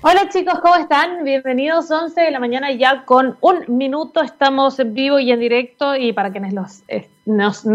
Hola 0.00 0.28
chicos, 0.28 0.60
¿cómo 0.60 0.76
están? 0.76 1.24
Bienvenidos 1.24 1.90
11 1.90 2.20
de 2.20 2.30
la 2.30 2.38
mañana 2.38 2.70
ya 2.70 3.04
con 3.04 3.36
un 3.40 3.64
minuto. 3.66 4.22
Estamos 4.22 4.78
en 4.78 4.94
vivo 4.94 5.18
y 5.18 5.32
en 5.32 5.40
directo 5.40 5.96
y 5.96 6.12
para 6.12 6.30
quienes 6.30 6.52
los, 6.52 6.84
eh, 6.86 7.08
nos, 7.26 7.66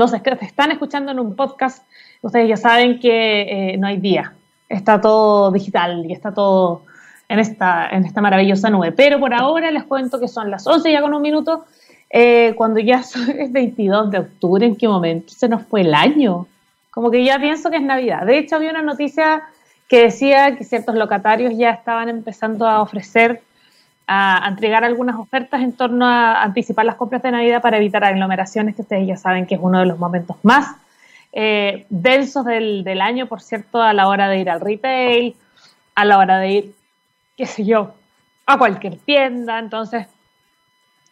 están 0.41 0.71
escuchando 0.71 1.11
en 1.11 1.19
un 1.19 1.35
podcast, 1.35 1.85
ustedes 2.21 2.47
ya 2.47 2.55
saben 2.55 3.01
que 3.01 3.73
eh, 3.73 3.77
no 3.77 3.87
hay 3.87 3.97
día. 3.97 4.33
Está 4.69 5.01
todo 5.01 5.51
digital 5.51 6.05
y 6.07 6.13
está 6.13 6.33
todo 6.33 6.83
en 7.27 7.39
esta, 7.39 7.89
en 7.89 8.05
esta 8.05 8.21
maravillosa 8.21 8.69
nube. 8.69 8.93
Pero 8.93 9.19
por 9.19 9.33
ahora 9.33 9.69
les 9.69 9.83
cuento 9.83 10.17
que 10.17 10.29
son 10.29 10.49
las 10.49 10.65
11 10.65 10.93
ya 10.93 11.01
con 11.01 11.13
un 11.13 11.21
minuto. 11.21 11.65
Eh, 12.09 12.53
cuando 12.55 12.79
ya 12.79 12.99
es 13.37 13.51
22 13.51 14.11
de 14.11 14.19
octubre, 14.19 14.65
¿en 14.65 14.77
qué 14.77 14.87
momento 14.87 15.33
se 15.33 15.49
nos 15.49 15.63
fue 15.63 15.81
el 15.81 15.93
año? 15.93 16.47
Como 16.89 17.11
que 17.11 17.21
ya 17.25 17.37
pienso 17.37 17.69
que 17.69 17.77
es 17.77 17.83
Navidad. 17.83 18.25
De 18.25 18.37
hecho, 18.37 18.55
había 18.55 18.71
una 18.71 18.81
noticia 18.81 19.43
que 19.87 20.03
decía 20.03 20.55
que 20.55 20.63
ciertos 20.63 20.95
locatarios 20.95 21.53
ya 21.57 21.71
estaban 21.71 22.09
empezando 22.09 22.67
a 22.67 22.81
ofrecer, 22.81 23.41
a, 24.07 24.45
entregar 24.47 24.83
algunas 24.83 25.15
ofertas 25.17 25.61
en 25.61 25.73
torno 25.73 26.05
a 26.05 26.41
anticipar 26.41 26.85
las 26.85 26.95
compras 26.95 27.21
de 27.21 27.31
Navidad 27.31 27.61
para 27.61 27.77
evitar 27.77 28.03
aglomeraciones, 28.03 28.75
que 28.75 28.81
ustedes 28.81 29.07
ya 29.07 29.17
saben 29.17 29.45
que 29.45 29.55
es 29.55 29.61
uno 29.61 29.79
de 29.79 29.85
los 29.85 29.99
momentos 29.99 30.37
más 30.43 30.75
eh, 31.35 31.87
densos 31.89 32.45
del, 32.45 33.01
año, 33.01 33.25
por 33.27 33.41
cierto, 33.41 33.81
a 33.81 33.91
la 33.93 34.07
hora 34.07 34.29
de 34.29 34.37
ir 34.37 34.49
al 34.51 34.61
retail, 34.61 35.35
a 35.95 36.05
la 36.05 36.19
hora 36.19 36.37
de 36.37 36.49
ir, 36.49 36.75
qué 37.35 37.47
sé 37.47 37.65
yo, 37.65 37.95
a 38.45 38.57
cualquier 38.59 38.97
tienda. 38.97 39.57
Entonces, 39.57 40.07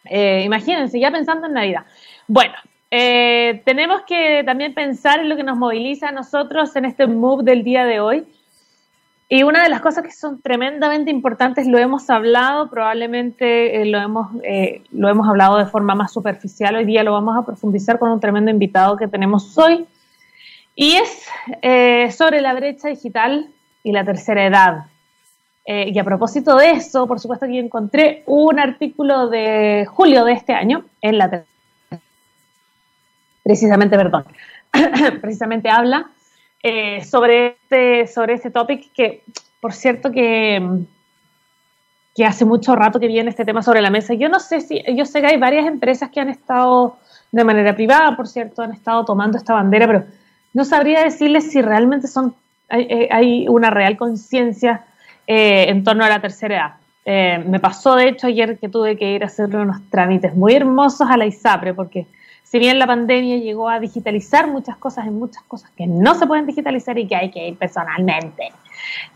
eh, 0.04 0.42
imagínense, 0.44 1.00
ya 1.00 1.10
pensando 1.10 1.48
en 1.48 1.54
Navidad. 1.54 1.84
Bueno, 2.28 2.54
eh, 2.90 3.62
tenemos 3.64 4.02
que 4.02 4.42
también 4.46 4.74
pensar 4.74 5.20
en 5.20 5.28
lo 5.28 5.36
que 5.36 5.42
nos 5.42 5.56
moviliza 5.56 6.10
a 6.10 6.12
nosotros 6.12 6.74
en 6.76 6.84
este 6.84 7.08
move 7.08 7.42
del 7.42 7.64
día 7.64 7.84
de 7.84 7.98
hoy. 7.98 8.24
Y 9.34 9.44
una 9.44 9.62
de 9.62 9.70
las 9.70 9.80
cosas 9.80 10.04
que 10.04 10.10
son 10.10 10.42
tremendamente 10.42 11.10
importantes, 11.10 11.66
lo 11.66 11.78
hemos 11.78 12.10
hablado, 12.10 12.68
probablemente 12.68 13.80
eh, 13.80 13.86
lo, 13.86 13.98
hemos, 13.98 14.28
eh, 14.44 14.82
lo 14.92 15.08
hemos 15.08 15.26
hablado 15.26 15.56
de 15.56 15.64
forma 15.64 15.94
más 15.94 16.12
superficial, 16.12 16.76
hoy 16.76 16.84
día 16.84 17.02
lo 17.02 17.12
vamos 17.12 17.38
a 17.38 17.46
profundizar 17.46 17.98
con 17.98 18.10
un 18.10 18.20
tremendo 18.20 18.50
invitado 18.50 18.98
que 18.98 19.08
tenemos 19.08 19.56
hoy, 19.56 19.86
y 20.74 20.96
es 20.96 21.24
eh, 21.62 22.10
sobre 22.10 22.42
la 22.42 22.52
brecha 22.52 22.88
digital 22.88 23.48
y 23.82 23.92
la 23.92 24.04
tercera 24.04 24.44
edad. 24.44 24.84
y 25.64 25.98
a 25.98 26.04
propósito 26.04 26.54
de 26.56 26.72
eso, 26.72 27.06
por 27.06 27.18
supuesto 27.18 27.46
que 27.46 27.58
encontré 27.58 28.24
un 28.26 28.60
artículo 28.60 29.30
de 29.30 29.86
julio 29.86 30.26
de 30.26 30.32
este 30.34 30.52
año 30.52 30.84
en 31.00 31.16
la 31.16 31.44
precisamente, 33.42 33.96
perdón, 33.96 34.26
precisamente 35.22 35.70
habla 35.70 36.10
eh, 36.64 37.02
sobre, 37.04 37.56
este, 37.62 38.06
sobre 38.06 38.34
este 38.34 38.50
topic 38.50 38.92
que, 38.92 39.24
por 39.60 39.72
cierto, 39.72 40.12
que, 40.12 40.62
que 42.14 42.24
hace 42.24 42.44
mucho 42.44 42.76
rato 42.76 43.00
que 43.00 43.08
viene 43.08 43.30
este 43.30 43.44
tema 43.44 43.62
sobre 43.62 43.82
la 43.82 43.90
mesa. 43.90 44.14
Yo 44.14 44.28
no 44.28 44.38
sé 44.38 44.60
si, 44.60 44.80
yo 44.94 45.04
sé 45.04 45.20
que 45.20 45.26
hay 45.26 45.38
varias 45.38 45.66
empresas 45.66 46.10
que 46.10 46.20
han 46.20 46.28
estado 46.28 46.98
de 47.32 47.42
manera 47.42 47.74
privada, 47.74 48.16
por 48.16 48.28
cierto, 48.28 48.62
han 48.62 48.72
estado 48.72 49.04
tomando 49.04 49.38
esta 49.38 49.54
bandera, 49.54 49.86
pero 49.88 50.04
no 50.52 50.64
sabría 50.64 51.02
decirles 51.02 51.50
si 51.50 51.62
realmente 51.62 52.06
son, 52.06 52.34
hay, 52.68 53.44
eh, 53.44 53.48
una 53.48 53.70
real 53.70 53.96
conciencia 53.96 54.84
eh, 55.26 55.64
en 55.68 55.82
torno 55.82 56.04
a 56.04 56.08
la 56.08 56.20
tercera 56.20 56.78
edad. 57.04 57.44
me 57.44 57.58
pasó, 57.58 57.96
de 57.96 58.08
hecho, 58.08 58.28
ayer 58.28 58.56
que 58.58 58.68
tuve 58.68 58.96
que 58.96 59.12
ir 59.12 59.24
a 59.24 59.26
hacerle 59.26 59.56
unos 59.56 59.80
trámites 59.90 60.34
muy 60.36 60.54
hermosos 60.54 61.10
a 61.10 61.16
la 61.16 61.26
ISAPRE, 61.26 61.74
porque 61.74 62.06
si 62.52 62.58
bien 62.58 62.78
la 62.78 62.86
pandemia 62.86 63.38
llegó 63.38 63.70
a 63.70 63.80
digitalizar 63.80 64.46
muchas 64.46 64.76
cosas, 64.76 65.06
en 65.06 65.18
muchas 65.18 65.42
cosas 65.44 65.70
que 65.70 65.86
no 65.86 66.14
se 66.14 66.26
pueden 66.26 66.44
digitalizar 66.44 66.98
y 66.98 67.06
que 67.06 67.16
hay 67.16 67.30
que 67.30 67.48
ir 67.48 67.56
personalmente. 67.56 68.52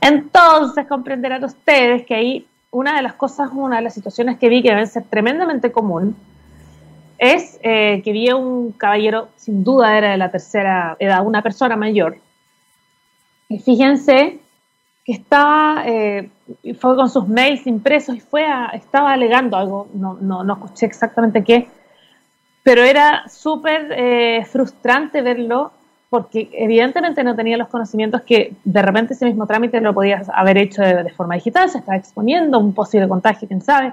Entonces 0.01 0.87
comprenderán 0.87 1.45
ustedes 1.45 2.07
que 2.07 2.15
ahí 2.15 2.47
una 2.71 2.97
de 2.97 3.03
las 3.03 3.13
cosas, 3.13 3.51
una 3.53 3.77
de 3.77 3.83
las 3.83 3.93
situaciones 3.93 4.39
que 4.39 4.49
vi 4.49 4.63
que 4.63 4.71
deben 4.71 4.87
ser 4.87 5.05
tremendamente 5.05 5.71
común, 5.71 6.17
es 7.19 7.61
eh, 7.63 8.01
que 8.03 8.13
vi 8.13 8.31
a 8.31 8.37
un 8.37 8.73
caballero, 8.73 9.29
sin 9.37 9.63
duda 9.63 9.99
era 9.99 10.13
de 10.13 10.17
la 10.17 10.31
tercera 10.31 10.97
edad, 10.99 11.27
una 11.27 11.43
persona 11.43 11.77
mayor, 11.77 12.17
y 13.51 13.59
fíjense 13.59 14.39
que 15.05 15.13
estaba, 15.13 15.83
eh, 15.85 16.31
fue 16.81 16.97
con 16.97 17.11
sus 17.11 17.29
mails 17.29 17.67
impresos 17.67 18.17
y 18.17 18.21
fue 18.21 18.47
estaba 18.73 19.13
alegando 19.13 19.59
algo, 19.59 19.89
no, 19.93 20.15
no, 20.15 20.43
no 20.43 20.55
escuché 20.55 20.87
exactamente 20.87 21.45
qué, 21.45 21.69
pero 22.67 22.83
era 22.83 23.29
súper 23.29 23.95
eh, 23.97 24.45
frustrante 24.45 25.23
verlo 25.23 25.71
porque 26.11 26.51
evidentemente 26.53 27.23
no 27.23 27.37
tenía 27.37 27.57
los 27.57 27.69
conocimientos 27.69 28.23
que 28.23 28.55
de 28.65 28.83
repente 28.83 29.15
ese 29.15 29.25
mismo 29.25 29.47
trámite 29.47 29.81
lo 29.81 29.95
podías 29.95 30.29
haber 30.35 30.59
hecho 30.59 30.83
de, 30.83 31.09
forma 31.11 31.37
digital, 31.37 31.71
se 31.71 31.79
estaba 31.79 31.97
exponiendo 31.97 32.59
un 32.59 32.75
posible 32.75 33.07
contagio, 33.07 33.47
quién 33.47 33.61
sabe. 33.61 33.93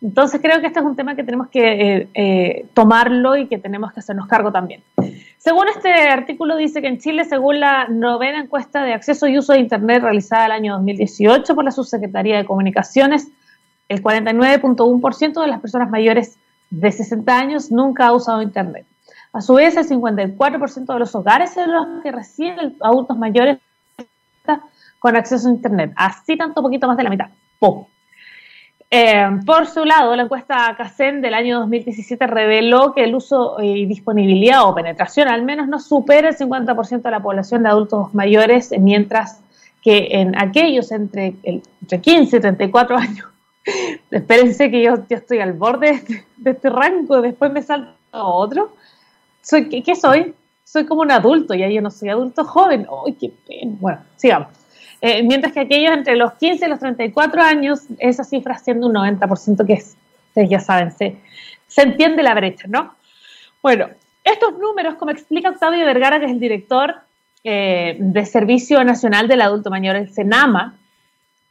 Entonces 0.00 0.40
creo 0.40 0.60
que 0.60 0.68
este 0.68 0.78
es 0.78 0.86
un 0.86 0.94
tema 0.94 1.16
que 1.16 1.24
tenemos 1.24 1.48
que 1.48 1.64
eh, 1.64 2.08
eh, 2.14 2.66
tomarlo 2.74 3.36
y 3.36 3.48
que 3.48 3.58
tenemos 3.58 3.92
que 3.92 3.98
hacernos 3.98 4.28
cargo 4.28 4.52
también. 4.52 4.84
Según 5.38 5.66
este 5.66 5.90
artículo 5.90 6.56
dice 6.56 6.80
que 6.80 6.86
en 6.86 6.98
Chile, 6.98 7.24
según 7.24 7.58
la 7.58 7.88
novena 7.88 8.38
encuesta 8.38 8.84
de 8.84 8.94
acceso 8.94 9.26
y 9.26 9.36
uso 9.36 9.52
de 9.52 9.58
Internet 9.58 10.02
realizada 10.04 10.46
el 10.46 10.52
año 10.52 10.74
2018 10.74 11.56
por 11.56 11.64
la 11.64 11.72
Subsecretaría 11.72 12.36
de 12.36 12.44
Comunicaciones, 12.44 13.26
el 13.88 14.00
49.1% 14.00 15.40
de 15.40 15.48
las 15.48 15.60
personas 15.60 15.90
mayores 15.90 16.38
de 16.70 16.92
60 16.92 17.38
años 17.38 17.70
nunca 17.70 18.06
ha 18.06 18.12
usado 18.12 18.42
Internet. 18.42 18.86
A 19.32 19.40
su 19.40 19.54
vez, 19.54 19.76
el 19.76 19.86
54% 19.86 20.86
de 20.86 20.98
los 20.98 21.14
hogares 21.14 21.56
en 21.56 21.72
los 21.72 22.02
que 22.02 22.10
reciben 22.10 22.76
adultos 22.80 23.18
mayores 23.18 23.58
con 24.98 25.16
acceso 25.16 25.48
a 25.48 25.52
Internet. 25.52 25.92
Así 25.96 26.36
tanto 26.36 26.62
poquito 26.62 26.86
más 26.86 26.96
de 26.96 27.02
la 27.02 27.10
mitad. 27.10 27.28
Eh, 28.90 29.40
por 29.44 29.66
su 29.66 29.84
lado, 29.84 30.14
la 30.14 30.22
encuesta 30.22 30.74
CACEN 30.76 31.20
del 31.20 31.34
año 31.34 31.58
2017 31.60 32.26
reveló 32.26 32.94
que 32.94 33.04
el 33.04 33.14
uso 33.14 33.56
y 33.60 33.84
disponibilidad 33.84 34.68
o 34.68 34.74
penetración 34.74 35.28
al 35.28 35.42
menos 35.42 35.66
no 35.68 35.80
supera 35.80 36.28
el 36.28 36.36
50% 36.36 37.02
de 37.02 37.10
la 37.10 37.20
población 37.20 37.62
de 37.62 37.68
adultos 37.68 38.14
mayores, 38.14 38.72
mientras 38.78 39.42
que 39.82 40.08
en 40.12 40.40
aquellos 40.40 40.92
entre, 40.92 41.34
entre 41.42 42.00
15 42.00 42.36
y 42.36 42.40
34 42.40 42.96
años 42.96 43.26
Espérense 44.10 44.70
que 44.70 44.82
yo, 44.82 44.94
ya 45.08 45.16
estoy 45.16 45.38
al 45.40 45.52
borde 45.52 46.02
de 46.36 46.50
este, 46.50 46.70
rango, 46.70 47.20
después 47.20 47.52
me 47.52 47.62
salto 47.62 47.94
otro. 48.12 48.74
Soy, 49.42 49.68
¿qué, 49.68 49.94
soy? 49.94 50.34
Soy 50.64 50.86
como 50.86 51.02
un 51.02 51.10
adulto, 51.10 51.54
ya 51.54 51.68
yo 51.68 51.80
no 51.80 51.90
soy 51.90 52.08
adulto 52.08 52.44
joven. 52.44 52.86
¡Ay, 53.06 53.14
qué 53.14 53.32
pena! 53.46 53.76
Bueno, 53.78 53.98
sigamos. 54.16 54.48
Eh, 55.00 55.22
mientras 55.22 55.52
que 55.52 55.60
aquellos 55.60 55.92
entre 55.92 56.16
los 56.16 56.32
15 56.34 56.66
y 56.66 56.68
los 56.68 56.78
34 56.78 57.42
años, 57.42 57.82
esa 57.98 58.24
cifra 58.24 58.58
siendo 58.58 58.86
un 58.86 58.94
90%, 58.94 59.66
que 59.66 59.74
es, 59.74 59.96
ustedes 60.28 60.50
ya 60.50 60.60
saben, 60.60 60.90
se, 60.90 61.16
se 61.66 61.82
entiende 61.82 62.22
la 62.22 62.34
brecha, 62.34 62.66
¿no? 62.68 62.94
Bueno, 63.62 63.88
estos 64.24 64.58
números, 64.58 64.94
como 64.94 65.10
explica 65.10 65.50
Octavio 65.50 65.84
Vergara, 65.84 66.18
que 66.18 66.26
es 66.26 66.32
el 66.32 66.40
director 66.40 66.96
eh, 67.44 67.96
de 68.00 68.26
Servicio 68.26 68.82
Nacional 68.82 69.28
del 69.28 69.40
Adulto 69.40 69.70
Mayor, 69.70 69.96
el 69.96 70.12
SENAMA, 70.12 70.74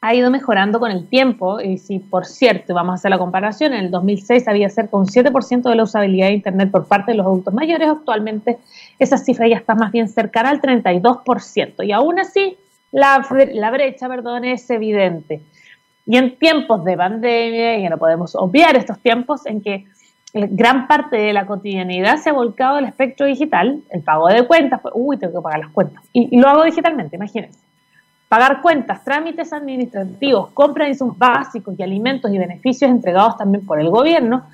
ha 0.02 0.14
ido 0.14 0.30
mejorando 0.30 0.80
con 0.80 0.92
el 0.92 1.08
tiempo. 1.08 1.60
Y 1.60 1.78
si, 1.78 2.00
por 2.00 2.26
cierto, 2.26 2.74
vamos 2.74 2.92
a 2.92 2.96
hacer 2.96 3.12
la 3.12 3.18
comparación, 3.18 3.74
en 3.74 3.86
el 3.86 3.92
2006 3.92 4.48
había 4.48 4.70
cerca 4.70 4.98
un 4.98 5.08
7% 5.08 5.64
de 5.64 5.76
la 5.76 5.84
usabilidad 5.84 6.28
de 6.28 6.34
Internet 6.34 6.72
por 6.72 6.88
parte 6.88 7.12
de 7.12 7.18
los 7.18 7.26
adultos 7.26 7.54
mayores, 7.54 7.88
actualmente 7.88 8.58
esa 9.00 9.18
cifra 9.18 9.48
ya 9.48 9.58
está 9.58 9.76
más 9.76 9.92
bien 9.92 10.08
cercana 10.08 10.50
al 10.50 10.62
32%. 10.62 11.86
Y 11.86 11.92
aún 11.92 12.20
así, 12.20 12.58
la, 12.92 13.26
la 13.54 13.72
brecha, 13.72 14.08
perdón, 14.08 14.46
es 14.46 14.70
evidente. 14.70 15.42
Y 16.06 16.18
en 16.18 16.38
tiempos 16.38 16.86
de 16.86 16.96
pandemia, 16.96 17.80
y 17.80 17.90
no 17.90 17.98
podemos 17.98 18.36
obviar 18.36 18.76
estos 18.78 19.00
tiempos 19.00 19.46
en 19.48 19.62
que 19.62 19.86
gran 20.34 20.88
parte 20.88 21.16
de 21.16 21.34
la 21.34 21.48
cotidianidad 21.48 22.18
se 22.18 22.30
ha 22.30 22.34
volcado 22.34 22.76
al 22.76 22.86
espectro 22.86 23.26
digital, 23.26 23.82
el 23.90 24.04
pago 24.04 24.28
de 24.28 24.46
cuentas, 24.46 24.82
pues, 24.82 24.94
uy, 24.96 25.18
tengo 25.18 25.40
que 25.40 25.42
pagar 25.42 25.60
las 25.60 25.70
cuentas, 25.70 26.04
y, 26.12 26.36
y 26.36 26.40
lo 26.40 26.50
hago 26.50 26.64
digitalmente, 26.66 27.16
imagínense 27.16 27.66
pagar 28.28 28.62
cuentas, 28.62 29.04
trámites 29.04 29.54
administrativos, 29.54 30.50
compras 30.52 30.88
de 30.88 30.92
insumos 30.92 31.18
básicos 31.18 31.76
y 31.78 31.84
alimentos 31.84 32.32
y 32.34 32.38
beneficios 32.38 32.90
entregados 32.90 33.38
también 33.38 33.66
por 33.66 33.80
el 33.80 33.90
gobierno, 33.90 34.46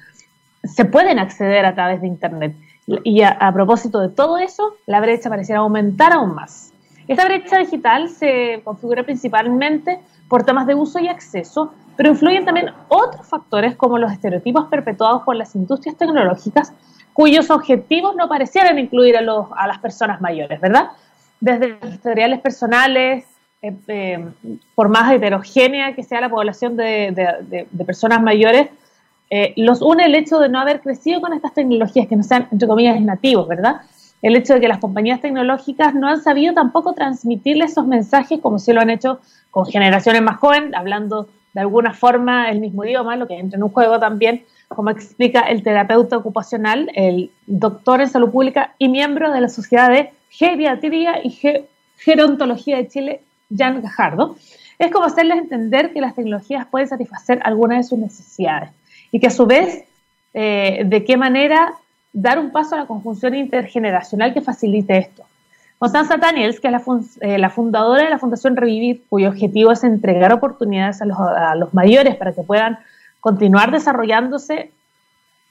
se 0.63 0.85
pueden 0.85 1.19
acceder 1.19 1.65
a 1.65 1.73
través 1.73 2.01
de 2.01 2.07
Internet. 2.07 2.55
Y 3.03 3.21
a, 3.21 3.51
propósito 3.53 3.99
de 3.99 4.09
todo 4.09 4.37
eso, 4.37 4.75
la 4.85 4.99
brecha 4.99 5.29
pareciera 5.29 5.61
aumentar 5.61 6.13
aún 6.13 6.35
más. 6.35 6.73
Esta 7.07 7.25
brecha 7.25 7.57
digital 7.57 8.09
se 8.09 8.61
configura 8.63 9.03
principalmente 9.03 9.99
por 10.27 10.43
temas 10.43 10.67
de 10.67 10.75
uso 10.75 10.99
y 10.99 11.07
acceso, 11.07 11.73
pero 11.95 12.09
influyen 12.09 12.45
también 12.45 12.71
otros 12.89 13.27
factores 13.27 13.75
como 13.75 13.97
los 13.97 14.11
estereotipos 14.11 14.65
perpetuados 14.65 15.23
por 15.23 15.35
las 15.35 15.55
industrias 15.55 15.95
tecnológicas, 15.95 16.73
cuyos 17.13 17.49
objetivos 17.49 18.15
no 18.15 18.27
parecieran 18.27 18.79
incluir 18.79 19.17
a, 19.17 19.21
los, 19.21 19.47
a 19.55 19.67
las 19.67 19.79
personas 19.79 20.21
mayores, 20.21 20.59
¿verdad? 20.59 20.91
Desde 21.39 21.77
historiales 21.89 22.39
personales, 22.41 23.25
eh, 23.61 23.75
eh, 23.87 24.25
por 24.75 24.89
más 24.89 25.13
heterogénea 25.13 25.93
que 25.93 26.03
sea 26.03 26.21
la 26.21 26.29
población 26.29 26.75
de, 26.75 27.67
personas 27.85 28.21
mayores, 28.21 28.67
eh, 29.29 29.53
los 29.55 29.81
une 29.81 30.05
el 30.05 30.15
hecho 30.15 30.39
de 30.39 30.49
no 30.49 30.59
haber 30.59 30.81
crecido 30.81 31.21
con 31.21 31.33
estas 31.33 31.53
tecnologías 31.53 32.07
que 32.07 32.15
no 32.15 32.23
sean, 32.23 32.47
entre 32.51 32.67
comillas, 32.67 32.99
nativos, 33.01 33.47
¿verdad? 33.47 33.81
el 34.21 34.35
hecho 34.35 34.53
de 34.53 34.61
que 34.61 34.67
las 34.67 34.79
compañías 34.79 35.21
tecnológicas 35.21 35.95
no 35.95 36.07
han 36.07 36.21
sabido 36.21 36.53
tampoco 36.53 36.93
transmitirle 36.93 37.65
esos 37.65 37.87
mensajes 37.87 38.39
como 38.39 38.59
si 38.59 38.71
lo 38.71 38.81
han 38.81 38.89
hecho 38.89 39.19
con 39.49 39.65
generaciones 39.65 40.21
más 40.21 40.37
jóvenes, 40.37 40.73
hablando 40.75 41.27
de 41.53 41.61
alguna 41.61 41.93
forma 41.93 42.49
el 42.49 42.59
mismo 42.59 42.85
idioma, 42.85 43.15
lo 43.15 43.27
que 43.27 43.37
entra 43.37 43.57
en 43.57 43.63
un 43.63 43.69
juego 43.69 43.99
también, 43.99 44.43
como 44.69 44.89
explica 44.89 45.41
el 45.41 45.63
terapeuta 45.63 46.17
ocupacional, 46.17 46.89
el 46.95 47.31
doctor 47.45 47.99
en 47.99 48.07
salud 48.07 48.31
pública 48.31 48.73
y 48.77 48.87
miembro 48.87 49.31
de 49.31 49.41
la 49.41 49.49
Sociedad 49.49 49.89
de 49.89 50.11
Geriatría 50.29 51.19
y 51.23 51.37
Gerontología 51.97 52.77
de 52.77 52.87
Chile, 52.87 53.21
Jan 53.55 53.81
Gajardo. 53.81 54.35
Es 54.79 54.91
como 54.91 55.05
hacerles 55.05 55.37
entender 55.37 55.93
que 55.93 56.01
las 56.01 56.15
tecnologías 56.15 56.65
pueden 56.67 56.87
satisfacer 56.87 57.39
algunas 57.43 57.77
de 57.77 57.83
sus 57.83 57.99
necesidades 57.99 58.71
y 59.11 59.19
que 59.19 59.27
a 59.27 59.31
su 59.31 59.45
vez, 59.45 59.83
eh, 60.33 60.83
de 60.85 61.03
qué 61.03 61.17
manera 61.17 61.73
dar 62.13 62.39
un 62.39 62.51
paso 62.51 62.75
a 62.75 62.79
la 62.79 62.85
conjunción 62.87 63.35
intergeneracional 63.35 64.33
que 64.33 64.41
facilite 64.41 64.97
esto. 64.97 65.23
Constanza 65.77 66.17
Daniels, 66.17 66.59
que 66.59 66.67
es 66.67 66.73
la, 66.73 66.83
eh, 67.21 67.37
la, 67.37 67.49
fundadora 67.49 68.03
de 68.03 68.09
la 68.09 68.19
Fundación 68.19 68.55
Revivir, 68.55 69.03
cuyo 69.09 69.29
objetivo 69.29 69.71
es 69.71 69.83
entregar 69.83 70.31
oportunidades 70.31 71.01
a 71.01 71.05
los, 71.05 71.17
a 71.19 71.55
los 71.55 71.73
mayores 71.73 72.15
para 72.15 72.33
que 72.33 72.43
puedan 72.43 72.77
continuar 73.19 73.71
desarrollándose 73.71 74.71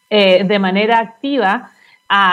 eh, 0.08 0.44
de 0.44 0.58
manera 0.58 0.99
activa 0.99 1.70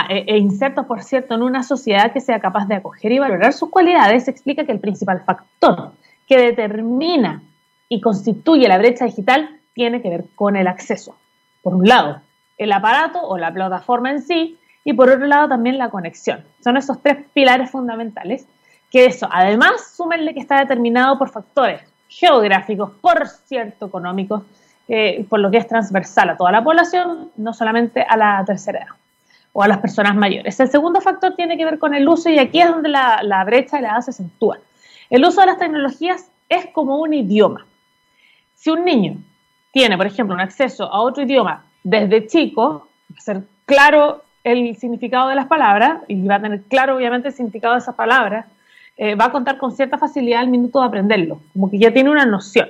e, 0.09 0.25
e 0.27 0.38
insertos, 0.38 0.85
por 0.88 1.03
cierto, 1.03 1.35
en 1.35 1.44
una 1.44 1.62
sociedad 1.62 2.12
que 2.12 2.21
sea 2.21 2.39
capaz 2.39 2.68
de 2.68 2.75
acoger 2.75 3.12
y 3.12 3.19
valorar 3.19 3.53
sus 3.53 3.69
cualidades, 3.69 4.27
explica 4.27 4.65
que 4.65 4.71
el 4.71 4.79
principal 4.79 5.21
factor 5.24 5.91
que 6.27 6.38
determina 6.38 7.44
y 7.88 8.01
constituye 8.01 8.68
la 8.68 8.79
brecha 8.79 9.06
digital 9.06 9.59
tiene 9.74 10.01
que 10.01 10.09
ver 10.09 10.25
con 10.35 10.56
el 10.56 10.68
acceso. 10.68 11.15
Por 11.62 11.75
un 11.75 11.88
lado, 11.88 12.21
el 12.57 12.71
aparato 12.71 13.21
o 13.21 13.38
la 13.38 13.53
plataforma 13.53 14.09
en 14.09 14.24
sí, 14.24 14.57
y 14.83 14.94
por 14.94 15.09
otro 15.09 15.27
lado 15.27 15.50
también 15.50 15.77
la 15.77 15.89
conexión. 15.89 16.44
Son 16.63 16.75
esos 16.75 17.01
tres 17.03 17.18
pilares 17.33 17.69
fundamentales 17.69 18.47
que 18.89 19.06
eso, 19.06 19.27
además, 19.31 19.94
súmenle 19.95 20.33
que 20.33 20.39
está 20.39 20.59
determinado 20.59 21.19
por 21.19 21.30
factores 21.30 21.81
geográficos, 22.07 22.91
por 23.01 23.27
cierto, 23.27 23.88
económicos, 23.88 24.44
eh, 24.88 25.25
por 25.30 25.39
lo 25.39 25.51
que 25.51 25.57
es 25.57 25.68
transversal 25.68 26.30
a 26.30 26.38
toda 26.38 26.51
la 26.51 26.63
población, 26.63 27.31
no 27.35 27.53
solamente 27.53 28.01
a 28.01 28.15
la 28.15 28.44
tercera 28.45 28.80
edad 28.80 28.96
o 29.59 29.63
a 29.63 29.68
las 29.68 29.80
personas 29.80 30.15
mayores. 30.15 30.59
El 30.59 30.69
segundo 30.69 31.01
factor 31.01 31.33
tiene 31.36 31.57
que 31.57 31.65
ver 31.65 31.80
con 31.80 31.95
el 31.95 32.07
uso 32.07 32.30
y 32.30 32.38
aquí 32.38 32.62
es 32.62 32.69
donde 32.69 32.89
la, 32.89 33.44
brecha 33.44 33.77
de 33.77 33.81
la 33.81 33.89
edad 33.89 34.01
se 34.01 34.12
acentúa. 34.12 34.59
El 35.09 35.25
uso 35.25 35.42
de 35.42 35.48
las 35.48 35.57
tecnologías 35.57 36.30
es 36.48 36.68
como 36.68 37.00
un 37.00 37.12
idioma. 37.15 37.65
Si 38.54 38.69
un 38.69 38.86
niño 38.86 39.18
tiene, 39.71 39.98
por 39.98 40.06
ejemplo, 40.06 40.36
un 40.36 40.42
acceso 40.42 40.83
a 40.83 41.01
otro 41.01 41.24
idioma 41.24 41.65
desde 41.83 42.27
chico, 42.27 42.88
ser 43.18 43.42
claro 43.65 44.21
el 44.44 44.75
significado 44.75 45.30
de 45.30 45.33
las 45.33 45.48
palabras 45.48 46.04
y 46.07 46.24
va 46.24 46.36
a 46.36 46.42
tener 46.42 46.62
claro, 46.65 46.95
obviamente, 46.95 47.30
el 47.30 47.33
significado 47.33 47.74
de 47.74 47.80
esas 47.80 47.95
palabras, 47.95 48.45
eh, 48.95 49.15
va 49.15 49.25
a 49.25 49.31
contar 49.31 49.57
con 49.57 49.71
cierta 49.71 49.98
facilidad 49.98 50.42
al 50.42 50.50
minuto 50.50 50.81
de 50.81 50.86
aprenderlo, 50.86 51.42
como 51.54 51.71
que 51.71 51.80
ya 51.80 51.92
tiene 51.92 52.12
una 52.12 52.27
noción. 52.27 52.69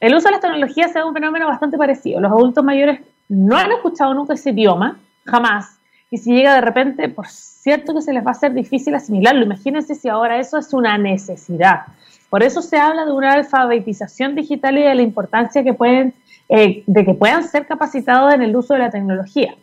El 0.00 0.12
uso 0.12 0.26
de 0.26 0.32
las 0.32 0.40
tecnologías 0.40 0.90
es 0.96 1.04
un 1.04 1.14
fenómeno 1.14 1.46
bastante 1.46 1.78
parecido. 1.78 2.20
Los 2.20 2.32
adultos 2.32 2.64
mayores 2.64 3.00
no 3.28 3.56
han 3.56 3.70
escuchado 3.70 4.12
nunca 4.12 4.34
ese 4.34 4.50
idioma, 4.50 4.98
jamás, 5.24 5.76
y 6.10 6.18
si 6.18 6.34
llega 6.34 6.54
de 6.54 6.60
repente, 6.60 7.08
por 7.08 7.28
cierto 7.28 7.94
que 7.94 8.02
se 8.02 8.12
les 8.12 8.24
va 8.24 8.28
a 8.28 8.32
hacer 8.32 8.54
difícil 8.54 8.94
asimilarlo. 8.94 9.44
Imagínense 9.44 9.94
si 9.94 10.08
ahora 10.08 10.38
eso 10.38 10.58
es 10.58 10.72
una 10.72 10.96
necesidad. 10.98 11.82
Por 12.30 12.42
eso 12.42 12.62
se 12.62 12.76
habla 12.76 13.04
de 13.06 13.12
una 13.12 13.32
alfabetización 13.32 14.34
digital 14.34 14.78
y 14.78 14.82
de 14.82 14.94
la 14.94 15.02
importancia 15.02 15.64
que 15.64 15.74
pueden, 15.74 16.14
eh, 16.48 16.84
de 16.86 17.04
que 17.04 17.14
puedan 17.14 17.44
ser 17.44 17.66
capacitados 17.66 18.34
en 18.34 18.42
el 18.42 18.54
uso 18.54 18.74
de 18.74 18.80
la 18.80 18.90
tecnología. 18.90 19.54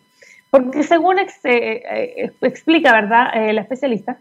Porque 0.50 0.84
según 0.84 1.18
eh, 1.19 1.28
eh, 1.44 2.31
explica, 2.42 2.94
¿verdad?, 2.94 3.31
la 3.54 3.62
especialista, 3.62 4.18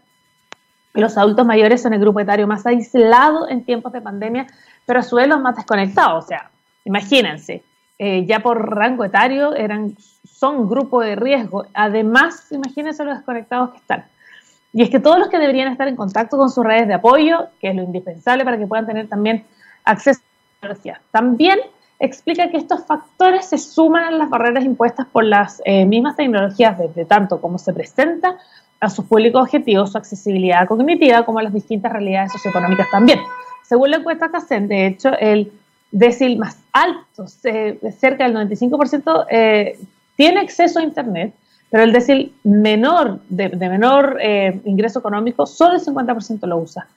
los 0.93 1.17
adultos 1.17 1.45
mayores 1.45 1.81
son 1.81 1.93
el 1.93 1.99
grupo 1.99 2.19
etario 2.19 2.47
más 2.47 2.65
aislado 2.65 3.49
en 3.49 3.65
tiempos 3.65 3.91
de 3.93 4.01
pandemia, 4.01 4.47
pero 4.85 4.99
a 4.99 5.03
su 5.03 5.15
vez 5.15 5.27
los 5.27 5.41
más 5.41 5.55
desconectados. 5.55 6.23
O 6.23 6.27
sea, 6.27 6.51
imagínense, 6.85 7.63
eh, 7.97 8.25
ya 8.25 8.39
por 8.39 8.75
rango 8.75 9.03
etario 9.03 9.55
eran, 9.55 9.95
son 10.43 10.67
grupo 10.67 10.99
de 10.99 11.15
riesgo. 11.15 11.67
Además, 11.73 12.51
imagínense 12.51 13.05
los 13.05 13.15
desconectados 13.15 13.69
que 13.71 13.77
están. 13.77 14.03
Y 14.73 14.83
es 14.83 14.89
que 14.89 14.99
todos 14.99 15.17
los 15.17 15.29
que 15.29 15.39
deberían 15.39 15.71
estar 15.71 15.87
en 15.87 15.95
contacto 15.95 16.37
con 16.37 16.49
sus 16.49 16.65
redes 16.65 16.85
de 16.85 16.95
apoyo, 16.95 17.47
que 17.61 17.69
es 17.69 17.75
lo 17.75 17.81
indispensable 17.81 18.43
para 18.43 18.57
que 18.57 18.67
puedan 18.67 18.85
tener 18.85 19.07
también 19.07 19.45
acceso 19.85 20.19
a 20.19 20.23
la 20.25 20.59
tecnología. 20.59 21.01
También 21.11 21.59
explica 21.97 22.49
que 22.49 22.57
estos 22.57 22.85
factores 22.85 23.45
se 23.45 23.57
suman 23.57 24.03
a 24.03 24.11
las 24.11 24.29
barreras 24.29 24.65
impuestas 24.65 25.07
por 25.07 25.23
las 25.23 25.61
eh, 25.63 25.85
mismas 25.85 26.17
tecnologías, 26.17 26.77
desde 26.77 27.05
tanto 27.05 27.39
como 27.39 27.57
se 27.57 27.71
presenta 27.71 28.37
a 28.81 28.89
sus 28.89 29.05
públicos 29.05 29.43
objetivos, 29.43 29.93
su 29.93 29.97
accesibilidad 29.97 30.67
cognitiva, 30.67 31.23
como 31.23 31.39
las 31.39 31.53
distintas 31.53 31.93
realidades 31.93 32.33
socioeconómicas 32.33 32.91
también. 32.91 33.19
Según 33.63 33.91
la 33.91 33.97
encuesta 33.97 34.29
CACEN, 34.29 34.67
de 34.67 34.87
hecho, 34.87 35.17
el 35.17 35.53
decil 35.89 36.37
más 36.37 36.57
alto, 36.73 37.27
cerca 37.27 38.27
del 38.27 38.35
95%, 38.35 39.27
eh, 39.29 39.79
tiene 40.15 40.39
acceso 40.39 40.79
a 40.79 40.83
Internet, 40.83 41.33
pero 41.69 41.83
el 41.83 41.91
decil 41.91 42.35
menor, 42.43 43.21
de, 43.29 43.49
menor 43.49 44.17
eh, 44.21 44.61
ingreso 44.65 44.99
económico, 44.99 45.45
solo 45.45 45.73
el 45.73 45.81
50% 45.81 46.45
lo 46.47 46.57
usa. 46.57 46.87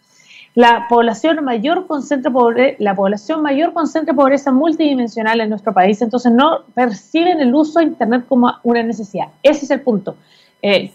La 0.54 0.86
población 0.88 1.44
mayor 1.44 1.86
concentra 1.86 2.30
pobre, 2.30 2.76
la 2.78 2.96
población 2.96 3.42
mayor 3.42 3.72
concentra 3.72 4.14
pobreza 4.14 4.52
multidimensional 4.52 5.40
en 5.40 5.50
nuestro 5.50 5.72
país, 5.72 6.00
entonces 6.00 6.32
no 6.32 6.64
perciben 6.74 7.40
el 7.40 7.54
uso 7.54 7.78
de 7.78 7.86
Internet 7.86 8.24
como 8.28 8.52
una 8.62 8.82
necesidad. 8.82 9.28
Ese 9.42 9.66
es 9.66 9.70
el 9.70 9.82
punto. 9.82 10.16
Eh, 10.62 10.90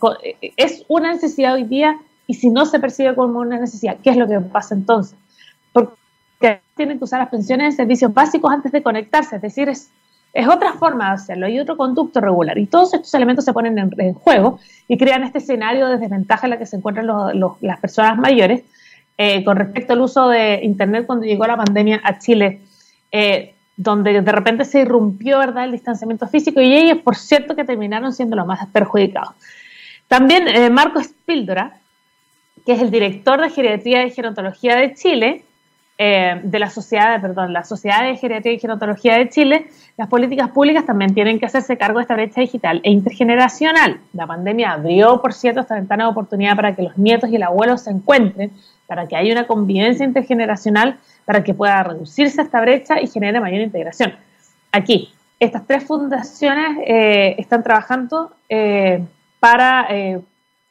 es 0.58 0.84
una 0.88 1.14
necesidad 1.14 1.54
hoy 1.54 1.64
día 1.64 1.98
y 2.28 2.34
si 2.36 2.50
no 2.50 2.66
se 2.66 2.80
percibe 2.80 3.16
como 3.16 3.40
una 3.40 3.60
necesidad, 3.60 3.98
¿qué 4.04 4.12
es 4.12 4.18
lo 4.18 4.28
que 4.28 4.40
pasa 4.40 4.74
entonces? 4.74 5.18
Porque 5.74 6.62
tienen 6.76 6.98
que 6.98 7.04
usar 7.04 7.20
las 7.20 7.30
pensiones 7.30 7.74
de 7.74 7.78
servicios 7.78 8.14
básicos 8.14 8.52
antes 8.52 8.72
de 8.72 8.82
conectarse, 8.82 9.36
es 9.36 9.42
decir, 9.42 9.70
es, 9.70 9.92
es 10.34 10.48
otra 10.48 10.74
forma 10.74 11.08
de 11.08 11.14
hacerlo, 11.14 11.46
hay 11.46 11.60
otro 11.60 11.78
conducto 11.78 12.22
regular 12.22 12.58
y 12.58 12.66
todos 12.66 12.94
estos 12.94 13.14
elementos 13.14 13.44
se 13.44 13.54
ponen 13.54 13.78
en, 13.78 14.14
juego 14.14 14.60
y 14.88 14.98
crean 14.98 15.24
este 15.24 15.40
escenario 15.40 15.88
de 15.88 15.98
desventaja 15.98 16.46
en 16.46 16.52
la 16.52 16.58
que 16.58 16.66
se 16.66 16.78
encuentran 16.78 17.08
las 17.62 17.80
personas 17.80 18.18
mayores 18.18 18.64
eh, 19.18 19.44
con 19.44 19.58
respecto 19.58 19.94
al 19.94 20.02
uso 20.02 20.30
de 20.30 20.62
Internet 20.64 21.06
cuando 21.06 21.26
llegó 21.26 21.46
la 21.46 21.58
pandemia 21.58 22.02
a 22.04 22.18
Chile. 22.18 22.62
Eh, 23.12 23.56
donde 23.78 24.22
de 24.22 24.32
repente 24.32 24.64
se 24.64 24.82
irrumpió 24.82 25.40
¿verdad? 25.40 25.66
el 25.66 25.72
distanciamiento 25.72 26.28
físico 26.28 26.62
y 26.62 26.72
ellos, 26.72 27.00
por 27.00 27.16
cierto, 27.16 27.56
que 27.56 27.64
terminaron 27.64 28.14
siendo 28.14 28.36
los 28.36 28.46
más 28.46 28.68
perjudicados. 28.68 29.34
También 30.08 30.48
eh, 30.48 30.70
Marco 30.70 31.02
Spíldora, 31.02 31.80
que 32.66 32.74
es 32.74 32.82
el 32.82 32.92
director 32.92 33.42
de 33.42 33.50
Geriatría 33.50 34.06
y 34.06 34.12
Gerontología 34.12 34.76
de 34.76 34.94
Chile, 34.94 35.46
eh, 36.04 36.42
de 36.42 36.58
la 36.58 36.72
sociedad, 36.72 37.22
perdón, 37.22 37.54
la 37.54 37.64
Sociedad 37.64 38.02
de 38.02 38.16
Geriatría 38.16 38.54
y 38.54 38.60
Gerontología 38.60 39.18
de 39.18 39.30
Chile, 39.30 39.68
las 39.98 40.08
políticas 40.08 40.50
públicas 40.50 40.84
también 40.84 41.14
tienen 41.14 41.40
que 41.40 41.46
hacerse 41.46 41.78
cargo 41.78 42.00
de 42.00 42.02
esta 42.02 42.16
brecha 42.16 42.42
digital 42.42 42.82
e 42.84 42.90
intergeneracional. 42.90 44.00
La 44.14 44.26
pandemia 44.26 44.72
abrió, 44.72 45.22
por 45.22 45.32
cierto, 45.32 45.60
esta 45.60 45.76
ventana 45.76 46.06
de 46.06 46.10
oportunidad 46.10 46.56
para 46.56 46.76
que 46.76 46.82
los 46.82 46.98
nietos 46.98 47.30
y 47.30 47.36
el 47.36 47.44
abuelo 47.44 47.78
se 47.78 47.92
encuentren, 47.92 48.52
para 48.88 49.08
que 49.08 49.16
haya 49.16 49.32
una 49.32 49.46
convivencia 49.46 50.04
intergeneracional 50.04 50.98
para 51.24 51.44
que 51.44 51.54
pueda 51.54 51.84
reducirse 51.84 52.42
esta 52.42 52.62
brecha 52.62 53.00
y 53.00 53.06
genere 53.06 53.40
mayor 53.40 53.62
integración. 53.62 54.16
Aquí, 54.72 55.14
estas 55.40 55.68
tres 55.68 55.84
fundaciones 55.84 56.80
eh, 56.84 57.36
están 57.38 57.62
trabajando 57.62 58.32
eh, 58.50 59.04
para, 59.40 59.88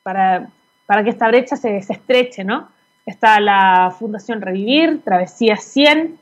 para, 0.03 0.49
para, 0.87 1.05
que 1.05 1.11
esta 1.11 1.29
brecha 1.29 1.55
se, 1.55 1.81
se, 1.83 1.93
estreche, 1.93 2.43
¿no? 2.43 2.69
Está 3.07 3.41
la 3.41 3.95
Fundación 3.99 4.41
Revivir, 4.41 5.03
Travesía 5.03 5.57
100, 5.57 6.19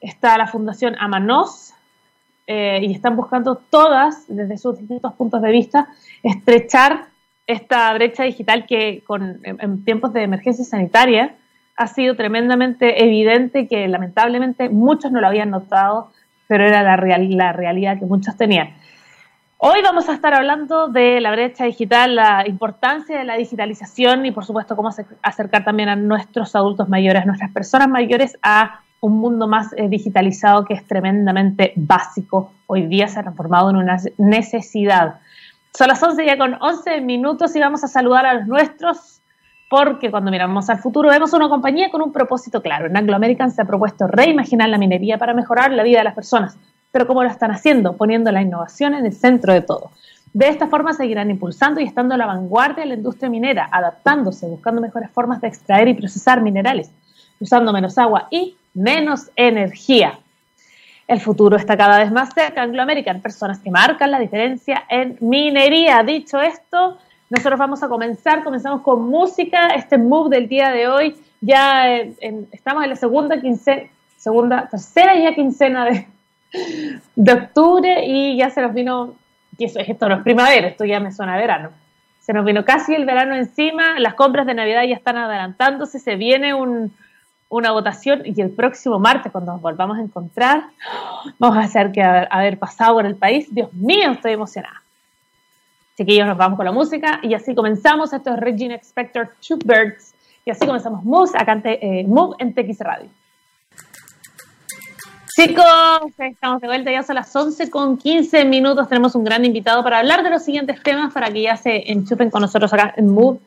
está 0.00 0.36
la 0.38 0.46
Fundación 0.46 0.96
Amanos, 0.98 1.74
y 2.46 2.92
están 2.92 3.16
buscando 3.16 3.56
todas, 3.56 4.24
desde 4.28 4.58
sus 4.58 4.78
distintos 4.78 5.14
puntos 5.14 5.40
de 5.40 5.50
vista, 5.50 5.88
estrechar 6.22 7.06
esta 7.46 7.92
brecha 7.94 8.24
digital 8.24 8.66
que 8.66 9.02
con, 9.06 9.40
en 9.44 9.84
tiempos 9.84 10.12
de 10.12 10.22
emergencia 10.22 10.64
sanitaria 10.64 11.34
ha 11.76 11.86
sido 11.86 12.14
tremendamente 12.16 13.02
evidente 13.04 13.66
que 13.66 13.88
lamentablemente 13.88 14.68
muchos 14.68 15.10
no 15.10 15.20
lo 15.20 15.26
habían 15.26 15.50
notado, 15.50 16.12
pero 16.46 16.66
era 16.66 16.82
la, 16.82 16.96
la 16.96 17.52
realidad 17.52 17.98
que 17.98 18.06
muchos 18.06 18.36
tenían. 18.36 18.74
Hoy 19.66 19.80
vamos 19.82 20.10
a 20.10 20.12
estar 20.12 20.34
hablando 20.34 20.88
de 20.88 21.22
la 21.22 21.30
brecha 21.30 21.64
digital, 21.64 22.16
la 22.16 22.46
importancia 22.46 23.16
de 23.16 23.24
la 23.24 23.34
digitalización 23.34 24.26
y 24.26 24.30
por 24.30 24.44
supuesto 24.44 24.76
cómo 24.76 24.90
acercar 25.22 25.64
también 25.64 25.88
a 25.88 25.96
nuestros 25.96 26.54
adultos 26.54 26.90
mayores, 26.90 27.22
a 27.22 27.24
nuestras 27.24 27.50
personas 27.50 27.88
mayores 27.88 28.36
a 28.42 28.82
un 29.00 29.18
mundo 29.18 29.48
más 29.48 29.72
eh, 29.78 29.88
digitalizado 29.88 30.66
que 30.66 30.74
es 30.74 30.86
tremendamente 30.86 31.72
básico. 31.76 32.52
Hoy 32.66 32.84
día 32.88 33.08
se 33.08 33.18
ha 33.18 33.22
transformado 33.22 33.70
en 33.70 33.76
una 33.76 33.96
necesidad. 34.18 35.14
Son 35.72 35.88
las 35.88 36.02
11 36.02 36.26
ya 36.26 36.36
con 36.36 36.58
11 36.60 37.00
minutos 37.00 37.56
y 37.56 37.60
vamos 37.60 37.82
a 37.84 37.88
saludar 37.88 38.26
a 38.26 38.34
los 38.34 38.46
nuestros 38.46 39.22
porque 39.70 40.10
cuando 40.10 40.30
miramos 40.30 40.68
al 40.68 40.80
futuro 40.80 41.08
vemos 41.08 41.32
una 41.32 41.48
compañía 41.48 41.88
con 41.90 42.02
un 42.02 42.12
propósito 42.12 42.60
claro. 42.60 42.84
En 42.84 42.98
Anglo 42.98 43.16
American 43.16 43.50
se 43.50 43.62
ha 43.62 43.64
propuesto 43.64 44.08
reimaginar 44.08 44.68
la 44.68 44.76
minería 44.76 45.16
para 45.16 45.32
mejorar 45.32 45.72
la 45.72 45.84
vida 45.84 46.00
de 46.00 46.04
las 46.04 46.14
personas. 46.14 46.58
Pero 46.94 47.08
¿cómo 47.08 47.24
lo 47.24 47.28
están 47.28 47.50
haciendo? 47.50 47.96
Poniendo 47.96 48.30
la 48.30 48.40
innovación 48.40 48.94
en 48.94 49.04
el 49.04 49.12
centro 49.12 49.52
de 49.52 49.62
todo. 49.62 49.90
De 50.32 50.48
esta 50.48 50.68
forma 50.68 50.92
seguirán 50.92 51.28
impulsando 51.28 51.80
y 51.80 51.84
estando 51.84 52.14
a 52.14 52.16
la 52.16 52.26
vanguardia 52.26 52.84
de 52.84 52.90
la 52.90 52.94
industria 52.94 53.28
minera, 53.28 53.68
adaptándose, 53.72 54.46
buscando 54.46 54.80
mejores 54.80 55.10
formas 55.10 55.40
de 55.40 55.48
extraer 55.48 55.88
y 55.88 55.94
procesar 55.94 56.40
minerales, 56.40 56.92
usando 57.40 57.72
menos 57.72 57.98
agua 57.98 58.28
y 58.30 58.56
menos 58.74 59.28
energía. 59.34 60.20
El 61.08 61.20
futuro 61.20 61.56
está 61.56 61.76
cada 61.76 61.98
vez 61.98 62.12
más 62.12 62.32
cerca. 62.32 62.62
Anglo 62.62 62.82
American, 62.82 63.20
personas 63.20 63.58
que 63.58 63.72
marcan 63.72 64.12
la 64.12 64.20
diferencia 64.20 64.84
en 64.88 65.18
minería. 65.20 66.00
Dicho 66.04 66.40
esto, 66.40 66.96
nosotros 67.28 67.58
vamos 67.58 67.82
a 67.82 67.88
comenzar. 67.88 68.44
Comenzamos 68.44 68.82
con 68.82 69.08
música. 69.08 69.66
Este 69.70 69.98
move 69.98 70.36
del 70.36 70.48
día 70.48 70.70
de 70.70 70.86
hoy. 70.86 71.16
Ya 71.40 71.96
estamos 72.52 72.84
en 72.84 72.90
la 72.90 72.96
segunda 72.96 73.40
quincena, 73.40 73.82
segunda, 74.16 74.68
tercera 74.68 75.16
ya 75.16 75.34
quincena 75.34 75.86
de, 75.86 76.13
de 77.16 77.32
octubre 77.32 78.04
y 78.06 78.36
ya 78.36 78.50
se 78.50 78.62
nos 78.62 78.74
vino, 78.74 79.14
y 79.58 79.64
eso, 79.64 79.78
esto 79.80 80.08
no 80.08 80.16
es 80.16 80.22
primavera, 80.22 80.68
esto 80.68 80.84
ya 80.84 81.00
me 81.00 81.12
suena 81.12 81.34
a 81.34 81.38
verano. 81.38 81.70
Se 82.20 82.32
nos 82.32 82.44
vino 82.44 82.64
casi 82.64 82.94
el 82.94 83.04
verano 83.04 83.34
encima, 83.34 83.98
las 84.00 84.14
compras 84.14 84.46
de 84.46 84.54
Navidad 84.54 84.84
ya 84.84 84.94
están 84.94 85.16
adelantándose, 85.16 85.98
se 85.98 86.16
viene 86.16 86.54
un, 86.54 86.92
una 87.48 87.70
votación 87.70 88.22
y 88.24 88.40
el 88.40 88.50
próximo 88.50 88.98
martes, 88.98 89.30
cuando 89.30 89.52
nos 89.52 89.60
volvamos 89.60 89.98
a 89.98 90.00
encontrar, 90.00 90.64
vamos 91.38 91.58
a 91.58 91.60
hacer 91.60 91.92
que 91.92 92.02
haber, 92.02 92.58
pasado 92.58 92.94
por 92.94 93.06
el 93.06 93.16
país. 93.16 93.46
Dios 93.54 93.72
mío, 93.72 94.10
estoy 94.10 94.32
emocionada. 94.32 94.82
Chiquillos, 95.96 96.26
nos 96.26 96.36
vamos 96.36 96.56
con 96.56 96.64
la 96.64 96.72
música 96.72 97.20
y 97.22 97.34
así 97.34 97.54
comenzamos. 97.54 98.12
Esto 98.12 98.34
es 98.34 98.40
Regina 98.40 98.74
Expector, 98.74 99.30
Two 99.46 99.58
Birds. 99.64 100.14
Y 100.44 100.50
así 100.50 100.66
comenzamos 100.66 101.04
Move, 101.04 101.30
acá 101.34 101.52
en, 101.52 101.62
eh, 101.64 102.04
Move 102.06 102.36
en 102.40 102.52
TX 102.54 102.80
Radio. 102.80 103.08
Chicos, 105.36 105.64
estamos 106.16 106.60
de 106.60 106.68
vuelta, 106.68 106.92
ya 106.92 107.02
son 107.02 107.16
las 107.16 107.34
11 107.34 107.68
con 107.68 107.98
15 107.98 108.44
minutos. 108.44 108.88
Tenemos 108.88 109.16
un 109.16 109.24
gran 109.24 109.44
invitado 109.44 109.82
para 109.82 109.98
hablar 109.98 110.22
de 110.22 110.30
los 110.30 110.44
siguientes 110.44 110.80
temas 110.80 111.12
para 111.12 111.28
que 111.32 111.42
ya 111.42 111.56
se 111.56 111.90
enchufen 111.90 112.30
con 112.30 112.42
nosotros 112.42 112.72
acá 112.72 112.94
en 112.96 113.08
Move 113.08 113.40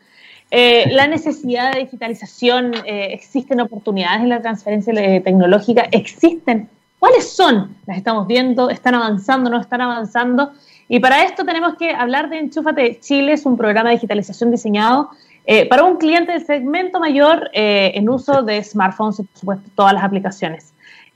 eh, 0.51 0.89
la 0.91 1.07
necesidad 1.07 1.73
de 1.73 1.81
digitalización, 1.81 2.73
eh, 2.85 3.09
existen 3.11 3.61
oportunidades 3.61 4.21
en 4.21 4.29
la 4.29 4.41
transferencia 4.41 4.93
tecnológica, 5.23 5.87
existen. 5.91 6.69
¿Cuáles 6.99 7.31
son? 7.33 7.75
Las 7.85 7.97
estamos 7.97 8.27
viendo, 8.27 8.69
están 8.69 8.95
avanzando, 8.95 9.49
no 9.49 9.59
están 9.59 9.79
avanzando. 9.79 10.51
Y 10.89 10.99
para 10.99 11.23
esto 11.23 11.45
tenemos 11.45 11.75
que 11.75 11.91
hablar 11.91 12.29
de 12.29 12.39
Enchúfate 12.39 12.99
Chile, 12.99 13.33
es 13.33 13.45
un 13.45 13.55
programa 13.55 13.89
de 13.89 13.95
digitalización 13.95 14.51
diseñado 14.51 15.09
eh, 15.45 15.67
para 15.67 15.83
un 15.83 15.95
cliente 15.97 16.33
del 16.33 16.45
segmento 16.45 16.99
mayor 16.99 17.49
en 17.53 18.09
uso 18.09 18.41
de 18.41 18.61
smartphones 18.61 19.19
y, 19.19 19.23
por 19.23 19.37
supuesto, 19.37 19.69
todas 19.75 19.93
las 19.93 20.03
aplicaciones. 20.03 20.73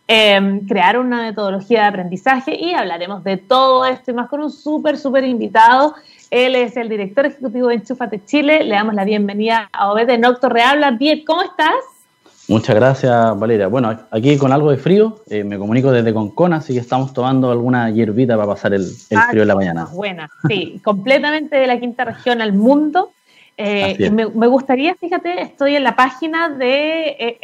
Crear 0.07 0.99
una 0.99 1.21
metodología 1.21 1.81
de 1.81 1.87
aprendizaje 1.87 2.55
y 2.55 2.73
hablaremos 2.73 3.23
de 3.23 3.37
todo 3.37 3.85
esto 3.85 4.11
y 4.11 4.13
más 4.13 4.29
con 4.29 4.41
un 4.41 4.51
súper, 4.51 4.97
súper 4.97 5.23
invitado. 5.23 5.95
Él 6.29 6.55
es 6.55 6.77
el 6.77 6.89
director 6.89 7.25
ejecutivo 7.25 7.67
de 7.67 7.75
Enchúfate 7.75 8.23
Chile. 8.25 8.63
Le 8.63 8.75
damos 8.75 8.93
la 8.93 9.05
bienvenida 9.05 9.69
a 9.71 9.91
Obed 9.91 10.07
de 10.07 10.17
Nocto 10.17 10.49
Rehabla. 10.49 10.91
Diet, 10.91 11.23
¿cómo 11.25 11.41
estás? 11.41 11.75
Muchas 12.47 12.75
gracias, 12.75 13.39
Valeria. 13.39 13.67
Bueno, 13.67 13.97
aquí 14.11 14.37
con 14.37 14.51
algo 14.51 14.71
de 14.71 14.77
frío, 14.77 15.21
eh, 15.29 15.43
me 15.43 15.57
comunico 15.57 15.91
desde 15.91 16.13
Concona, 16.13 16.57
así 16.57 16.73
que 16.73 16.79
estamos 16.79 17.13
tomando 17.13 17.51
alguna 17.51 17.89
hierbita 17.89 18.35
para 18.35 18.47
pasar 18.47 18.73
el, 18.73 18.85
ah, 19.15 19.27
frío 19.29 19.43
de 19.43 19.45
la 19.45 19.55
mañana. 19.55 19.85
Buena, 19.93 20.29
sí, 20.47 20.79
completamente 20.83 21.55
de 21.55 21.67
la 21.67 21.79
quinta 21.79 22.03
región 22.03 22.41
al 22.41 22.51
mundo. 22.51 23.11
Eh, 23.55 24.09
me, 24.09 24.47
gustaría, 24.47 24.95
fíjate, 24.95 25.41
estoy 25.41 25.75
en 25.75 25.83
la 25.83 25.95
página 25.95 26.49
de 26.49 27.09
eh, 27.19 27.39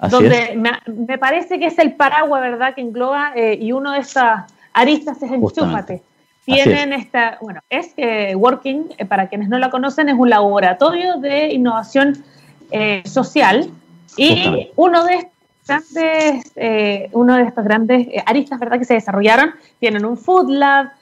donde 0.00 0.54
me, 0.56 0.72
me, 0.86 1.18
parece 1.18 1.58
que 1.58 1.66
es 1.66 1.78
el 1.78 1.94
paraguas, 1.94 2.42
¿verdad?, 2.42 2.74
que 2.74 2.80
engloba 2.80 3.32
y 3.36 3.72
uno 3.72 3.92
de 3.92 4.00
esas 4.00 4.44
aristas 4.72 5.22
es 5.22 5.32
Enchúfate. 5.32 6.02
Tienen 6.44 6.92
esta, 6.92 7.38
bueno, 7.40 7.60
es 7.68 7.92
eh, 7.96 8.36
Working, 8.36 8.94
eh, 8.98 9.04
para 9.04 9.28
quienes 9.28 9.48
no 9.48 9.58
la 9.58 9.68
conocen, 9.68 10.08
es 10.08 10.14
un 10.16 10.30
laboratorio 10.30 11.16
de 11.16 11.52
innovación 11.52 12.22
eh, 12.70 13.02
social 13.04 13.68
y 14.16 14.70
uno 14.76 15.04
de 15.04 15.14
estos 15.14 15.32
grandes, 15.66 16.52
uno 17.12 17.36
de 17.36 17.42
estos 17.42 17.64
grandes 17.64 18.06
aristas, 18.24 18.60
¿verdad?, 18.60 18.78
que 18.78 18.84
se 18.84 18.94
desarrollaron, 18.94 19.50
tienen 19.80 20.04
un 20.04 20.16
Food 20.16 20.50
Lab 20.50 20.92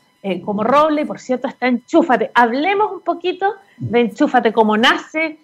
como 0.47 0.65
Roble, 0.65 1.03
y 1.03 1.05
por 1.05 1.21
cierto 1.21 1.47
está 1.47 1.67
Enchúfate. 1.67 2.31
Hablemos 2.35 2.91
un 2.91 3.01
poquito 3.03 3.55
de 3.77 4.01
Enchúfate, 4.01 4.55
cómo 4.55 4.79
nace, 4.79 5.37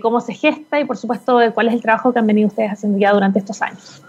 cómo 0.00 0.20
se 0.20 0.34
gesta 0.34 0.78
y 0.80 0.84
por 0.84 0.96
supuesto 0.96 1.38
cuál 1.54 1.68
es 1.68 1.74
el 1.74 1.80
trabajo 1.80 2.12
que 2.12 2.18
han 2.18 2.26
venido 2.26 2.48
ustedes 2.48 2.72
haciendo 2.72 2.98
ya 2.98 3.12
durante 3.12 3.38
estos 3.38 3.62
años. 3.62 4.02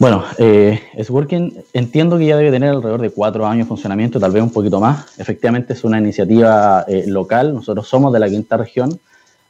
Bueno, 0.00 0.24
eh, 0.38 0.80
Working 1.08 1.52
entiendo 1.72 2.18
que 2.18 2.26
ya 2.26 2.36
debe 2.36 2.50
tener 2.50 2.70
alrededor 2.70 3.00
de 3.00 3.10
cuatro 3.10 3.46
años 3.46 3.66
de 3.66 3.68
funcionamiento, 3.68 4.18
tal 4.18 4.32
vez 4.32 4.42
un 4.42 4.50
poquito 4.50 4.80
más. 4.80 5.18
Efectivamente 5.20 5.72
es 5.72 5.84
una 5.84 5.98
iniciativa 5.98 6.84
eh, 6.88 7.04
local, 7.06 7.54
nosotros 7.54 7.86
somos 7.86 8.12
de 8.12 8.18
la 8.18 8.28
quinta 8.28 8.56
región. 8.56 8.98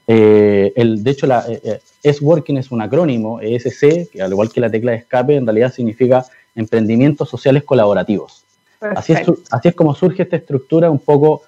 Eh, 0.06 0.70
el, 0.76 1.02
de 1.02 1.10
hecho, 1.10 1.26
la, 1.26 1.46
eh, 1.48 1.80
Working 2.20 2.58
es 2.58 2.70
un 2.70 2.82
acrónimo, 2.82 3.40
ESC, 3.40 4.10
que 4.10 4.20
al 4.20 4.32
igual 4.32 4.52
que 4.52 4.60
la 4.60 4.70
tecla 4.70 4.92
de 4.92 4.98
escape, 4.98 5.34
en 5.34 5.46
realidad 5.46 5.72
significa 5.72 6.26
Emprendimientos 6.54 7.30
Sociales 7.30 7.64
Colaborativos. 7.64 8.44
Así 8.80 9.14
es, 9.14 9.22
así 9.50 9.68
es, 9.68 9.74
como 9.74 9.94
surge 9.94 10.24
esta 10.24 10.36
estructura, 10.36 10.90
un 10.90 10.98
poco 10.98 11.40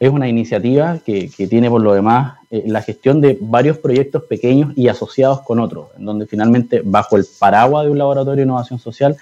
es 0.00 0.10
una 0.10 0.26
iniciativa 0.26 0.98
que, 1.04 1.30
que 1.30 1.46
tiene 1.46 1.68
por 1.68 1.82
lo 1.82 1.92
demás 1.92 2.38
eh, 2.50 2.64
la 2.66 2.80
gestión 2.80 3.20
de 3.20 3.36
varios 3.38 3.76
proyectos 3.76 4.22
pequeños 4.22 4.72
y 4.74 4.88
asociados 4.88 5.42
con 5.42 5.60
otros, 5.60 5.88
en 5.98 6.06
donde 6.06 6.26
finalmente 6.26 6.80
bajo 6.82 7.18
el 7.18 7.26
paraguas 7.38 7.84
de 7.84 7.90
un 7.90 7.98
laboratorio 7.98 8.36
de 8.36 8.42
innovación 8.44 8.78
social 8.78 9.16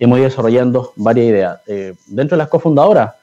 hemos 0.00 0.18
ido 0.18 0.28
desarrollando 0.28 0.92
varias 0.96 1.26
ideas. 1.28 1.60
Eh, 1.68 1.94
dentro 2.08 2.36
de 2.36 2.38
las 2.42 2.48
cofundadoras 2.48 3.14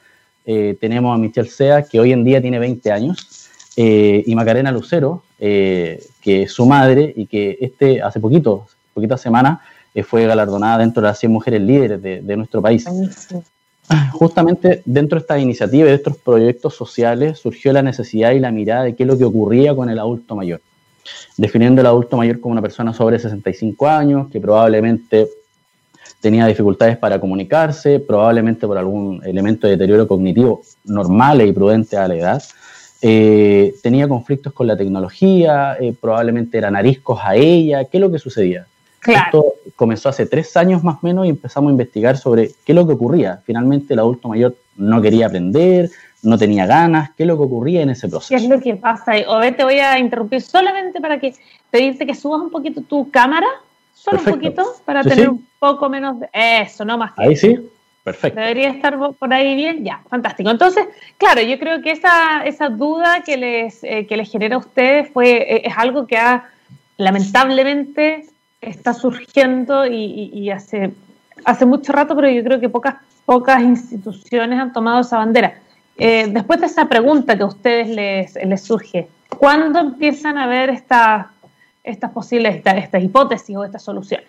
eh, 0.45 0.77
tenemos 0.79 1.13
a 1.13 1.17
Michelle 1.17 1.49
Sea, 1.49 1.83
que 1.83 1.99
hoy 1.99 2.13
en 2.13 2.23
día 2.23 2.41
tiene 2.41 2.59
20 2.59 2.91
años, 2.91 3.49
y 3.73 4.35
Macarena 4.35 4.71
Lucero, 4.71 5.23
que 5.39 6.03
es 6.23 6.51
su 6.51 6.65
madre 6.65 7.13
y 7.15 7.25
que 7.25 7.57
este 7.61 8.01
hace 8.01 8.19
poquito, 8.19 8.67
poquitas 8.93 9.21
semanas, 9.21 9.59
fue 10.05 10.27
galardonada 10.27 10.79
dentro 10.79 11.01
de 11.01 11.07
las 11.07 11.17
100 11.17 11.31
mujeres 11.31 11.61
líderes 11.61 12.01
de, 12.01 12.21
de 12.21 12.37
nuestro 12.37 12.61
país. 12.61 12.85
Justamente 14.13 14.81
dentro 14.85 15.17
de 15.17 15.21
esta 15.21 15.39
iniciativa 15.39 15.87
y 15.87 15.89
de 15.89 15.95
estos 15.95 16.17
proyectos 16.17 16.75
sociales 16.75 17.39
surgió 17.39 17.73
la 17.73 17.81
necesidad 17.81 18.31
y 18.31 18.39
la 18.39 18.51
mirada 18.51 18.83
de 18.83 18.95
qué 18.95 19.03
es 19.03 19.07
lo 19.07 19.17
que 19.17 19.25
ocurría 19.25 19.75
con 19.75 19.89
el 19.89 19.99
adulto 19.99 20.35
mayor, 20.35 20.61
definiendo 21.37 21.81
el 21.81 21.87
adulto 21.87 22.17
mayor 22.17 22.39
como 22.39 22.53
una 22.53 22.61
persona 22.61 22.93
sobre 22.93 23.19
65 23.19 23.87
años 23.87 24.29
que 24.31 24.39
probablemente 24.39 25.27
tenía 26.21 26.45
dificultades 26.45 26.97
para 26.97 27.19
comunicarse, 27.19 27.99
probablemente 27.99 28.67
por 28.67 28.77
algún 28.77 29.21
elemento 29.25 29.67
de 29.67 29.73
deterioro 29.73 30.07
cognitivo 30.07 30.61
normal 30.85 31.41
y 31.41 31.51
prudente 31.51 31.97
a 31.97 32.07
la 32.07 32.15
edad, 32.15 32.43
eh, 33.01 33.73
tenía 33.81 34.07
conflictos 34.07 34.53
con 34.53 34.67
la 34.67 34.77
tecnología, 34.77 35.75
eh, 35.79 35.93
probablemente 35.99 36.59
eran 36.59 36.75
ariscos 36.75 37.19
a 37.23 37.35
ella, 37.35 37.85
¿qué 37.85 37.97
es 37.97 38.01
lo 38.01 38.11
que 38.11 38.19
sucedía? 38.19 38.67
Esto 39.05 39.53
comenzó 39.75 40.09
hace 40.09 40.25
tres 40.25 40.55
años 40.55 40.83
más 40.83 40.95
o 40.95 40.99
menos 41.01 41.25
y 41.25 41.29
empezamos 41.29 41.69
a 41.69 41.71
investigar 41.71 42.17
sobre 42.17 42.49
qué 42.63 42.71
es 42.71 42.75
lo 42.75 42.85
que 42.85 42.93
ocurría. 42.93 43.41
Finalmente 43.45 43.93
el 43.93 43.99
adulto 43.99 44.27
mayor 44.27 44.55
no 44.75 45.01
quería 45.01 45.25
aprender, 45.27 45.89
no 46.23 46.37
tenía 46.37 46.65
ganas, 46.67 47.11
qué 47.15 47.23
es 47.23 47.27
lo 47.27 47.37
que 47.37 47.43
ocurría 47.43 47.81
en 47.81 47.89
ese 47.89 48.07
proceso. 48.07 48.29
¿Qué 48.29 48.43
es 48.43 48.49
lo 48.49 48.59
que 48.59 48.75
pasa? 48.75 49.13
ver, 49.13 49.55
te 49.55 49.63
voy 49.63 49.79
a 49.79 49.97
interrumpir 49.97 50.41
solamente 50.41 51.01
para 51.01 51.19
que 51.19 51.33
pedirte 51.71 52.05
que 52.05 52.13
subas 52.13 52.41
un 52.41 52.51
poquito 52.51 52.81
tu 52.81 53.09
cámara, 53.09 53.47
solo 53.93 54.19
un 54.19 54.25
poquito, 54.25 54.63
para 54.85 55.03
tener 55.03 55.29
un 55.29 55.47
poco 55.57 55.89
menos 55.89 56.19
de... 56.19 56.29
Eso, 56.33 56.85
no 56.85 56.97
más. 56.97 57.13
Ahí 57.17 57.35
sí, 57.35 57.59
perfecto. 58.03 58.39
Debería 58.39 58.69
estar 58.69 58.97
por 58.97 59.33
ahí 59.33 59.55
bien, 59.55 59.83
ya, 59.83 60.01
fantástico. 60.09 60.51
Entonces, 60.51 60.85
claro, 61.17 61.41
yo 61.41 61.57
creo 61.57 61.81
que 61.81 61.91
esa, 61.91 62.45
esa 62.45 62.69
duda 62.69 63.23
que 63.23 63.37
les, 63.37 63.83
eh, 63.83 64.05
que 64.05 64.15
les 64.17 64.29
genera 64.29 64.57
a 64.57 64.59
ustedes 64.59 65.09
fue, 65.09 65.55
eh, 65.55 65.61
es 65.65 65.73
algo 65.75 66.05
que 66.05 66.17
ha 66.17 66.45
lamentablemente 66.97 68.25
está 68.61 68.93
surgiendo 68.93 69.85
y, 69.85 70.49
hace, 70.51 70.93
hace 71.43 71.65
mucho 71.65 71.91
rato, 71.91 72.15
pero 72.15 72.29
yo 72.29 72.43
creo 72.43 72.59
que 72.59 72.69
pocas, 72.69 72.95
pocas 73.25 73.61
instituciones 73.61 74.59
han 74.59 74.71
tomado 74.71 75.01
esa 75.01 75.17
bandera. 75.17 75.59
Eh, 75.97 76.27
después 76.31 76.59
de 76.61 76.67
esa 76.67 76.87
pregunta 76.87 77.35
que 77.35 77.43
a 77.43 77.47
ustedes 77.47 77.89
les, 77.89 78.35
les 78.45 78.61
surge, 78.61 79.07
¿cuándo 79.37 79.79
empiezan 79.79 80.37
a 80.37 80.47
ver 80.47 80.69
estas 80.69 81.27
estas 81.83 82.11
posibles, 82.11 82.55
estas, 82.55 83.03
hipótesis 83.03 83.55
o 83.55 83.63
estas 83.63 83.83
soluciones? 83.83 84.27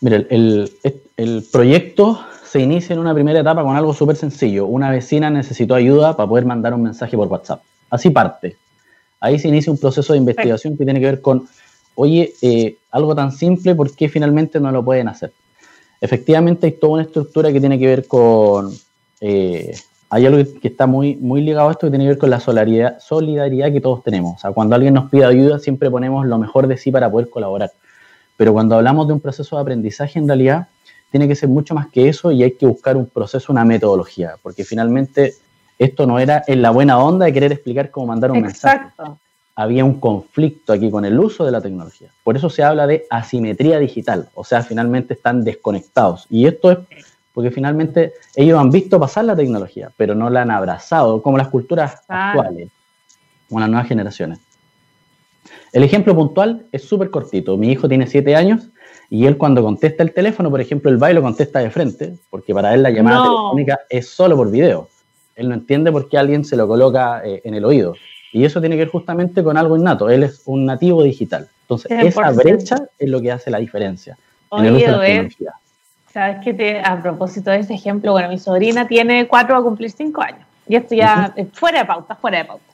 Mira, 0.00 0.16
el, 0.16 0.70
el, 1.16 1.44
proyecto 1.50 2.20
se 2.44 2.60
inicia 2.60 2.94
en 2.94 2.98
una 2.98 3.14
primera 3.14 3.40
etapa 3.40 3.62
con 3.62 3.76
algo 3.76 3.94
súper 3.94 4.16
sencillo. 4.16 4.66
Una 4.66 4.90
vecina 4.90 5.30
necesitó 5.30 5.74
ayuda 5.74 6.16
para 6.16 6.28
poder 6.28 6.44
mandar 6.44 6.74
un 6.74 6.82
mensaje 6.82 7.16
por 7.16 7.28
WhatsApp. 7.28 7.62
Así 7.90 8.10
parte. 8.10 8.56
Ahí 9.20 9.38
se 9.38 9.48
inicia 9.48 9.72
un 9.72 9.78
proceso 9.78 10.12
de 10.12 10.18
investigación 10.18 10.76
que 10.76 10.84
tiene 10.84 11.00
que 11.00 11.06
ver 11.06 11.20
con 11.22 11.48
oye, 11.94 12.34
eh, 12.42 12.76
algo 12.90 13.14
tan 13.14 13.32
simple, 13.32 13.74
¿por 13.74 13.94
qué 13.94 14.08
finalmente 14.08 14.60
no 14.60 14.70
lo 14.70 14.84
pueden 14.84 15.08
hacer? 15.08 15.32
Efectivamente 16.00 16.66
hay 16.66 16.72
toda 16.72 16.94
una 16.94 17.02
estructura 17.02 17.52
que 17.52 17.60
tiene 17.60 17.78
que 17.78 17.86
ver 17.86 18.06
con, 18.06 18.70
eh, 19.20 19.74
hay 20.10 20.26
algo 20.26 20.60
que 20.60 20.68
está 20.68 20.86
muy, 20.86 21.16
muy 21.16 21.40
ligado 21.40 21.68
a 21.68 21.72
esto 21.72 21.86
que 21.86 21.90
tiene 21.90 22.04
que 22.04 22.10
ver 22.10 22.18
con 22.18 22.30
la 22.30 22.40
solidaridad, 22.40 22.98
solidaridad 23.00 23.72
que 23.72 23.80
todos 23.80 24.02
tenemos. 24.02 24.36
O 24.36 24.38
sea, 24.38 24.52
cuando 24.52 24.74
alguien 24.74 24.94
nos 24.94 25.10
pide 25.10 25.24
ayuda 25.24 25.58
siempre 25.58 25.90
ponemos 25.90 26.26
lo 26.26 26.38
mejor 26.38 26.66
de 26.66 26.76
sí 26.76 26.90
para 26.90 27.10
poder 27.10 27.30
colaborar. 27.30 27.72
Pero 28.36 28.52
cuando 28.52 28.76
hablamos 28.76 29.06
de 29.06 29.12
un 29.12 29.20
proceso 29.20 29.56
de 29.56 29.62
aprendizaje, 29.62 30.18
en 30.18 30.28
realidad 30.28 30.68
tiene 31.10 31.28
que 31.28 31.36
ser 31.36 31.48
mucho 31.48 31.74
más 31.74 31.88
que 31.88 32.08
eso 32.08 32.32
y 32.32 32.42
hay 32.42 32.52
que 32.52 32.66
buscar 32.66 32.96
un 32.96 33.06
proceso, 33.06 33.52
una 33.52 33.64
metodología, 33.64 34.34
porque 34.42 34.64
finalmente 34.64 35.34
esto 35.78 36.06
no 36.06 36.18
era 36.18 36.42
en 36.46 36.60
la 36.60 36.70
buena 36.70 36.98
onda 36.98 37.26
de 37.26 37.32
querer 37.32 37.52
explicar 37.52 37.90
cómo 37.90 38.08
mandar 38.08 38.30
un 38.32 38.44
Exacto. 38.44 38.92
mensaje. 38.98 39.20
Había 39.56 39.84
un 39.84 40.00
conflicto 40.00 40.72
aquí 40.72 40.90
con 40.90 41.04
el 41.04 41.18
uso 41.18 41.44
de 41.44 41.52
la 41.52 41.60
tecnología. 41.60 42.08
Por 42.24 42.36
eso 42.36 42.50
se 42.50 42.64
habla 42.64 42.86
de 42.86 43.06
asimetría 43.08 43.78
digital, 43.78 44.28
o 44.34 44.44
sea, 44.44 44.62
finalmente 44.62 45.14
están 45.14 45.44
desconectados. 45.44 46.26
Y 46.28 46.46
esto 46.46 46.72
es 46.72 46.78
porque 47.34 47.50
finalmente 47.50 48.12
ellos 48.36 48.58
han 48.58 48.70
visto 48.70 48.98
pasar 48.98 49.24
la 49.24 49.36
tecnología, 49.36 49.90
pero 49.96 50.14
no 50.14 50.30
la 50.30 50.42
han 50.42 50.50
abrazado, 50.52 51.20
como 51.20 51.36
las 51.36 51.48
culturas 51.48 52.02
actuales, 52.06 52.70
como 53.48 53.60
las 53.60 53.68
nuevas 53.68 53.88
generaciones. 53.88 54.38
El 55.72 55.82
ejemplo 55.82 56.14
puntual 56.14 56.66
es 56.70 56.84
súper 56.84 57.10
cortito. 57.10 57.56
Mi 57.56 57.72
hijo 57.72 57.88
tiene 57.88 58.06
siete 58.06 58.36
años 58.36 58.68
y 59.10 59.26
él 59.26 59.36
cuando 59.36 59.62
contesta 59.62 60.04
el 60.04 60.12
teléfono, 60.12 60.48
por 60.48 60.60
ejemplo, 60.60 60.90
el 60.90 60.96
baile 60.96 61.20
contesta 61.20 61.58
de 61.58 61.70
frente, 61.70 62.16
porque 62.30 62.54
para 62.54 62.72
él 62.72 62.82
la 62.84 62.90
llamada 62.90 63.24
telefónica 63.24 63.80
es 63.90 64.08
solo 64.08 64.36
por 64.36 64.50
video. 64.50 64.88
Él 65.34 65.48
no 65.48 65.54
entiende 65.54 65.90
por 65.90 66.08
qué 66.08 66.16
alguien 66.16 66.44
se 66.44 66.56
lo 66.56 66.68
coloca 66.68 67.22
eh, 67.24 67.42
en 67.44 67.54
el 67.54 67.64
oído. 67.64 67.94
Y 68.34 68.44
eso 68.44 68.58
tiene 68.58 68.74
que 68.74 68.80
ver 68.80 68.90
justamente 68.90 69.44
con 69.44 69.56
algo 69.56 69.76
innato. 69.76 70.10
Él 70.10 70.24
es 70.24 70.42
un 70.46 70.66
nativo 70.66 71.04
digital. 71.04 71.48
Entonces, 71.62 71.88
esa 71.92 72.32
brecha 72.32 72.76
es 72.98 73.08
lo 73.08 73.20
que 73.20 73.30
hace 73.30 73.48
la 73.48 73.58
diferencia. 73.58 74.18
en 74.50 74.64
el 74.64 74.74
uso 74.74 74.98
de 74.98 75.30
la 75.38 75.54
Sabes 76.12 76.44
que 76.44 76.82
a 76.84 77.00
propósito 77.00 77.52
de 77.52 77.60
ese 77.60 77.74
ejemplo, 77.74 78.10
bueno, 78.10 78.28
mi 78.28 78.38
sobrina 78.38 78.88
tiene 78.88 79.28
cuatro, 79.28 79.56
a 79.56 79.62
cumplir 79.62 79.92
cinco 79.92 80.20
años. 80.20 80.44
Y 80.68 80.74
esto 80.74 80.96
ya, 80.96 81.32
fuera 81.52 81.78
de 81.78 81.84
pauta, 81.84 82.16
fuera 82.16 82.38
de 82.38 82.44
pauta. 82.44 82.64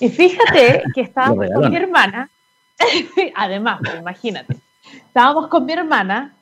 Y 0.00 0.08
fíjate 0.08 0.82
que 0.94 1.02
estábamos 1.02 1.46
con 1.54 1.70
mi 1.70 1.76
hermana, 1.76 2.30
además, 3.36 3.80
pues, 3.84 3.98
imagínate, 4.00 4.56
estábamos 5.08 5.48
con 5.48 5.66
mi 5.66 5.74
hermana 5.74 6.32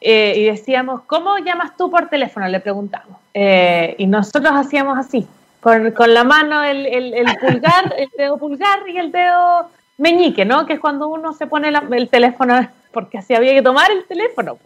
eh, 0.00 0.34
y 0.36 0.44
decíamos, 0.44 1.00
¿cómo 1.08 1.38
llamas 1.38 1.76
tú 1.76 1.90
por 1.90 2.08
teléfono? 2.08 2.46
Le 2.46 2.60
preguntamos. 2.60 3.16
Eh, 3.34 3.96
y 3.98 4.06
nosotros 4.06 4.52
hacíamos 4.54 4.96
así, 4.96 5.26
con, 5.66 5.90
con 5.90 6.14
la 6.14 6.22
mano 6.22 6.62
el, 6.62 6.86
el, 6.86 7.12
el, 7.12 7.26
pulgar, 7.38 7.92
el 7.98 8.08
dedo 8.16 8.38
pulgar 8.38 8.88
y 8.88 8.98
el 8.98 9.10
dedo 9.10 9.68
meñique, 9.98 10.44
¿no? 10.44 10.64
Que 10.64 10.74
es 10.74 10.78
cuando 10.78 11.08
uno 11.08 11.32
se 11.32 11.48
pone 11.48 11.72
el 11.90 12.08
teléfono, 12.08 12.68
porque 12.92 13.18
así 13.18 13.34
había 13.34 13.52
que 13.52 13.62
tomar 13.62 13.90
el 13.90 14.04
teléfono. 14.04 14.60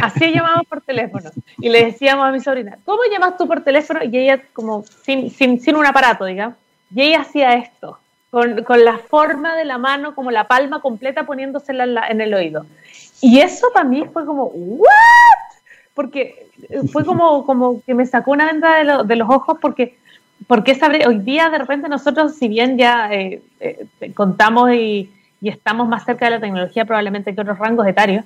Así 0.00 0.32
llamamos 0.32 0.64
por 0.66 0.80
teléfono. 0.80 1.28
Y 1.58 1.68
le 1.68 1.84
decíamos 1.84 2.26
a 2.26 2.32
mi 2.32 2.40
sobrina, 2.40 2.78
¿cómo 2.86 3.02
llamas 3.12 3.36
tú 3.36 3.46
por 3.46 3.64
teléfono? 3.64 4.02
Y 4.02 4.16
ella, 4.16 4.40
como 4.54 4.82
sin, 5.02 5.30
sin, 5.30 5.60
sin 5.60 5.76
un 5.76 5.84
aparato, 5.84 6.24
digamos, 6.24 6.56
y 6.94 7.02
ella 7.02 7.20
hacía 7.20 7.52
esto, 7.52 7.98
con, 8.30 8.64
con, 8.64 8.82
la 8.82 8.96
forma 8.96 9.54
de 9.54 9.66
la 9.66 9.76
mano, 9.76 10.14
como 10.14 10.30
la 10.30 10.44
palma 10.44 10.80
completa 10.80 11.26
poniéndosela 11.26 12.08
en, 12.08 12.22
el 12.22 12.32
oído. 12.32 12.64
Y 13.20 13.40
eso 13.40 13.66
para 13.74 13.84
mí 13.84 14.06
fue 14.10 14.24
como, 14.24 14.44
¿what? 14.44 14.88
Porque 15.92 16.48
fue 16.90 17.04
como, 17.04 17.44
como 17.44 17.82
que 17.82 17.92
me 17.92 18.06
sacó 18.06 18.30
una 18.30 18.46
venda 18.46 18.76
de, 18.76 19.04
de 19.04 19.16
los 19.16 19.28
ojos 19.28 19.58
porque, 19.60 19.98
porque 20.46 20.78
hoy 21.06 21.18
día 21.18 21.50
de 21.50 21.58
repente 21.58 21.88
nosotros, 21.88 22.34
si 22.34 22.48
bien 22.48 22.76
ya 22.76 23.12
eh, 23.12 23.42
eh, 23.60 23.86
contamos 24.14 24.72
y, 24.72 25.10
y 25.40 25.48
estamos 25.48 25.88
más 25.88 26.04
cerca 26.04 26.26
de 26.26 26.32
la 26.32 26.40
tecnología 26.40 26.84
probablemente 26.84 27.34
que 27.34 27.40
otros 27.40 27.58
rangos 27.58 27.86
etarios, 27.86 28.24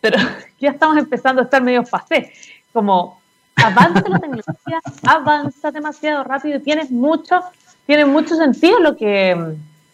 pero 0.00 0.18
ya 0.60 0.70
estamos 0.70 0.96
empezando 0.98 1.42
a 1.42 1.44
estar 1.44 1.62
medio 1.62 1.84
pasé. 1.84 2.32
Como 2.72 3.20
avanza 3.56 4.08
la 4.08 4.18
tecnología, 4.18 4.80
avanza 5.06 5.70
demasiado 5.70 6.24
rápido 6.24 6.58
y 6.58 6.62
tiene 6.62 6.86
mucho, 6.90 7.40
tiene 7.86 8.04
mucho 8.04 8.36
sentido 8.36 8.80
lo 8.80 8.96
que, 8.96 9.36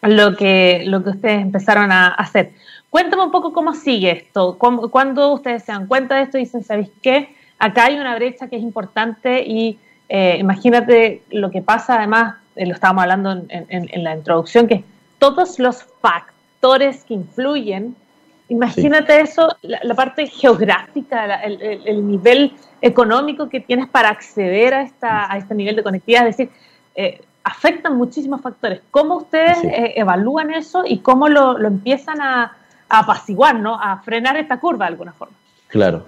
lo 0.02 0.37
que, 0.37 0.85
lo 0.87 1.02
que 1.02 1.11
ustedes 1.11 1.42
empezaron 1.42 1.90
a 1.90 2.08
hacer. 2.08 2.52
Cuéntame 2.90 3.25
un 3.25 3.30
poco 3.30 3.52
cómo 3.52 3.75
sigue 3.75 4.11
esto, 4.11 4.56
cuando 4.58 5.32
ustedes 5.32 5.64
se 5.64 5.73
dan 5.73 5.87
cuenta 5.87 6.16
de 6.16 6.23
esto 6.23 6.38
y 6.38 6.42
dicen, 6.42 6.64
¿sabéis 6.64 6.90
qué? 7.02 7.35
Acá 7.58 7.87
hay 7.87 7.99
una 7.99 8.14
brecha 8.14 8.49
que 8.49 8.56
es 8.56 8.62
importante 8.62 9.42
y 9.46 9.78
eh, 10.08 10.36
imagínate 10.38 11.22
lo 11.30 11.50
que 11.50 11.62
pasa, 11.62 11.96
además, 11.96 12.36
eh, 12.54 12.66
lo 12.66 12.75
estábamos 12.75 13.02
hablando 13.02 13.32
en, 13.32 13.66
en, 13.68 14.04
la 14.04 14.14
introducción, 14.14 14.66
que 14.66 14.84
todos 15.18 15.58
los 15.58 15.84
factores 16.00 17.04
que 17.04 17.14
influyen 17.14 17.96
Imagínate 18.48 19.20
eso, 19.20 19.48
la, 19.62 19.94
parte 19.94 20.28
geográfica, 20.28 21.42
el, 21.42 22.06
nivel 22.06 22.52
económico 22.80 23.48
que 23.48 23.58
tienes 23.58 23.88
para 23.88 24.08
acceder 24.08 24.73
a, 24.73 24.82
esta, 24.82 25.32
a 25.32 25.36
este 25.36 25.54
nivel 25.54 25.75
de 25.75 25.82
conectividad, 25.82 26.28
es 26.28 26.36
decir, 26.36 26.54
eh, 26.95 27.21
afectan 27.42 27.97
muchísimos 27.97 28.40
factores. 28.40 28.82
¿Cómo 28.92 29.16
ustedes 29.16 29.58
evalúan 29.97 30.52
eso 30.52 30.84
y 30.86 30.99
cómo 30.99 31.28
lo, 31.28 31.58
empiezan 31.58 32.21
a, 32.21 32.56
apaciguar, 32.88 33.56
¿no? 33.58 33.80
a 33.82 33.99
frenar 34.02 34.36
esta 34.36 34.60
curva 34.60 34.84
de 34.84 34.92
alguna 34.92 35.12
forma? 35.12 35.34
Claro. 35.66 36.06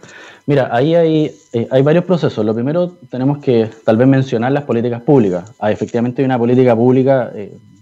Mira, 0.49 0.71
ahí 0.73 0.95
hay, 0.95 1.37
eh, 1.53 1.69
hay 1.71 1.83
varios 1.83 2.07
procesos. 2.07 2.43
Lo 2.43 2.55
primero, 2.55 2.97
tenemos 3.11 3.37
que 3.37 3.71
tal 3.85 3.99
vez 3.99 4.09
mencionar 4.09 4.51
las 4.51 4.65
políticas 4.65 5.03
públicas. 5.03 5.53
Ah, 5.59 5.71
efectivamente 5.71 6.23
hay 6.23 6.25
una 6.25 6.39
política 6.39 6.75
pública, 6.75 7.31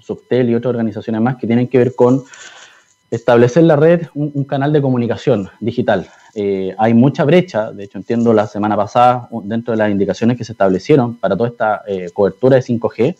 Subtel 0.00 0.50
y 0.50 0.54
otras 0.56 0.70
organizaciones 0.70 1.22
más, 1.22 1.36
que 1.36 1.46
tienen 1.46 1.68
que 1.68 1.78
ver 1.78 1.94
con 1.94 2.24
establecer 3.08 3.62
la 3.62 3.76
red 3.76 4.08
un, 4.14 4.42
canal 4.42 4.72
de 4.72 4.82
comunicación 4.82 5.48
digital. 5.60 6.08
Eh, 6.34 6.74
hay 6.76 6.92
mucha 6.92 7.22
brecha, 7.22 7.70
de 7.70 7.84
hecho 7.84 7.98
entiendo 7.98 8.32
la 8.32 8.48
semana 8.48 8.76
pasada, 8.76 9.28
dentro 9.44 9.70
de 9.70 9.78
las 9.78 9.90
indicaciones 9.92 10.36
que 10.36 10.42
se 10.42 10.50
establecieron 10.50 11.16
para 11.18 11.36
toda 11.36 11.50
esta 11.50 11.82
eh, 11.86 12.10
cobertura 12.12 12.56
de 12.56 12.62
5G, 12.62 13.16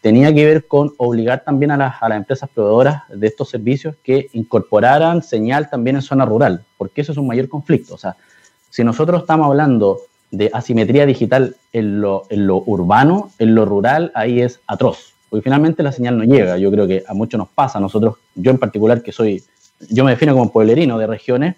tenía 0.00 0.34
que 0.34 0.44
ver 0.44 0.66
con 0.66 0.92
obligar 0.96 1.44
también 1.44 1.70
a 1.70 1.76
las, 1.76 2.02
a 2.02 2.08
las, 2.08 2.18
empresas 2.18 2.50
proveedoras 2.52 3.02
de 3.08 3.28
estos 3.28 3.48
servicios 3.48 3.94
que 4.02 4.26
incorporaran 4.32 5.22
señal 5.22 5.70
también 5.70 5.94
en 5.94 6.02
zona 6.02 6.24
rural, 6.24 6.64
porque 6.76 7.02
eso 7.02 7.12
es 7.12 7.18
un 7.18 7.28
mayor 7.28 7.48
conflicto. 7.48 7.94
O 7.94 7.98
sea, 7.98 8.16
si 8.70 8.84
nosotros 8.84 9.22
estamos 9.22 9.46
hablando 9.46 10.00
de 10.30 10.50
asimetría 10.52 11.06
digital 11.06 11.56
en 11.72 12.00
lo, 12.00 12.24
en 12.28 12.46
lo 12.46 12.62
urbano, 12.66 13.30
en 13.38 13.54
lo 13.54 13.64
rural, 13.64 14.12
ahí 14.14 14.40
es 14.42 14.60
atroz 14.66 15.14
porque 15.28 15.42
finalmente 15.42 15.82
la 15.82 15.92
señal 15.92 16.18
no 16.18 16.24
llega. 16.24 16.56
Yo 16.58 16.70
creo 16.70 16.86
que 16.86 17.04
a 17.06 17.14
muchos 17.14 17.38
nos 17.38 17.48
pasa, 17.48 17.80
nosotros, 17.80 18.16
yo 18.34 18.50
en 18.50 18.58
particular 18.58 19.02
que 19.02 19.12
soy, 19.12 19.42
yo 19.90 20.04
me 20.04 20.12
defino 20.12 20.32
como 20.32 20.50
pueblerino 20.50 20.98
de 20.98 21.06
regiones, 21.06 21.56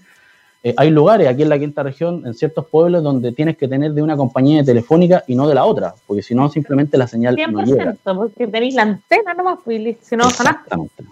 eh, 0.62 0.74
hay 0.76 0.90
lugares 0.90 1.26
aquí 1.26 1.42
en 1.42 1.48
la 1.48 1.58
quinta 1.58 1.82
región, 1.82 2.26
en 2.26 2.34
ciertos 2.34 2.66
pueblos, 2.66 3.02
donde 3.02 3.32
tienes 3.32 3.56
que 3.56 3.66
tener 3.66 3.92
de 3.92 4.02
una 4.02 4.16
compañía 4.16 4.62
telefónica 4.62 5.24
y 5.26 5.34
no 5.34 5.48
de 5.48 5.54
la 5.54 5.64
otra, 5.64 5.94
porque 6.06 6.22
si 6.22 6.34
no, 6.34 6.50
simplemente 6.50 6.98
la 6.98 7.06
señal 7.06 7.36
no 7.50 7.62
llega. 7.62 7.96
porque 8.04 8.46
tenéis 8.46 8.74
la 8.74 8.82
antena 8.82 9.32
nomás, 9.32 9.60
pues, 9.64 9.96
si 10.02 10.16
no 10.16 10.28
Exactamente. 10.28 11.04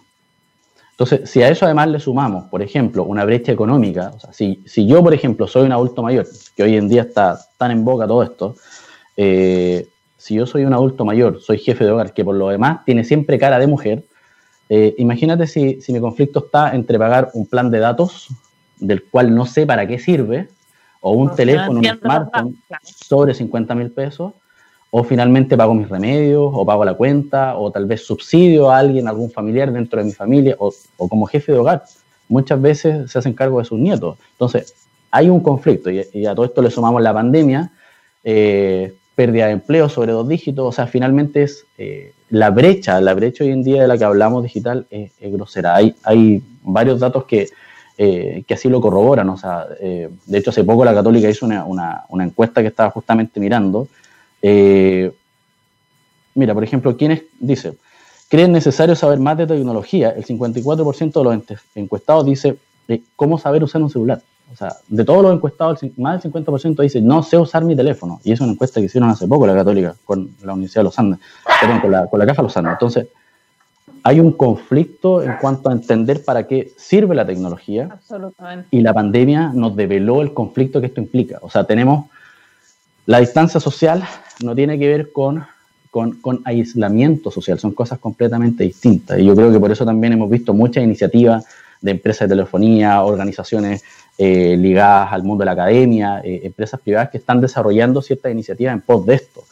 Entonces, 0.98 1.30
si 1.30 1.40
a 1.44 1.48
eso 1.48 1.64
además 1.64 1.86
le 1.90 2.00
sumamos, 2.00 2.46
por 2.46 2.60
ejemplo, 2.60 3.04
una 3.04 3.24
brecha 3.24 3.52
económica, 3.52 4.10
o 4.16 4.18
sea, 4.18 4.32
si, 4.32 4.64
si 4.66 4.84
yo, 4.84 5.00
por 5.00 5.14
ejemplo, 5.14 5.46
soy 5.46 5.64
un 5.64 5.70
adulto 5.70 6.02
mayor, 6.02 6.26
que 6.56 6.64
hoy 6.64 6.76
en 6.76 6.88
día 6.88 7.02
está 7.02 7.38
tan 7.56 7.70
en 7.70 7.84
boca 7.84 8.08
todo 8.08 8.24
esto, 8.24 8.56
eh, 9.16 9.86
si 10.16 10.34
yo 10.34 10.44
soy 10.44 10.64
un 10.64 10.74
adulto 10.74 11.04
mayor, 11.04 11.40
soy 11.40 11.58
jefe 11.58 11.84
de 11.84 11.92
hogar, 11.92 12.12
que 12.12 12.24
por 12.24 12.34
lo 12.34 12.48
demás 12.48 12.84
tiene 12.84 13.04
siempre 13.04 13.38
cara 13.38 13.60
de 13.60 13.68
mujer, 13.68 14.06
eh, 14.68 14.96
imagínate 14.98 15.46
si, 15.46 15.78
mi 15.86 16.00
conflicto 16.00 16.40
está 16.46 16.74
entre 16.74 16.98
pagar 16.98 17.30
un 17.34 17.46
plan 17.46 17.70
de 17.70 17.78
datos 17.78 18.26
del 18.78 19.04
cual 19.04 19.32
no 19.32 19.46
sé 19.46 19.66
para 19.66 19.86
qué 19.86 20.00
sirve, 20.00 20.48
o 21.00 21.12
un 21.12 21.32
teléfono, 21.32 21.78
un 21.78 21.84
smartphone 21.84 22.56
sobre 22.82 23.34
50 23.34 23.72
mil 23.76 23.92
pesos, 23.92 24.32
o 24.90 25.04
finalmente 25.04 25.56
pago 25.56 25.74
mis 25.74 25.88
remedios, 25.88 26.50
o 26.52 26.64
pago 26.64 26.84
la 26.84 26.94
cuenta, 26.94 27.56
o 27.56 27.70
tal 27.70 27.86
vez 27.86 28.06
subsidio 28.06 28.70
a 28.70 28.78
alguien, 28.78 29.06
algún 29.06 29.30
familiar 29.30 29.70
dentro 29.72 29.98
de 29.98 30.06
mi 30.06 30.12
familia, 30.12 30.56
o, 30.58 30.72
como 31.08 31.26
jefe 31.26 31.52
de 31.52 31.58
hogar. 31.58 31.84
Muchas 32.28 32.60
veces 32.60 33.10
se 33.10 33.18
hacen 33.18 33.34
cargo 33.34 33.58
de 33.58 33.66
sus 33.66 33.78
nietos. 33.78 34.18
Entonces, 34.32 34.74
hay 35.10 35.28
un 35.28 35.40
conflicto, 35.40 35.90
y, 35.90 36.26
a 36.26 36.34
todo 36.34 36.46
esto 36.46 36.62
le 36.62 36.70
sumamos 36.70 37.02
la 37.02 37.12
pandemia, 37.12 37.70
eh, 38.24 38.94
pérdida 39.14 39.46
de 39.46 39.52
empleo 39.52 39.88
sobre 39.88 40.12
dos 40.12 40.26
dígitos, 40.26 40.66
o 40.66 40.72
sea, 40.72 40.86
finalmente 40.86 41.42
es 41.42 41.66
eh, 41.76 42.12
la 42.30 42.50
brecha, 42.50 43.00
la 43.00 43.14
brecha 43.14 43.44
hoy 43.44 43.50
en 43.50 43.64
día 43.64 43.82
de 43.82 43.88
la 43.88 43.98
que 43.98 44.04
hablamos 44.04 44.42
digital 44.42 44.86
es, 44.90 45.12
grosera. 45.20 45.74
Hay, 45.74 45.96
hay 46.04 46.42
varios 46.62 47.00
datos 47.00 47.24
que, 47.24 47.48
eh, 47.98 48.44
que 48.46 48.54
así 48.54 48.68
lo 48.68 48.80
corroboran, 48.80 49.28
o 49.28 49.36
sea, 49.36 49.66
de 49.68 50.38
hecho 50.38 50.50
hace 50.50 50.64
poco 50.64 50.84
la 50.84 50.94
Católica 50.94 51.28
hizo 51.28 51.46
una, 51.46 51.64
una, 52.08 52.24
encuesta 52.24 52.62
que 52.62 52.68
estaba 52.68 52.90
justamente 52.90 53.40
mirando. 53.40 53.88
Mira, 56.34 56.54
por 56.54 56.64
ejemplo, 56.64 56.96
¿quiénes 56.96 57.22
dice? 57.40 57.74
¿Creen 58.28 58.52
necesario 58.52 58.94
saber 58.94 59.18
más 59.18 59.38
de 59.38 59.46
tecnología? 59.46 60.10
El 60.10 60.24
54% 60.24 61.12
de 61.12 61.24
los 61.24 61.60
encuestados 61.74 62.26
dice, 62.26 62.56
¿cómo 63.16 63.38
saber 63.38 63.64
usar 63.64 63.82
un 63.82 63.90
celular? 63.90 64.20
O 64.52 64.56
sea, 64.56 64.76
de 64.88 65.04
todos 65.04 65.22
los 65.22 65.34
encuestados, 65.34 65.80
más 65.96 66.22
del 66.22 66.32
50% 66.32 66.82
dice, 66.82 67.00
no 67.00 67.22
sé 67.22 67.36
usar 67.36 67.64
mi 67.64 67.76
teléfono. 67.76 68.20
Y 68.24 68.32
es 68.32 68.40
una 68.40 68.52
encuesta 68.52 68.80
que 68.80 68.86
hicieron 68.86 69.10
hace 69.10 69.26
poco 69.26 69.46
la 69.46 69.54
Católica 69.54 69.94
con 70.04 70.30
la 70.42 70.54
Universidad 70.54 70.80
de 70.80 70.84
los 70.84 70.98
Andes, 70.98 71.20
perdón, 71.60 71.80
con 71.80 71.90
la, 71.90 72.06
con 72.06 72.18
la 72.18 72.26
Caja 72.26 72.42
Los 72.42 72.56
Andes. 72.56 72.72
Entonces, 72.72 73.08
hay 74.02 74.20
un 74.20 74.32
conflicto 74.32 75.22
en 75.22 75.36
cuanto 75.40 75.68
a 75.68 75.72
entender 75.72 76.24
para 76.24 76.46
qué 76.46 76.72
sirve 76.76 77.14
la 77.14 77.26
tecnología. 77.26 77.88
Absolutamente. 77.90 78.68
Y 78.70 78.80
la 78.80 78.94
pandemia 78.94 79.52
nos 79.54 79.76
develó 79.76 80.22
el 80.22 80.32
conflicto 80.32 80.80
que 80.80 80.86
esto 80.86 81.00
implica. 81.00 81.38
O 81.42 81.50
sea, 81.50 81.64
tenemos 81.64 82.06
la 83.08 83.20
distancia 83.20 83.58
social, 83.58 84.04
no 84.44 84.54
tiene 84.54 84.78
que 84.78 84.86
ver 84.86 85.12
con, 85.12 85.42
con, 85.90 86.20
con 86.20 86.42
aislamiento 86.44 87.30
social, 87.30 87.58
son 87.58 87.72
cosas 87.72 87.98
completamente 87.98 88.64
distintas. 88.64 89.18
Y 89.18 89.24
yo 89.24 89.34
creo 89.34 89.50
que 89.50 89.58
por 89.58 89.72
eso 89.72 89.86
también 89.86 90.12
hemos 90.12 90.28
visto 90.28 90.52
muchas 90.52 90.84
iniciativas 90.84 91.46
de 91.80 91.92
empresas 91.92 92.28
de 92.28 92.36
telefonía, 92.36 93.02
organizaciones 93.02 93.82
eh, 94.18 94.58
ligadas 94.58 95.10
al 95.10 95.22
mundo 95.22 95.40
de 95.40 95.46
la 95.46 95.52
academia, 95.52 96.20
eh, 96.22 96.42
empresas 96.44 96.80
privadas 96.80 97.08
que 97.08 97.16
están 97.16 97.40
desarrollando 97.40 98.02
ciertas 98.02 98.30
iniciativas 98.30 98.74
en 98.74 98.82
pos 98.82 99.06
de 99.06 99.14
esto. 99.14 99.42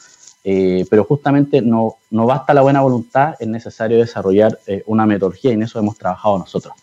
pero 0.90 1.04
justamente 1.04 1.62
no, 1.62 1.94
no 2.10 2.26
basta 2.26 2.52
la 2.52 2.60
buena 2.60 2.82
voluntad, 2.82 3.36
es 3.40 3.48
necesario 3.48 3.96
desarrollar 3.96 4.58
una 4.84 5.06
metodología 5.06 5.52
y 5.52 5.54
en 5.54 5.62
eso 5.62 5.78
hemos 5.78 5.96
trabajado 5.96 6.38
nosotros. 6.38 6.74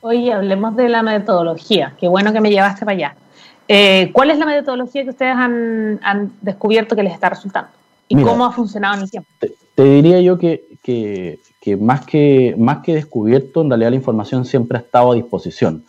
Oye, 0.00 0.32
hablemos 0.32 0.76
de 0.76 0.88
la 0.88 1.02
metodología. 1.02 1.94
Qué 1.98 2.06
bueno 2.06 2.32
que 2.32 2.40
me 2.40 2.50
llevaste 2.50 2.84
para 2.84 2.96
allá. 2.96 3.16
¿Cuál 3.66 4.30
es 4.30 4.38
la 4.38 4.46
metodología 4.46 5.04
que 5.04 5.10
ustedes 5.10 5.34
han, 5.34 6.00
han 6.02 6.32
descubierto 6.42 6.94
que 6.94 7.02
les 7.02 7.12
está 7.12 7.30
resultando? 7.30 7.70
¿Y 8.08 8.22
cómo 8.22 8.44
ha 8.44 8.52
funcionado 8.52 8.96
en 8.96 9.02
el 9.02 9.10
tiempo? 9.10 9.28
Te, 9.74 9.82
diría 9.82 10.20
yo 10.20 10.38
que, 10.38 10.64
que, 10.82 11.40
que, 11.60 11.76
más 11.76 12.04
que 12.04 12.54
más 12.58 12.78
que 12.78 12.94
descubierto, 12.94 13.62
en 13.62 13.70
realidad 13.70 13.90
la 13.90 13.96
información 13.96 14.44
siempre 14.44 14.78
ha 14.78 14.80
estado 14.82 15.12
a 15.12 15.14
disposición. 15.14 15.84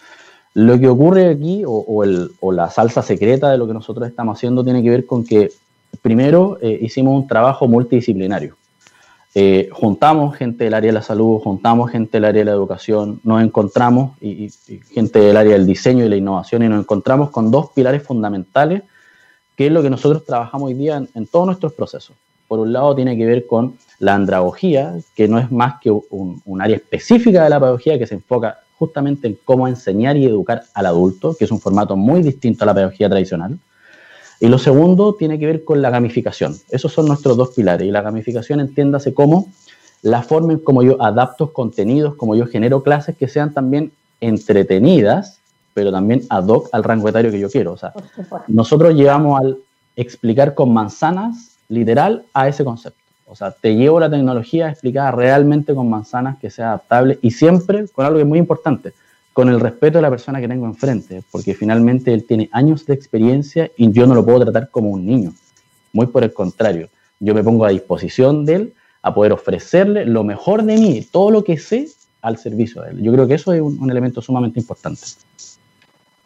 Lo 0.53 0.79
que 0.79 0.87
ocurre 0.87 1.29
aquí, 1.29 1.65
o, 1.65 1.71
o, 1.71 2.03
el, 2.03 2.31
o 2.39 2.53
la 2.53 2.69
salsa 2.69 3.01
secreta 3.01 3.51
de 3.51 3.57
lo 3.57 3.67
que 3.67 3.73
nosotros 3.73 4.07
estamos 4.07 4.37
haciendo, 4.37 4.63
tiene 4.63 4.81
que 4.81 4.89
ver 4.89 5.05
con 5.05 5.25
que 5.25 5.51
primero 6.01 6.57
eh, 6.61 6.79
hicimos 6.81 7.21
un 7.21 7.27
trabajo 7.27 7.67
multidisciplinario. 7.67 8.55
Eh, 9.37 9.67
juntamos 9.71 10.35
gente 10.37 10.63
del 10.63 10.73
área 10.73 10.89
de 10.89 10.93
la 10.93 11.01
salud, 11.01 11.39
juntamos 11.39 11.91
gente 11.91 12.11
del 12.13 12.25
área 12.25 12.39
de 12.39 12.45
la 12.45 12.51
educación, 12.51 13.19
nos 13.23 13.43
encontramos, 13.43 14.17
y, 14.21 14.49
gente 14.93 15.19
del 15.19 15.35
área 15.35 15.53
del 15.53 15.67
diseño 15.67 16.05
y 16.05 16.09
la 16.09 16.15
innovación, 16.15 16.63
y 16.63 16.69
nos 16.69 16.79
encontramos 16.79 17.29
con 17.31 17.51
dos 17.51 17.71
pilares 17.71 18.01
fundamentales 18.01 18.83
que 19.55 19.67
es 19.67 19.71
lo 19.71 19.81
que 19.81 19.89
nosotros 19.89 20.25
trabajamos 20.25 20.67
hoy 20.67 20.73
día 20.73 21.03
en, 21.13 21.27
todos 21.27 21.45
nuestros 21.45 21.73
procesos. 21.73 22.15
Por 22.47 22.59
un 22.59 22.73
lado 22.73 22.95
tiene 22.95 23.17
que 23.17 23.25
ver 23.25 23.47
con 23.47 23.77
la 23.99 24.15
andragogía, 24.15 24.95
que 25.15 25.27
no 25.27 25.39
es 25.39 25.51
más 25.51 25.79
que 25.81 25.91
un, 25.91 26.61
área 26.61 26.75
específica 26.75 27.43
de 27.43 27.49
la 27.49 27.59
pedagogía 27.59 27.97
que 27.97 28.07
se 28.07 28.15
enfoca 28.15 28.59
justamente 28.77 29.27
en 29.27 29.37
cómo 29.45 29.67
enseñar 29.67 30.17
y 30.17 30.25
educar 30.25 30.63
al 30.73 30.85
adulto, 30.85 31.35
que 31.37 31.45
es 31.45 31.51
un 31.51 31.61
formato 31.61 31.95
muy 31.95 32.21
distinto 32.21 32.63
a 32.63 32.67
la 32.67 32.73
pedagogía 32.73 33.09
tradicional. 33.09 33.57
Y 34.39 34.47
lo 34.47 34.57
segundo 34.57 35.15
tiene 35.15 35.39
que 35.39 35.45
ver 35.45 35.63
con 35.63 35.81
la 35.81 35.89
gamificación. 35.89 36.55
Esos 36.69 36.91
son 36.91 37.07
nuestros 37.07 37.37
dos 37.37 37.49
pilares. 37.49 37.87
Y 37.87 37.91
la 37.91 38.01
gamificación 38.01 38.59
entiéndase 38.59 39.13
como 39.13 39.51
la 40.01 40.21
forma 40.21 40.53
en 40.53 40.59
cómo 40.59 40.83
yo 40.83 41.01
adapto 41.01 41.53
contenidos, 41.53 42.15
como 42.15 42.35
yo 42.35 42.45
genero 42.45 42.83
clases 42.83 43.15
que 43.17 43.27
sean 43.27 43.53
también 43.53 43.91
entretenidas 44.21 45.39
pero 45.75 45.91
también 45.91 46.21
ad 46.29 46.47
hoc 46.47 46.69
al 46.71 46.85
rango 46.85 47.09
etario 47.09 47.29
que 47.29 47.39
yo 47.39 47.49
quiero. 47.49 47.73
O 47.73 47.77
sea, 47.77 47.93
nosotros 48.47 48.95
llevamos 48.95 49.39
al 49.41 49.57
explicar 49.97 50.55
con 50.55 50.73
manzanas, 50.73 51.57
literal, 51.67 52.23
a 52.33 52.47
ese 52.47 52.63
concepto. 52.63 52.97
O 53.27 53.35
sea, 53.35 53.51
te 53.51 53.75
llevo 53.75 53.99
la 53.99 54.09
tecnología 54.09 54.69
explicada 54.69 55.11
realmente 55.11 55.75
con 55.75 55.89
manzanas 55.89 56.37
que 56.39 56.49
sea 56.49 56.67
adaptable 56.67 57.19
y 57.21 57.31
siempre 57.31 57.87
con 57.89 58.05
algo 58.05 58.17
que 58.17 58.21
es 58.21 58.27
muy 58.27 58.39
importante, 58.39 58.93
con 59.35 59.49
el 59.49 59.59
respeto 59.59 59.97
de 59.97 60.03
la 60.03 60.09
persona 60.09 60.39
que 60.39 60.47
tengo 60.47 60.65
enfrente, 60.65 61.21
porque 61.29 61.53
finalmente 61.53 62.13
él 62.13 62.25
tiene 62.25 62.47
años 62.53 62.85
de 62.85 62.93
experiencia 62.93 63.69
y 63.75 63.91
yo 63.91 64.07
no 64.07 64.15
lo 64.15 64.23
puedo 64.23 64.39
tratar 64.45 64.69
como 64.69 64.91
un 64.91 65.05
niño. 65.05 65.33
Muy 65.91 66.05
por 66.05 66.23
el 66.23 66.31
contrario, 66.31 66.87
yo 67.19 67.35
me 67.35 67.43
pongo 67.43 67.65
a 67.65 67.69
disposición 67.69 68.45
de 68.45 68.55
él 68.55 68.73
a 69.01 69.13
poder 69.13 69.33
ofrecerle 69.33 70.05
lo 70.05 70.23
mejor 70.23 70.63
de 70.63 70.77
mí, 70.77 71.05
todo 71.11 71.31
lo 71.31 71.43
que 71.43 71.57
sé 71.57 71.89
al 72.21 72.37
servicio 72.37 72.81
de 72.83 72.91
él. 72.91 73.01
Yo 73.01 73.11
creo 73.11 73.27
que 73.27 73.33
eso 73.33 73.51
es 73.51 73.59
un, 73.59 73.91
elemento 73.91 74.21
sumamente 74.21 74.57
importante. 74.57 75.01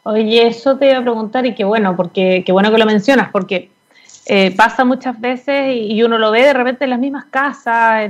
Oye, 0.04 0.46
eso 0.46 0.78
te 0.78 0.92
iba 0.92 1.00
a 1.00 1.02
preguntar 1.02 1.48
y 1.48 1.56
qué 1.56 1.64
bueno, 1.64 1.96
porque 1.96 2.44
qué 2.46 2.52
bueno 2.52 2.72
que 2.72 2.78
lo 2.78 2.86
mencionas, 2.86 3.32
porque 3.32 3.72
eh, 4.28 4.56
pasa 4.56 4.86
muchas 4.86 5.20
veces 5.20 5.76
y, 5.76 6.04
uno 6.04 6.20
lo 6.20 6.30
ve 6.30 6.44
de 6.44 6.54
repente 6.54 6.84
en 6.84 6.92
las 6.92 7.00
mismas 7.00 7.26
casas, 7.26 8.08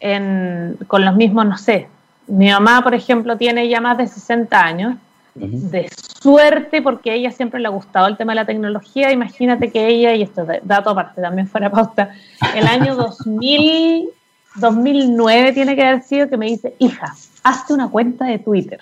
en, 0.00 0.78
con 0.86 1.04
los 1.04 1.14
mismos, 1.16 1.44
no 1.44 1.58
sé. 1.58 1.88
Mi 2.26 2.50
mamá, 2.50 2.82
por 2.82 2.94
ejemplo, 2.94 3.36
tiene 3.36 3.68
ya 3.68 3.80
más 3.80 3.98
de 3.98 4.06
60 4.06 4.60
años, 4.60 4.96
de 5.34 5.88
suerte, 6.20 6.80
porque 6.80 7.10
a 7.10 7.14
ella 7.14 7.30
siempre 7.30 7.60
le 7.60 7.68
ha 7.68 7.70
gustado 7.70 8.06
el 8.06 8.16
tema 8.16 8.32
de 8.32 8.36
la 8.36 8.44
tecnología. 8.46 9.12
Imagínate 9.12 9.70
que 9.70 9.86
ella, 9.86 10.14
y 10.14 10.22
esto 10.22 10.50
es 10.50 10.60
dato 10.66 10.90
aparte, 10.90 11.20
también 11.20 11.46
fuera 11.46 11.70
pauta, 11.70 12.10
el 12.54 12.66
año 12.66 12.94
2000, 12.96 14.08
2009 14.56 15.52
tiene 15.52 15.76
que 15.76 15.84
haber 15.84 16.02
sido 16.02 16.28
que 16.28 16.36
me 16.36 16.46
dice, 16.46 16.74
hija, 16.78 17.14
hazte 17.42 17.74
una 17.74 17.88
cuenta 17.88 18.24
de 18.24 18.38
Twitter. 18.38 18.80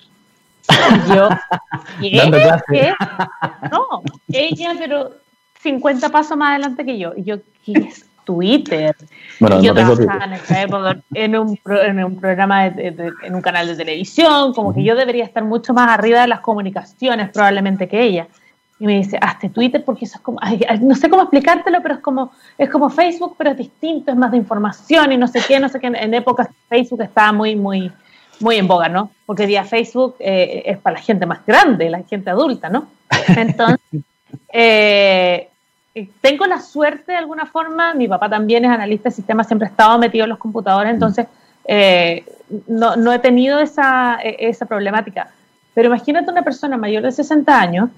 Y 0.67 1.13
yo, 1.13 1.29
¿qué? 2.71 2.93
No, 3.71 4.01
ella, 4.29 4.73
pero 4.79 5.11
50 5.61 6.09
pasos 6.09 6.37
más 6.37 6.51
adelante 6.51 6.85
que 6.85 6.97
yo. 6.97 7.13
Y 7.15 7.23
yo, 7.23 7.37
¿qué 7.65 7.73
es 7.73 8.05
Twitter? 8.25 8.95
Bueno, 9.39 9.61
yo 9.61 9.73
trabajaba 9.73 10.25
en 10.25 10.33
esa 10.33 10.61
época 10.61 10.97
en 11.13 11.37
un, 11.37 11.59
en 11.65 12.03
un 12.03 12.19
programa, 12.19 12.67
en 12.67 13.35
un 13.35 13.41
canal 13.41 13.67
de 13.67 13.75
televisión, 13.75 14.53
como 14.53 14.73
que 14.73 14.83
yo 14.83 14.95
debería 14.95 15.23
estar 15.23 15.43
mucho 15.43 15.73
más 15.73 15.89
arriba 15.89 16.21
de 16.21 16.27
las 16.27 16.41
comunicaciones 16.41 17.29
probablemente 17.29 17.87
que 17.87 18.01
ella. 18.01 18.27
Y 18.77 18.85
me 18.85 18.97
dice, 18.97 19.17
hazte 19.21 19.49
Twitter 19.49 19.83
porque 19.85 20.03
eso 20.03 20.17
es 20.17 20.21
como, 20.21 20.39
no 20.81 20.95
sé 20.95 21.09
cómo 21.09 21.21
explicártelo, 21.21 21.81
pero 21.81 21.95
es 21.95 22.01
como, 22.01 22.31
es 22.57 22.69
como 22.69 22.89
Facebook, 22.89 23.35
pero 23.37 23.51
es 23.51 23.57
distinto, 23.57 24.11
es 24.11 24.17
más 24.17 24.31
de 24.31 24.37
información 24.37 25.13
y 25.13 25.17
no 25.17 25.27
sé 25.27 25.39
qué, 25.47 25.59
no 25.61 25.69
sé 25.69 25.79
qué. 25.79 25.87
En 25.87 26.13
épocas 26.13 26.49
Facebook 26.67 27.01
estaba 27.01 27.31
muy, 27.31 27.55
muy, 27.55 27.89
muy 28.41 28.57
en 28.57 28.67
boga, 28.67 28.89
¿no? 28.89 29.11
Porque 29.25 29.47
día 29.47 29.63
Facebook 29.63 30.15
eh, 30.19 30.63
es 30.65 30.77
para 30.79 30.97
la 30.97 31.01
gente 31.01 31.25
más 31.25 31.45
grande, 31.45 31.89
la 31.89 32.03
gente 32.03 32.29
adulta, 32.29 32.69
¿no? 32.69 32.87
Entonces, 33.29 33.79
eh, 34.51 35.49
tengo 36.21 36.45
la 36.45 36.59
suerte 36.59 37.13
de 37.13 37.17
alguna 37.17 37.45
forma, 37.45 37.93
mi 37.93 38.07
papá 38.07 38.29
también 38.29 38.65
es 38.65 38.71
analista 38.71 39.09
de 39.09 39.15
sistemas, 39.15 39.47
siempre 39.47 39.67
ha 39.67 39.71
estado 39.71 39.97
metido 39.97 40.25
en 40.25 40.29
los 40.29 40.39
computadores, 40.39 40.93
entonces 40.93 41.27
eh, 41.65 42.25
no, 42.67 42.95
no, 42.95 43.13
he 43.13 43.19
tenido 43.19 43.59
esa, 43.59 44.19
e, 44.21 44.35
esa 44.49 44.65
problemática. 44.65 45.31
Pero 45.73 45.87
imagínate 45.87 46.29
una 46.29 46.43
persona 46.43 46.77
mayor 46.77 47.03
de 47.03 47.11
60 47.11 47.59
años 47.59 47.89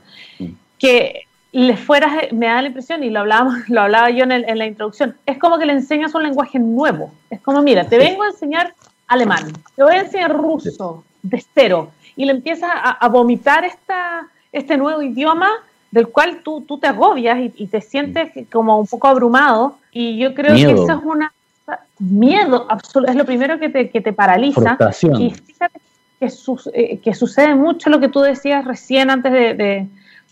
que 0.78 1.24
le 1.52 1.76
fueras, 1.76 2.32
me 2.32 2.46
da 2.46 2.62
la 2.62 2.68
impresión, 2.68 3.04
y 3.04 3.10
lo, 3.10 3.22
hablábamos, 3.22 3.68
lo 3.70 3.82
hablaba 3.82 4.10
yo 4.12 4.24
en, 4.24 4.32
en 4.32 4.58
la 4.58 4.66
introducción, 4.68 5.16
es 5.26 5.40
como 5.40 5.58
que 5.58 5.66
le 5.66 5.74
enseñas 5.74 6.14
un 6.14 6.24
lenguaje 6.24 6.60
nuevo. 6.60 7.12
Es 7.30 7.42
como, 7.42 7.62
mira, 7.64 7.86
te 7.86 7.98
vengo 7.98 8.24
a 8.24 8.28
enseñar 8.28 8.74
alemán, 9.08 9.52
te 9.76 9.84
voy 9.84 9.96
a 9.96 10.02
enseñar 10.02 10.36
ruso 10.36 11.04
de 11.24 11.44
cero 11.54 11.92
y 12.16 12.26
le 12.26 12.32
empiezas 12.32 12.70
a, 12.74 13.08
vomitar 13.10 13.64
esta, 13.64 14.28
este 14.52 14.78
nuevo 14.78 15.02
idioma 15.02 15.50
del 15.92 16.08
cual 16.08 16.42
tú, 16.44 16.62
tú 16.62 16.78
te 16.78 16.88
agobias 16.88 17.38
y, 17.56 17.68
te 17.68 17.82
sientes 17.82 18.32
como 18.52 18.80
un 18.80 18.88
poco 18.88 19.08
abrumado. 19.08 19.78
Y 19.92 20.18
yo 20.18 20.34
creo 20.34 20.56
que 20.56 20.72
eso 20.72 20.92
es 20.92 21.04
una 21.04 21.32
miedo 22.00 22.66
absoluto, 22.70 23.12
es 23.12 23.18
lo 23.18 23.26
primero 23.26 23.60
que 23.60 23.70
te, 23.70 23.90
que 23.90 24.02
te 24.02 24.14
paraliza. 24.14 24.78
Y 25.18 25.32
fíjate 25.32 25.80
que, 26.20 26.30
eh, 26.74 27.00
que, 27.00 27.14
sucede 27.14 27.56
mucho 27.56 27.90
lo 27.90 28.00
que 28.00 28.10
tú 28.10 28.22
decías 28.22 28.66
recién 28.66 29.10
antes 29.10 29.32
de, 29.32 29.88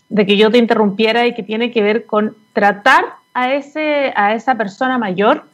de, 0.08 0.26
que 0.26 0.36
yo 0.36 0.50
te 0.50 0.58
interrumpiera 0.58 1.26
y 1.26 1.34
que 1.34 1.42
tiene 1.42 1.70
que 1.70 1.82
ver 1.82 2.06
con 2.06 2.36
tratar 2.52 3.04
a, 3.34 3.52
ese, 3.54 4.12
a 4.16 4.34
esa 4.34 4.54
persona 4.54 4.98
mayor 4.98 5.44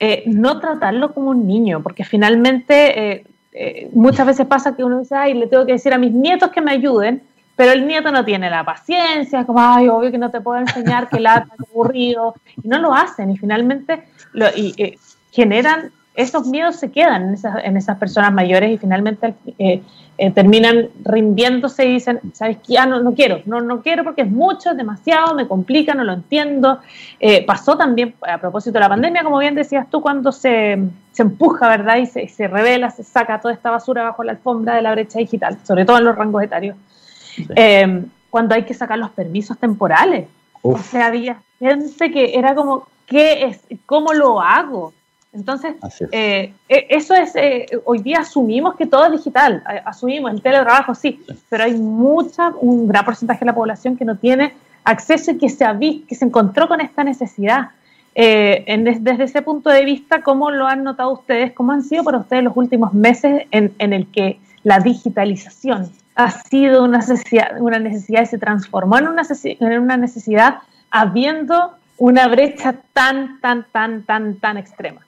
eh, 0.00 0.24
no 0.26 0.60
tratarlo 0.60 1.12
como 1.12 1.30
un 1.30 1.46
niño, 1.46 1.82
porque 1.82 2.04
finalmente 2.04 3.24
eh, 3.52 3.88
muchas 3.92 4.26
veces 4.26 4.46
pasa 4.46 4.76
que 4.76 4.84
uno 4.84 5.00
dice, 5.00 5.16
ay, 5.16 5.34
le 5.34 5.48
tengo 5.48 5.66
que 5.66 5.72
decir 5.72 5.92
a 5.92 5.98
mis 5.98 6.12
nietos 6.12 6.50
que 6.50 6.60
me 6.60 6.70
ayuden, 6.70 7.22
pero 7.58 7.72
el 7.72 7.88
nieto 7.88 8.12
no 8.12 8.24
tiene 8.24 8.48
la 8.50 8.62
paciencia, 8.62 9.44
como, 9.44 9.58
ay, 9.60 9.88
obvio 9.88 10.12
que 10.12 10.16
no 10.16 10.30
te 10.30 10.40
puedo 10.40 10.60
enseñar, 10.60 11.08
que 11.08 11.18
lata, 11.18 11.48
que 11.58 11.64
aburrido, 11.68 12.36
y 12.62 12.68
no 12.68 12.78
lo 12.78 12.94
hacen, 12.94 13.32
y 13.32 13.36
finalmente 13.36 14.04
lo, 14.32 14.46
y, 14.54 14.96
generan 15.32 15.90
esos 16.14 16.46
miedos 16.46 16.76
se 16.76 16.92
quedan 16.92 17.28
en 17.28 17.34
esas, 17.34 17.56
en 17.64 17.76
esas 17.76 17.98
personas 17.98 18.32
mayores 18.32 18.70
y 18.70 18.78
finalmente 18.78 19.34
eh, 19.58 19.82
eh, 20.18 20.30
terminan 20.30 20.88
rindiéndose 21.04 21.84
y 21.84 21.94
dicen, 21.94 22.20
¿sabes 22.32 22.58
qué? 22.58 22.74
Ya 22.74 22.86
no, 22.86 23.00
no 23.00 23.14
quiero, 23.14 23.40
no, 23.46 23.60
no 23.60 23.82
quiero 23.82 24.04
porque 24.04 24.22
es 24.22 24.30
mucho, 24.30 24.70
es 24.70 24.76
demasiado, 24.76 25.34
me 25.34 25.48
complica, 25.48 25.94
no 25.94 26.04
lo 26.04 26.12
entiendo. 26.12 26.78
Eh, 27.18 27.44
pasó 27.44 27.76
también, 27.76 28.14
a 28.22 28.38
propósito 28.38 28.74
de 28.74 28.80
la 28.80 28.88
pandemia, 28.88 29.24
como 29.24 29.38
bien 29.38 29.56
decías 29.56 29.90
tú, 29.90 30.00
cuando 30.00 30.30
se, 30.30 30.78
se 31.10 31.22
empuja, 31.22 31.68
¿verdad? 31.68 31.96
Y 31.96 32.06
se, 32.06 32.28
se, 32.28 32.46
revela, 32.46 32.90
se 32.90 33.02
saca 33.02 33.40
toda 33.40 33.54
esta 33.54 33.70
basura 33.70 34.04
bajo 34.04 34.22
la 34.22 34.32
alfombra 34.32 34.76
de 34.76 34.82
la 34.82 34.92
brecha 34.92 35.18
digital, 35.18 35.58
sobre 35.64 35.84
todo 35.84 35.98
en 35.98 36.04
los 36.04 36.16
rangos 36.16 36.42
etarios. 36.44 36.76
Cuando 38.30 38.54
hay 38.54 38.64
que 38.64 38.74
sacar 38.74 38.98
los 38.98 39.10
permisos 39.10 39.58
temporales. 39.58 40.28
O 40.62 40.78
sea, 40.78 41.06
había 41.06 41.40
gente 41.58 42.10
que 42.10 42.38
era 42.38 42.54
como, 42.54 42.86
¿qué 43.06 43.44
es? 43.44 43.60
¿Cómo 43.86 44.12
lo 44.12 44.40
hago? 44.40 44.92
Entonces, 45.32 45.74
eh, 46.10 46.52
e, 46.68 46.86
eso 46.90 47.14
es, 47.14 47.36
eh, 47.36 47.66
hoy 47.84 48.00
día 48.00 48.20
asumimos 48.20 48.76
que 48.76 48.86
todo 48.86 49.06
es 49.06 49.12
digital, 49.12 49.62
asumimos 49.84 50.32
el 50.32 50.42
teletrabajo, 50.42 50.94
sí, 50.94 51.20
pero 51.48 51.64
hay 51.64 51.74
mucha, 51.74 52.52
un 52.60 52.88
gran 52.88 53.04
porcentaje 53.04 53.40
de 53.40 53.46
la 53.46 53.54
población 53.54 53.96
que 53.96 54.04
no 54.04 54.16
tiene 54.16 54.54
acceso 54.84 55.32
y 55.32 55.38
que 55.38 55.48
se, 55.48 55.64
ha 55.64 55.78
que 55.78 56.14
se 56.14 56.24
encontró 56.24 56.66
con 56.66 56.80
esta 56.80 57.04
necesidad. 57.04 57.70
Eh, 58.14 58.64
desde 59.00 59.24
ese 59.24 59.42
punto 59.42 59.70
de 59.70 59.84
vista, 59.84 60.22
¿cómo 60.22 60.50
lo 60.50 60.66
han 60.66 60.82
notado 60.82 61.12
ustedes? 61.12 61.52
¿Cómo 61.52 61.72
han 61.72 61.82
sido 61.82 62.02
para 62.04 62.18
ustedes 62.18 62.42
los 62.42 62.56
últimos 62.56 62.94
meses 62.94 63.46
en, 63.50 63.74
en 63.78 63.92
el 63.92 64.10
que 64.10 64.40
la 64.64 64.80
digitalización 64.80 65.92
ha 66.18 66.32
sido 66.32 66.82
una 66.82 66.98
necesidad, 66.98 67.60
una 67.60 67.78
necesidad 67.78 68.22
y 68.22 68.26
se 68.26 68.38
transformó 68.38 68.98
en 68.98 69.06
una, 69.06 69.96
necesidad 69.96 70.58
habiendo 70.90 71.74
una 71.96 72.26
brecha 72.26 72.74
tan, 72.92 73.40
tan, 73.40 73.64
tan, 73.70 74.02
tan, 74.02 74.34
tan 74.34 74.58
extrema? 74.58 75.00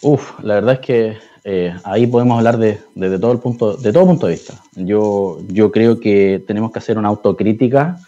Uf, 0.00 0.40
la 0.42 0.54
verdad 0.54 0.74
es 0.74 0.80
que 0.80 1.18
eh, 1.44 1.74
ahí 1.84 2.06
podemos 2.06 2.38
hablar 2.38 2.56
de, 2.56 2.78
todo 3.20 3.32
el 3.32 3.38
punto, 3.38 3.76
de 3.76 3.92
todo 3.92 4.06
punto 4.06 4.28
de 4.28 4.32
vista. 4.32 4.54
Yo, 4.76 5.40
yo 5.48 5.70
creo 5.70 6.00
que 6.00 6.42
tenemos 6.46 6.72
que 6.72 6.78
hacer 6.78 6.96
una 6.96 7.08
autocrítica, 7.08 7.98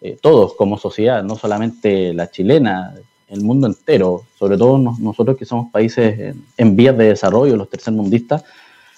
eh, 0.00 0.18
todos 0.20 0.54
como 0.54 0.78
sociedad, 0.78 1.22
no 1.22 1.36
solamente 1.36 2.12
la 2.12 2.28
chilena, 2.28 2.92
el 3.28 3.42
mundo 3.42 3.68
entero, 3.68 4.24
sobre 4.36 4.58
todo 4.58 4.78
nosotros 4.78 5.36
que 5.36 5.44
somos 5.44 5.70
países 5.70 6.34
en, 6.56 6.76
vías 6.76 6.98
de 6.98 7.04
desarrollo, 7.04 7.56
los 7.56 7.70
tercermundistas, 7.70 8.42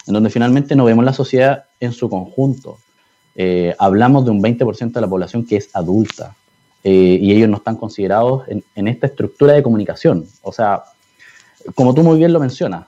en 0.06 0.14
donde 0.14 0.30
finalmente 0.30 0.74
no 0.76 0.84
vemos 0.84 1.04
la 1.04 1.12
sociedad 1.12 1.64
en 1.80 1.92
su 1.92 2.08
conjunto. 2.08 2.78
Eh, 3.34 3.74
hablamos 3.78 4.24
de 4.24 4.30
un 4.30 4.42
20% 4.42 4.92
de 4.92 5.00
la 5.00 5.08
población 5.08 5.46
que 5.46 5.56
es 5.56 5.70
adulta 5.74 6.34
y 6.84 7.30
ellos 7.30 7.48
no 7.48 7.58
están 7.58 7.76
considerados 7.76 8.42
en, 8.48 8.64
en 8.74 8.88
esta 8.88 9.06
estructura 9.06 9.52
de 9.52 9.62
comunicación. 9.62 10.26
O 10.42 10.52
sea, 10.52 10.82
como 11.76 11.94
tú 11.94 12.02
muy 12.02 12.18
bien 12.18 12.32
lo 12.32 12.40
mencionas, 12.40 12.86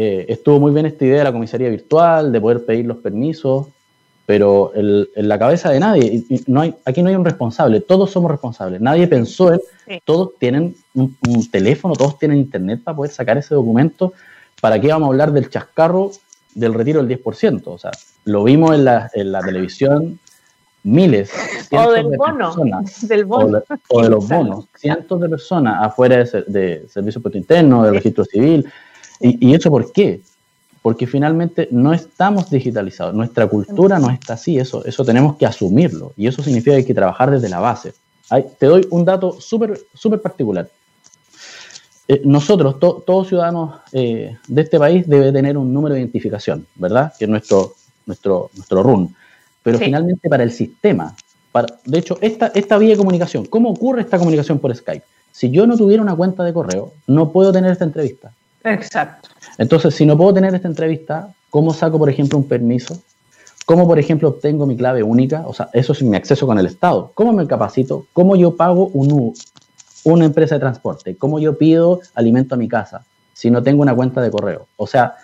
eh, 0.00 0.26
estuvo 0.32 0.60
muy 0.60 0.72
bien 0.72 0.86
esta 0.86 1.04
idea 1.04 1.18
de 1.18 1.24
la 1.24 1.32
comisaría 1.32 1.68
virtual, 1.68 2.30
de 2.30 2.40
poder 2.40 2.64
pedir 2.64 2.86
los 2.86 2.98
permisos, 2.98 3.66
pero 4.26 4.70
en 4.74 5.28
la 5.28 5.38
cabeza 5.40 5.70
de 5.70 5.80
nadie, 5.80 6.22
no 6.46 6.60
hay, 6.60 6.74
aquí 6.84 7.02
no 7.02 7.08
hay 7.08 7.16
un 7.16 7.24
responsable, 7.24 7.80
todos 7.80 8.12
somos 8.12 8.30
responsables, 8.30 8.80
nadie 8.80 9.08
pensó 9.08 9.52
en, 9.52 9.60
todos 10.04 10.38
tienen 10.38 10.76
un, 10.94 11.16
teléfono, 11.50 11.94
todos 11.94 12.16
tienen 12.16 12.38
internet 12.38 12.80
para 12.84 12.96
poder 12.96 13.10
sacar 13.10 13.38
ese 13.38 13.56
documento, 13.56 14.12
¿para 14.60 14.80
qué 14.80 14.86
vamos 14.86 15.08
a 15.08 15.10
hablar 15.10 15.32
del 15.32 15.50
chascarro 15.50 16.12
del 16.58 16.74
retiro 16.74 17.02
del 17.02 17.22
10%? 17.22 17.62
O 17.66 17.78
sea, 17.78 17.90
lo 18.24 18.44
vimos 18.44 18.74
en 18.74 18.84
la, 18.84 19.10
televisión 19.44 20.18
miles, 20.84 21.30
o 21.70 21.92
del 21.92 22.16
bono, 22.16 22.54
del 23.02 23.24
bono. 23.24 23.62
O, 23.88 24.02
de, 24.02 24.08
los 24.08 24.28
bonos, 24.28 24.66
cientos 24.76 25.20
de 25.20 25.28
personas 25.28 25.76
afuera 25.80 26.24
de, 26.24 26.44
de 26.46 26.88
Servicio 26.88 27.20
Puerto 27.20 27.38
Interno, 27.38 27.84
del 27.84 27.94
Registro 27.94 28.24
Civil, 28.24 28.70
¿Y, 29.20 29.54
eso 29.54 29.70
por 29.70 29.92
qué? 29.92 30.20
Porque 30.82 31.06
finalmente 31.06 31.68
no 31.70 31.92
estamos 31.92 32.50
digitalizados, 32.50 33.14
nuestra 33.14 33.46
cultura 33.46 33.98
no 33.98 34.10
está 34.10 34.34
así, 34.34 34.58
eso, 34.58 34.84
eso 34.84 35.04
tenemos 35.04 35.36
que 35.36 35.46
asumirlo 35.46 36.12
y 36.16 36.26
eso 36.28 36.42
significa 36.42 36.72
que 36.72 36.78
hay 36.78 36.84
que 36.84 36.94
trabajar 36.94 37.30
desde 37.30 37.48
la 37.48 37.58
base. 37.58 37.94
te 38.58 38.66
doy 38.66 38.86
un 38.90 39.04
dato 39.04 39.40
súper 39.40 39.80
súper 39.92 40.20
particular. 40.20 40.68
Eh, 42.08 42.22
nosotros, 42.24 42.80
todos 42.80 43.28
ciudadanos 43.28 43.80
eh, 43.92 44.36
de 44.48 44.62
este 44.62 44.78
país, 44.78 45.06
debe 45.06 45.30
tener 45.30 45.58
un 45.58 45.72
número 45.72 45.94
de 45.94 46.00
identificación, 46.00 46.66
¿verdad? 46.74 47.12
Que 47.18 47.26
es 47.26 47.30
nuestro, 47.30 47.74
nuestro, 48.06 48.50
nuestro 48.54 48.82
RUN. 48.82 49.14
Pero 49.62 49.78
finalmente 49.78 50.28
para 50.30 50.42
el 50.42 50.50
sistema, 50.50 51.14
para, 51.52 51.68
de 51.84 51.98
hecho, 51.98 52.16
esta, 52.22 52.46
esta 52.54 52.78
vía 52.78 52.90
de 52.90 52.96
comunicación, 52.96 53.44
¿cómo 53.44 53.70
ocurre 53.70 54.00
esta 54.00 54.18
comunicación 54.18 54.58
por 54.58 54.74
Skype? 54.74 55.04
Si 55.32 55.50
yo 55.50 55.66
no 55.66 55.76
tuviera 55.76 56.02
una 56.02 56.16
cuenta 56.16 56.42
de 56.44 56.54
correo, 56.54 56.94
no 57.06 57.30
puedo 57.30 57.52
tener 57.52 57.70
esta 57.70 57.84
entrevista. 57.84 58.32
Exacto. 58.64 59.28
Entonces, 59.58 59.94
si 59.94 60.06
no 60.06 60.16
puedo 60.16 60.32
tener 60.32 60.54
esta 60.54 60.68
entrevista, 60.68 61.34
¿cómo 61.50 61.74
saco, 61.74 61.98
por 61.98 62.08
ejemplo, 62.08 62.38
un 62.38 62.48
permiso? 62.48 62.98
¿Cómo, 63.66 63.86
por 63.86 63.98
ejemplo, 63.98 64.30
obtengo 64.30 64.64
mi 64.64 64.78
clave 64.78 65.02
única? 65.02 65.44
O 65.46 65.52
sea, 65.52 65.68
eso 65.74 65.92
es 65.92 66.02
mi 66.02 66.16
acceso 66.16 66.46
con 66.46 66.58
el 66.58 66.64
Estado. 66.64 67.12
¿Cómo 67.14 67.34
me 67.34 67.46
capacito? 67.46 68.06
¿Cómo 68.14 68.34
yo 68.34 68.56
pago 68.56 68.86
un, 68.94 69.34
una 70.14 70.26
empresa 70.26 70.56
de 70.56 70.60
transporte? 70.60 71.16
¿Cómo 71.16 71.38
yo 71.38 71.56
pido 71.58 72.00
alimento 72.14 72.54
a 72.54 72.58
mi 72.58 72.68
casa 72.68 73.04
si 73.32 73.50
no 73.50 73.62
tengo 73.62 73.82
una 73.82 73.94
cuenta 73.94 74.20
de 74.20 74.30
correo? 74.30 74.66
O 74.76 74.86
sea, 74.86 75.16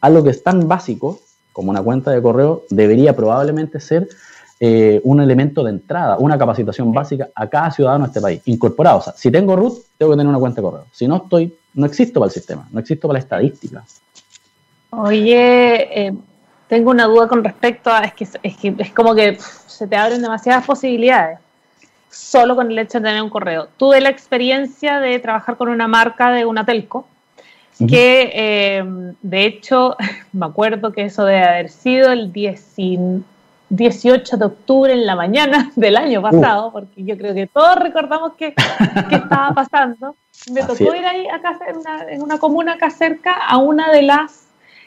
algo 0.00 0.22
que 0.22 0.30
es 0.30 0.42
tan 0.42 0.68
básico 0.68 1.20
como 1.52 1.70
una 1.70 1.82
cuenta 1.82 2.10
de 2.10 2.20
correo 2.20 2.64
debería 2.70 3.14
probablemente 3.14 3.80
ser 3.80 4.08
eh, 4.60 5.00
un 5.04 5.20
elemento 5.20 5.62
de 5.62 5.70
entrada, 5.70 6.16
una 6.18 6.38
capacitación 6.38 6.92
básica 6.92 7.28
a 7.34 7.48
cada 7.48 7.70
ciudadano 7.70 8.04
de 8.04 8.08
este 8.08 8.20
país, 8.20 8.42
incorporado. 8.46 8.98
O 8.98 9.02
sea, 9.02 9.12
si 9.14 9.30
tengo 9.30 9.56
root, 9.56 9.74
tengo 9.98 10.12
que 10.12 10.16
tener 10.16 10.28
una 10.28 10.38
cuenta 10.38 10.60
de 10.60 10.62
correo. 10.62 10.86
Si 10.92 11.08
no 11.08 11.16
estoy, 11.16 11.56
no 11.74 11.86
existo 11.86 12.20
para 12.20 12.28
el 12.28 12.32
sistema, 12.32 12.68
no 12.70 12.80
existo 12.80 13.08
para 13.08 13.18
la 13.18 13.22
estadística. 13.24 13.84
Oye, 14.90 16.06
eh, 16.06 16.14
tengo 16.68 16.90
una 16.90 17.04
duda 17.04 17.28
con 17.28 17.42
respecto 17.42 17.90
a, 17.90 18.00
es 18.04 18.14
que, 18.14 18.28
es 18.42 18.56
que 18.56 18.74
es 18.78 18.92
como 18.92 19.14
que 19.14 19.38
se 19.66 19.86
te 19.86 19.96
abren 19.96 20.22
demasiadas 20.22 20.64
posibilidades 20.64 21.38
solo 22.14 22.56
con 22.56 22.70
el 22.70 22.78
hecho 22.78 22.98
de 22.98 23.08
tener 23.08 23.22
un 23.22 23.30
correo. 23.30 23.68
Tuve 23.76 24.00
la 24.00 24.08
experiencia 24.08 25.00
de 25.00 25.18
trabajar 25.18 25.56
con 25.56 25.68
una 25.68 25.88
marca 25.88 26.30
de 26.30 26.44
una 26.44 26.64
telco, 26.64 27.06
que 27.88 28.30
eh, 28.32 28.84
de 29.22 29.44
hecho 29.44 29.96
me 30.32 30.46
acuerdo 30.46 30.92
que 30.92 31.02
eso 31.02 31.24
debe 31.24 31.44
haber 31.44 31.68
sido 31.70 32.12
el 32.12 32.32
19 32.32 33.24
18 33.70 34.36
de 34.36 34.44
octubre 34.44 34.92
en 34.92 35.06
la 35.06 35.16
mañana 35.16 35.70
del 35.76 35.96
año 35.96 36.22
pasado, 36.22 36.70
porque 36.72 37.04
yo 37.04 37.16
creo 37.16 37.34
que 37.34 37.46
todos 37.46 37.76
recordamos 37.76 38.34
que, 38.34 38.54
estaba 39.10 39.50
pasando. 39.54 40.16
Me 40.52 40.62
tocó 40.62 40.94
ir 40.94 41.04
ahí 41.04 41.26
acá 41.28 41.58
en 41.66 41.76
una, 41.78 42.04
en 42.08 42.22
una, 42.22 42.38
comuna 42.38 42.74
acá 42.74 42.90
cerca 42.90 43.32
a 43.32 43.56
una 43.56 43.90
de 43.90 44.02
las 44.02 44.46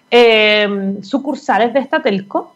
em, 0.09 1.01
sucursales 1.01 1.73
de 1.73 1.79
esta 1.79 2.01
telco. 2.01 2.53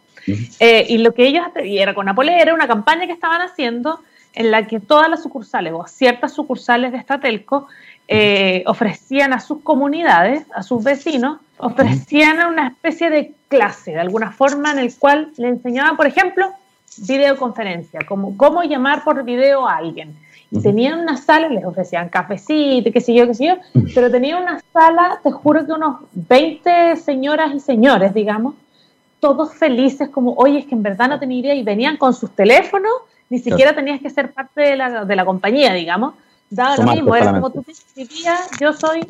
Eh, 0.60 0.86
y 0.88 0.99
lo 0.99 1.15
que 1.15 1.25
ellos 1.25 1.43
era 1.55 1.95
con 1.95 2.07
Apple 2.07 2.39
era 2.39 2.53
una 2.53 2.67
campaña 2.67 3.07
que 3.07 3.13
estaban 3.13 3.41
haciendo 3.41 3.99
en 4.34 4.52
la 4.52 4.67
que 4.67 4.80
todas 4.80 5.10
las 5.10 5.24
sucursales 5.24 5.74
o 5.76 5.86
ciertas 5.88 6.34
sucursales 6.34 6.91
de 6.91 6.98
esta 6.98 7.20
telco 7.20 7.67
eh, 8.08 8.63
ofrecían 8.65 9.34
a 9.34 9.39
sus 9.39 9.62
comunidades, 9.62 10.46
a 10.54 10.63
sus 10.63 10.84
vecinos, 10.84 11.39
ofrecían 11.58 12.46
una 12.48 12.67
especie 12.67 13.10
de 13.10 13.34
clase, 13.48 13.91
de 13.91 14.00
alguna 14.00 14.32
forma, 14.32 14.72
en 14.72 14.80
el 14.80 14.96
cual 14.98 15.32
le 15.38 15.50
enseñaban, 15.50 15.96
por 15.96 16.08
ejemplo, 16.08 16.52
videoconferencia, 16.98 18.02
como 18.08 18.36
cómo 18.38 18.63
llamar 18.63 19.04
por 19.04 19.24
video 19.24 19.67
a 19.67 19.78
alguien. 19.78 20.15
Y 20.50 20.62
tenían 20.62 21.00
una 21.00 21.15
sala, 21.15 21.48
les 21.48 21.63
ofrecían 21.63 22.10
cafecito, 22.10 22.91
qué 22.91 23.00
sé 23.00 23.13
yo, 23.13 23.26
qué 23.28 23.34
sé 23.34 23.46
yo, 23.46 23.56
pero 23.96 24.12
tenían 24.12 24.44
una 24.44 24.62
sala, 24.74 25.20
te 25.24 25.32
juro 25.32 25.65
que 25.65 25.72
unos 25.72 26.02
20 26.12 26.98
señoras 26.98 27.54
y 27.56 27.62
señores, 27.62 28.13
digamos, 28.13 28.56
todos 29.22 29.54
felices, 29.54 30.10
como, 30.10 30.34
oye, 30.34 30.60
es 30.60 30.65
que 30.65 30.76
en 30.76 30.84
verdad 30.84 31.08
no 31.08 31.20
tenía 31.20 31.39
idea, 31.39 31.56
y 31.56 31.63
venían 31.63 31.96
con 31.96 32.13
sus 32.13 32.32
teléfonos, 32.32 32.91
ni 33.32 33.39
siquiera 33.39 33.74
tenías 33.74 34.02
que 34.02 34.10
ser 34.10 34.34
parte 34.34 34.60
de 34.62 34.76
la, 34.76 35.06
de 35.06 35.15
la 35.15 35.24
compañía, 35.24 35.72
digamos, 35.72 36.15
daba 36.50 36.76
lo 36.76 36.84
mismo, 36.91 37.15
era 37.15 37.32
como 37.32 37.50
tú 37.50 37.63
vivías, 37.96 38.50
yo 38.60 38.74
soy 38.74 39.08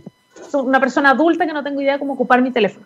una 0.53 0.79
persona 0.79 1.09
adulta 1.09 1.47
que 1.47 1.53
no 1.53 1.63
tengo 1.63 1.81
idea 1.81 1.97
cómo 1.97 2.13
ocupar 2.13 2.39
mi 2.39 2.51
teléfono. 2.51 2.85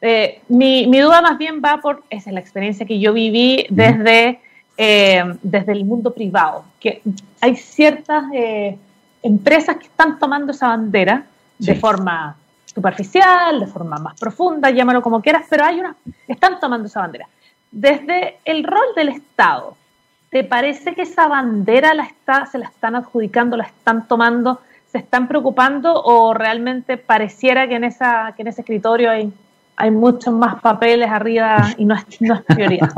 Eh, 0.00 0.42
mi, 0.48 0.88
mi, 0.88 0.98
duda 0.98 1.22
más 1.22 1.38
bien 1.38 1.62
va 1.64 1.80
por, 1.80 2.02
esa 2.10 2.30
es 2.30 2.34
la 2.34 2.40
experiencia 2.40 2.84
que 2.84 2.98
yo 2.98 3.12
viví 3.12 3.64
desde, 3.70 4.40
eh, 4.76 5.22
desde 5.42 5.70
el 5.70 5.84
mundo 5.84 6.12
privado, 6.12 6.64
que 6.80 7.00
hay 7.40 7.54
ciertas 7.54 8.24
eh, 8.34 8.76
empresas 9.22 9.76
que 9.76 9.86
están 9.86 10.18
tomando 10.18 10.50
esa 10.50 10.66
bandera 10.66 11.26
de 11.58 11.76
forma 11.76 12.36
superficial, 12.64 13.60
de 13.60 13.68
forma 13.68 13.98
más 13.98 14.18
profunda, 14.18 14.68
llámalo 14.70 15.00
como 15.00 15.22
quieras, 15.22 15.46
pero 15.48 15.64
hay 15.64 15.78
una, 15.78 15.94
están 16.26 16.58
tomando 16.58 16.88
esa 16.88 17.02
bandera. 17.02 17.28
Desde 17.70 18.38
el 18.44 18.64
rol 18.64 18.96
del 18.96 19.10
Estado, 19.10 19.76
¿Te 20.32 20.44
parece 20.44 20.94
que 20.94 21.02
esa 21.02 21.28
bandera 21.28 21.92
la 21.92 22.04
está, 22.04 22.46
se 22.46 22.58
la 22.58 22.64
están 22.64 22.96
adjudicando, 22.96 23.54
la 23.54 23.64
están 23.64 24.08
tomando, 24.08 24.60
se 24.90 24.96
están 24.96 25.28
preocupando 25.28 25.92
o 26.02 26.32
realmente 26.32 26.96
pareciera 26.96 27.68
que 27.68 27.74
en, 27.74 27.84
esa, 27.84 28.32
que 28.34 28.40
en 28.40 28.48
ese 28.48 28.62
escritorio 28.62 29.10
hay, 29.10 29.30
hay 29.76 29.90
muchos 29.90 30.32
más 30.32 30.58
papeles 30.62 31.10
arriba 31.10 31.74
y 31.76 31.84
no 31.84 31.94
es, 31.94 32.06
prioridad? 32.46 32.90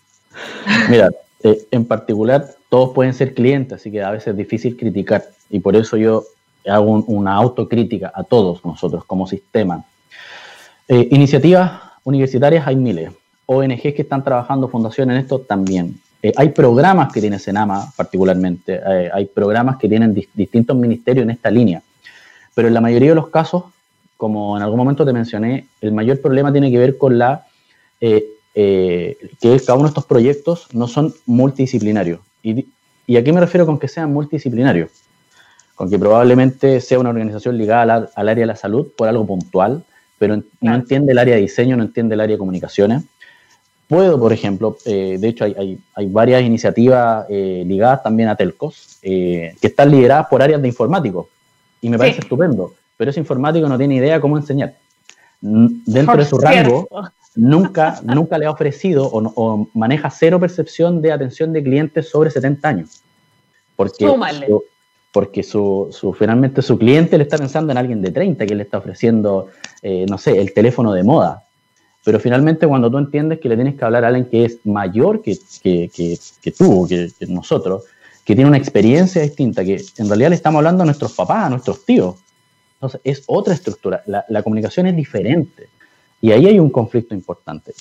Mira, 0.88 1.10
eh, 1.42 1.66
en 1.70 1.84
particular 1.84 2.46
todos 2.70 2.94
pueden 2.94 3.12
ser 3.12 3.34
clientes, 3.34 3.78
así 3.78 3.92
que 3.92 4.02
a 4.02 4.12
veces 4.12 4.28
es 4.28 4.36
difícil 4.38 4.74
criticar 4.74 5.22
y 5.50 5.60
por 5.60 5.76
eso 5.76 5.98
yo 5.98 6.24
hago 6.66 6.92
una 6.92 7.34
autocrítica 7.34 8.10
a 8.14 8.24
todos 8.24 8.64
nosotros 8.64 9.04
como 9.04 9.26
sistema. 9.26 9.84
Eh, 10.88 11.08
iniciativas 11.10 11.72
universitarias 12.04 12.66
hay 12.66 12.76
miles, 12.76 13.10
ONGs 13.44 13.82
que 13.82 14.00
están 14.00 14.24
trabajando, 14.24 14.66
fundaciones 14.68 15.16
en 15.16 15.22
esto 15.24 15.40
también. 15.40 16.00
Eh, 16.24 16.32
hay 16.36 16.48
programas 16.48 17.12
que 17.12 17.20
tiene 17.20 17.38
Senama 17.38 17.92
particularmente, 17.94 18.80
eh, 18.82 19.10
hay 19.12 19.26
programas 19.26 19.76
que 19.76 19.90
tienen 19.90 20.14
distintos 20.14 20.74
ministerios 20.74 21.24
en 21.24 21.28
esta 21.28 21.50
línea, 21.50 21.82
pero 22.54 22.66
en 22.66 22.72
la 22.72 22.80
mayoría 22.80 23.10
de 23.10 23.14
los 23.14 23.28
casos, 23.28 23.64
como 24.16 24.56
en 24.56 24.62
algún 24.62 24.78
momento 24.78 25.04
te 25.04 25.12
mencioné, 25.12 25.66
el 25.82 25.92
mayor 25.92 26.22
problema 26.22 26.50
tiene 26.50 26.70
que 26.70 26.78
ver 26.78 26.96
con 26.96 27.18
la 27.18 27.44
eh, 28.00 28.24
que 28.54 29.60
cada 29.66 29.74
uno 29.74 29.82
de 29.82 29.88
estos 29.88 30.06
proyectos 30.06 30.68
no 30.72 30.88
son 30.88 31.12
multidisciplinarios. 31.26 32.20
¿Y, 32.42 32.68
¿Y, 33.06 33.18
a 33.18 33.22
qué 33.22 33.30
me 33.30 33.40
refiero 33.40 33.66
con 33.66 33.78
que 33.78 33.88
sean 33.88 34.10
multidisciplinarios? 34.10 34.92
Con 35.74 35.90
que 35.90 35.98
probablemente 35.98 36.80
sea 36.80 36.98
una 37.00 37.10
organización 37.10 37.58
ligada 37.58 38.08
al, 38.14 38.28
área 38.30 38.42
de 38.44 38.46
la 38.46 38.56
salud 38.56 38.86
por 38.96 39.08
algo 39.08 39.26
puntual, 39.26 39.84
pero 40.18 40.42
no 40.62 40.74
entiende 40.74 41.12
el 41.12 41.18
área 41.18 41.34
de 41.34 41.42
diseño, 41.42 41.76
no 41.76 41.82
entiende 41.82 42.14
el 42.14 42.22
área 42.22 42.36
de 42.36 42.38
comunicaciones 42.38 43.02
Puedo, 43.94 44.18
por 44.18 44.32
ejemplo, 44.32 44.76
eh, 44.86 45.18
de 45.20 45.28
hecho 45.28 45.44
hay, 45.44 45.78
varias 46.08 46.42
iniciativas 46.42 47.26
eh, 47.28 47.62
ligadas 47.64 48.02
también 48.02 48.28
a 48.28 48.34
telcos 48.34 48.98
eh, 49.02 49.54
que 49.60 49.68
están 49.68 49.92
lideradas 49.92 50.26
por 50.26 50.42
áreas 50.42 50.60
de 50.60 50.66
informáticos 50.66 51.26
y 51.80 51.88
me 51.90 51.96
parece 51.96 52.18
estupendo, 52.18 52.74
pero 52.96 53.12
ese 53.12 53.20
informático 53.20 53.68
no 53.68 53.78
tiene 53.78 53.94
idea 53.94 54.20
cómo 54.20 54.36
enseñar. 54.36 54.74
Dentro 55.40 56.16
de 56.16 56.24
su 56.24 56.38
rango, 56.38 56.88
nunca, 57.36 58.00
nunca 58.02 58.36
le 58.36 58.46
ha 58.46 58.50
ofrecido 58.50 59.08
o, 59.12 59.68
maneja 59.74 60.10
cero 60.10 60.40
percepción 60.40 61.00
de 61.00 61.12
atención 61.12 61.52
de 61.52 61.62
clientes 61.62 62.08
sobre 62.08 62.30
70 62.30 62.68
años. 62.68 63.00
Porque 63.76 64.06
porque 65.12 65.44
su, 65.44 65.90
su, 65.92 66.12
finalmente 66.12 66.60
su 66.62 66.76
cliente 66.76 67.16
le 67.16 67.22
está 67.22 67.38
pensando 67.38 67.70
en 67.70 67.78
alguien 67.78 68.02
de 68.02 68.10
30 68.10 68.44
que 68.44 68.54
le 68.56 68.64
está 68.64 68.78
ofreciendo, 68.78 69.46
eh, 69.80 70.04
no 70.10 70.18
sé, 70.18 70.40
el 70.40 70.52
teléfono 70.52 70.92
de 70.92 71.04
moda. 71.04 71.44
Pero 72.04 72.20
finalmente 72.20 72.66
cuando 72.66 72.90
tú 72.90 72.98
entiendes 72.98 73.40
que 73.40 73.48
le 73.48 73.56
tienes 73.56 73.76
que 73.76 73.84
hablar 73.84 74.04
a 74.04 74.08
alguien 74.08 74.26
que 74.26 74.44
es 74.44 74.58
mayor 74.64 75.22
que, 75.22 75.38
que, 75.62 75.90
que, 75.92 76.18
que 76.42 76.50
tú, 76.52 76.86
que, 76.86 77.10
nosotros, 77.26 77.84
que 78.24 78.34
tiene 78.34 78.48
una 78.48 78.58
experiencia 78.58 79.22
distinta, 79.22 79.64
que 79.64 79.82
en 79.96 80.08
realidad 80.08 80.28
le 80.28 80.36
estamos 80.36 80.58
hablando 80.58 80.82
a 80.82 80.86
nuestros 80.86 81.12
papás, 81.12 81.46
a 81.46 81.50
nuestros 81.50 81.84
tíos. 81.84 82.16
Entonces 82.74 83.00
es 83.04 83.22
otra 83.26 83.54
estructura, 83.54 84.02
la, 84.06 84.42
comunicación 84.42 84.86
es 84.86 84.96
diferente. 84.96 85.68
Y 86.20 86.32
ahí 86.32 86.46
hay 86.46 86.58
un 86.58 86.70
conflicto 86.70 87.14
importante. 87.14 87.74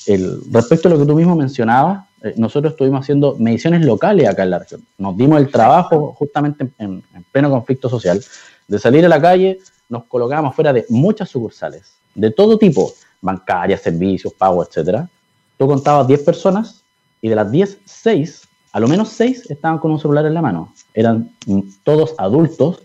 Respecto 0.52 0.88
a 0.88 0.92
lo 0.92 1.00
que 1.00 1.06
tú 1.06 1.16
mismo 1.16 1.36
mencionabas, 1.36 2.06
eh, 2.22 2.34
nosotros 2.38 2.74
estuvimos 2.74 3.02
haciendo 3.02 3.36
mediciones 3.38 3.86
locales 3.86 4.28
acá 4.28 4.44
en 4.44 4.50
la 4.50 4.60
región. 4.60 4.86
Nos 4.98 5.16
dimos 5.18 5.40
el 5.40 5.50
trabajo 5.50 6.14
justamente 6.18 6.70
en, 6.78 7.04
pleno 7.32 7.50
conflicto 7.50 7.90
social 7.90 8.22
de 8.68 8.80
salir 8.80 9.06
a 9.06 9.10
la 9.10 9.22
calle, 9.22 9.60
nos 9.90 10.06
colocábamos 10.06 10.56
fuera 10.56 10.72
de 10.74 10.86
muchas 10.90 11.30
sucursales, 11.30 11.96
de 12.16 12.32
todo 12.32 12.58
tipo, 12.58 12.94
bancarias, 13.24 13.82
servicios, 13.82 14.34
pago, 14.34 14.64
etcétera. 14.64 15.10
Tú 15.58 15.68
contabas 15.68 16.08
10 16.08 16.22
personas 16.24 16.84
y 17.22 17.30
de 17.30 17.36
las 17.36 17.52
10, 17.52 17.80
6, 17.86 18.48
a 18.74 18.80
lo 18.80 18.88
menos 18.88 19.10
6 19.10 19.50
estaban 19.50 19.80
con 19.80 19.92
un 19.92 20.00
celular 20.00 20.26
en 20.26 20.34
la 20.34 20.42
mano. 20.42 20.74
Eran 20.94 21.32
mm, 21.48 21.62
todos 21.84 22.14
adultos 22.18 22.84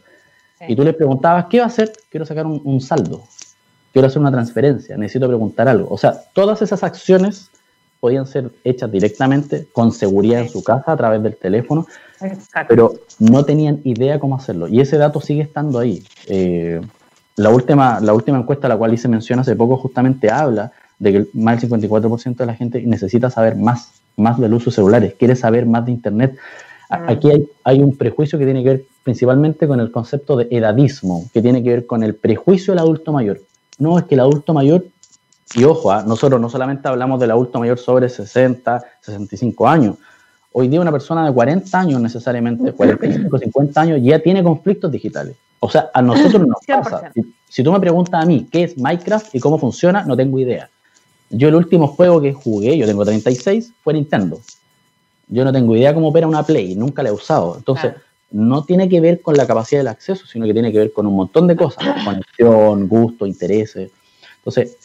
y 0.67 0.75
tú 0.75 0.85
les 0.85 0.95
preguntabas, 0.95 1.47
¿qué 1.51 1.59
va 1.59 1.65
a 1.65 1.69
hacer? 1.69 1.93
Quiero 2.11 2.25
sacar 2.25 2.47
un 2.47 2.81
saldo, 2.81 3.23
quiero 3.93 4.09
hacer 4.09 4.21
una 4.21 4.33
transferencia, 4.33 4.97
necesito 4.97 5.29
preguntar 5.29 5.69
algo. 5.69 5.89
O 5.91 5.99
sea, 5.99 6.21
todas 6.33 6.63
esas 6.63 6.83
acciones 6.83 7.51
podían 8.01 8.27
ser 8.27 8.51
hechas 8.65 8.91
directamente 8.91 9.67
con 9.73 9.93
seguridad 9.93 10.41
en 10.41 10.49
su 10.49 10.63
casa 10.63 10.93
a 10.93 10.97
través 10.97 11.23
del 11.23 11.37
teléfono, 11.37 11.87
pero 12.69 12.95
no 13.19 13.45
tenían 13.45 13.81
idea 13.85 14.21
cómo 14.21 14.37
hacerlo. 14.37 14.69
Y 14.69 14.81
ese 14.81 14.99
dato 14.99 15.21
sigue 15.21 15.43
estando 15.43 15.79
ahí. 15.79 16.05
Eh, 16.27 16.81
la, 17.39 17.51
última, 17.51 18.01
la 18.01 18.15
última 18.15 18.39
encuesta 18.39 18.67
a 18.67 18.71
la 18.71 18.77
cual 18.77 18.95
hice 18.95 19.09
mención 19.09 19.39
hace 19.39 19.57
poco 19.57 19.77
justamente 19.77 20.31
habla 20.31 20.73
de 20.99 21.13
que 21.13 21.27
más 21.35 21.61
del 21.61 21.71
54% 21.71 22.37
de 22.37 22.47
la 22.47 22.55
gente 22.55 22.83
necesita 22.83 23.31
saber 23.31 23.57
más, 23.57 23.93
más 24.17 24.39
del 24.39 24.53
uso 24.55 24.71
de 24.71 24.77
celulares, 24.77 25.15
quiere 25.19 25.37
saber 25.37 25.65
más 25.67 25.87
de 25.87 25.93
Internet. 25.93 26.37
Mm. 26.91 27.09
Aquí 27.09 27.31
hay, 27.31 27.49
hay 27.65 27.83
un 27.83 27.97
prejuicio 27.97 28.39
que 28.39 28.45
tiene 28.45 28.63
que 28.63 28.69
ver 28.69 28.85
principalmente 29.05 29.67
con 29.67 29.81
el 29.81 29.91
concepto 29.91 30.37
de 30.37 30.49
edadismo, 30.51 31.25
que 31.33 31.41
tiene 31.41 31.63
que 31.63 31.71
ver 31.71 31.87
con 31.87 32.03
el 32.03 32.15
prejuicio 32.15 32.73
del 32.73 32.81
adulto 32.81 33.13
mayor. 33.13 33.41
No, 33.79 33.99
es 33.99 34.05
que 34.05 34.15
el 34.17 34.21
adulto 34.21 34.53
mayor 34.53 34.85
y 35.55 35.65
ojo, 35.65 35.91
¿ah? 35.91 36.05
nosotros 36.07 36.41
no 36.41 36.51
solamente 36.51 36.89
hablamos 36.89 37.21
del 37.21 37.31
adulto 37.31 37.59
mayor 37.59 37.79
sobre 37.79 38.09
60, 38.09 38.83
65 39.01 39.69
años. 39.69 39.97
Hoy 40.53 40.69
día 40.69 40.81
una 40.81 40.93
persona 40.93 41.27
de 41.27 41.33
40 41.33 41.79
años 41.79 42.01
necesariamente, 42.01 42.73
45, 42.73 43.39
50 43.39 43.81
años, 43.81 44.01
ya 44.03 44.19
tiene 44.19 44.43
conflictos 44.43 44.91
digitales. 44.91 45.37
O 45.61 45.69
sea, 45.69 45.91
a 45.93 46.03
nosotros 46.03 46.47
nos 46.47 46.59
pasa. 46.67 47.11
Si, 47.49 47.63
tú 47.63 47.73
me 47.73 47.81
preguntas 47.81 48.23
a 48.23 48.27
mí 48.27 48.47
qué 48.51 48.65
es 48.65 48.79
Minecraft 48.79 49.35
y 49.35 49.41
cómo 49.41 49.59
funciona, 49.59 50.05
no 50.05 50.17
tengo 50.17 50.39
idea. 50.39 50.71
Yo 51.31 51.49
el 51.49 51.55
último 51.55 51.89
juego 51.89 52.21
que 52.21 52.33
jugué, 52.33 52.79
yo 52.79 52.87
tengo 52.87 53.05
36, 53.05 53.73
fue 53.83 53.95
Nintendo. 53.95 54.41
Yo 55.29 55.45
no 55.45 55.53
tengo 55.53 55.77
idea 55.77 55.93
cómo 55.93 56.09
opera 56.09 56.27
una 56.27 56.43
Play, 56.43 56.75
nunca 56.75 57.03
la 57.03 57.11
he 57.11 57.13
usado. 57.13 57.57
Entonces, 57.57 57.93
no 58.31 58.65
tiene 58.65 58.89
que 58.89 59.01
ver 59.01 59.21
con 59.21 59.37
la 59.37 59.47
capacidad 59.47 59.81
del 59.81 59.89
acceso, 59.89 60.27
sino 60.27 60.47
que 60.47 60.53
tiene 60.53 60.73
que 60.73 60.79
ver 60.79 60.93
con 60.93 61.07
un 61.07 61.15
montón 61.15 61.47
de 61.47 61.57
cosas, 61.57 61.85
conexión, 62.05 62.89
gusto, 62.89 63.27
intereses. 63.27 63.91
Entonces, 64.39 64.79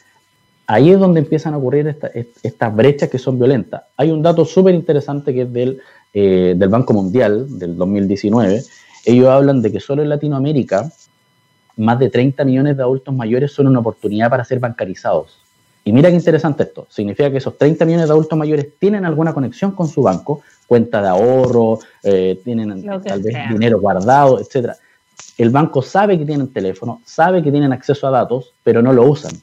ahí 0.68 0.92
es 0.92 1.00
donde 1.00 1.20
empiezan 1.20 1.54
a 1.54 1.58
ocurrir 1.58 1.96
estas 2.44 2.76
brechas 2.76 3.10
que 3.10 3.20
son 3.20 3.38
violentas. 3.38 3.84
Hay 3.98 4.12
un 4.12 4.22
dato 4.22 4.46
súper 4.46 4.76
interesante 4.76 5.34
que 5.34 5.42
es 5.44 5.54
del, 5.54 5.82
eh, 6.14 6.54
del 6.58 6.70
Banco 6.70 6.94
Mundial 6.94 7.60
del 7.60 7.76
2019. 7.78 8.64
Ellos 9.06 9.28
hablan 9.28 9.62
de 9.62 9.72
que 9.72 9.80
solo 9.80 10.02
en 10.02 10.10
Latinoamérica 10.10 10.92
más 11.76 12.00
de 12.00 12.10
30 12.10 12.46
millones 12.46 12.78
de 12.78 12.84
adultos 12.84 13.14
mayores 13.14 13.52
son 13.52 13.68
una 13.68 13.80
oportunidad 13.80 14.30
para 14.30 14.46
ser 14.46 14.60
bancarizados. 14.60 15.40
Y 15.86 15.92
mira 15.92 16.10
qué 16.10 16.16
interesante 16.16 16.64
esto. 16.64 16.88
Significa 16.90 17.30
que 17.30 17.38
esos 17.38 17.58
30 17.58 17.84
millones 17.86 18.08
de 18.08 18.14
adultos 18.14 18.38
mayores 18.38 18.68
tienen 18.80 19.06
alguna 19.06 19.34
conexión 19.34 19.72
con 19.72 19.88
su 19.88 20.02
banco, 20.02 20.42
cuenta 20.66 21.02
de 21.02 21.10
ahorro, 21.10 21.80
eh, 22.04 22.40
tienen 22.44 22.86
tal 23.04 23.22
vez 23.22 23.36
dinero 23.50 23.82
guardado, 23.82 24.40
etc. 24.40 24.72
El 25.38 25.50
banco 25.50 25.82
sabe 25.82 26.18
que 26.18 26.26
tienen 26.26 26.54
teléfono, 26.54 27.02
sabe 27.04 27.44
que 27.44 27.52
tienen 27.52 27.74
acceso 27.74 28.08
a 28.08 28.12
datos, 28.12 28.54
pero 28.64 28.82
no 28.82 28.94
lo 28.94 29.04
usan. 29.04 29.34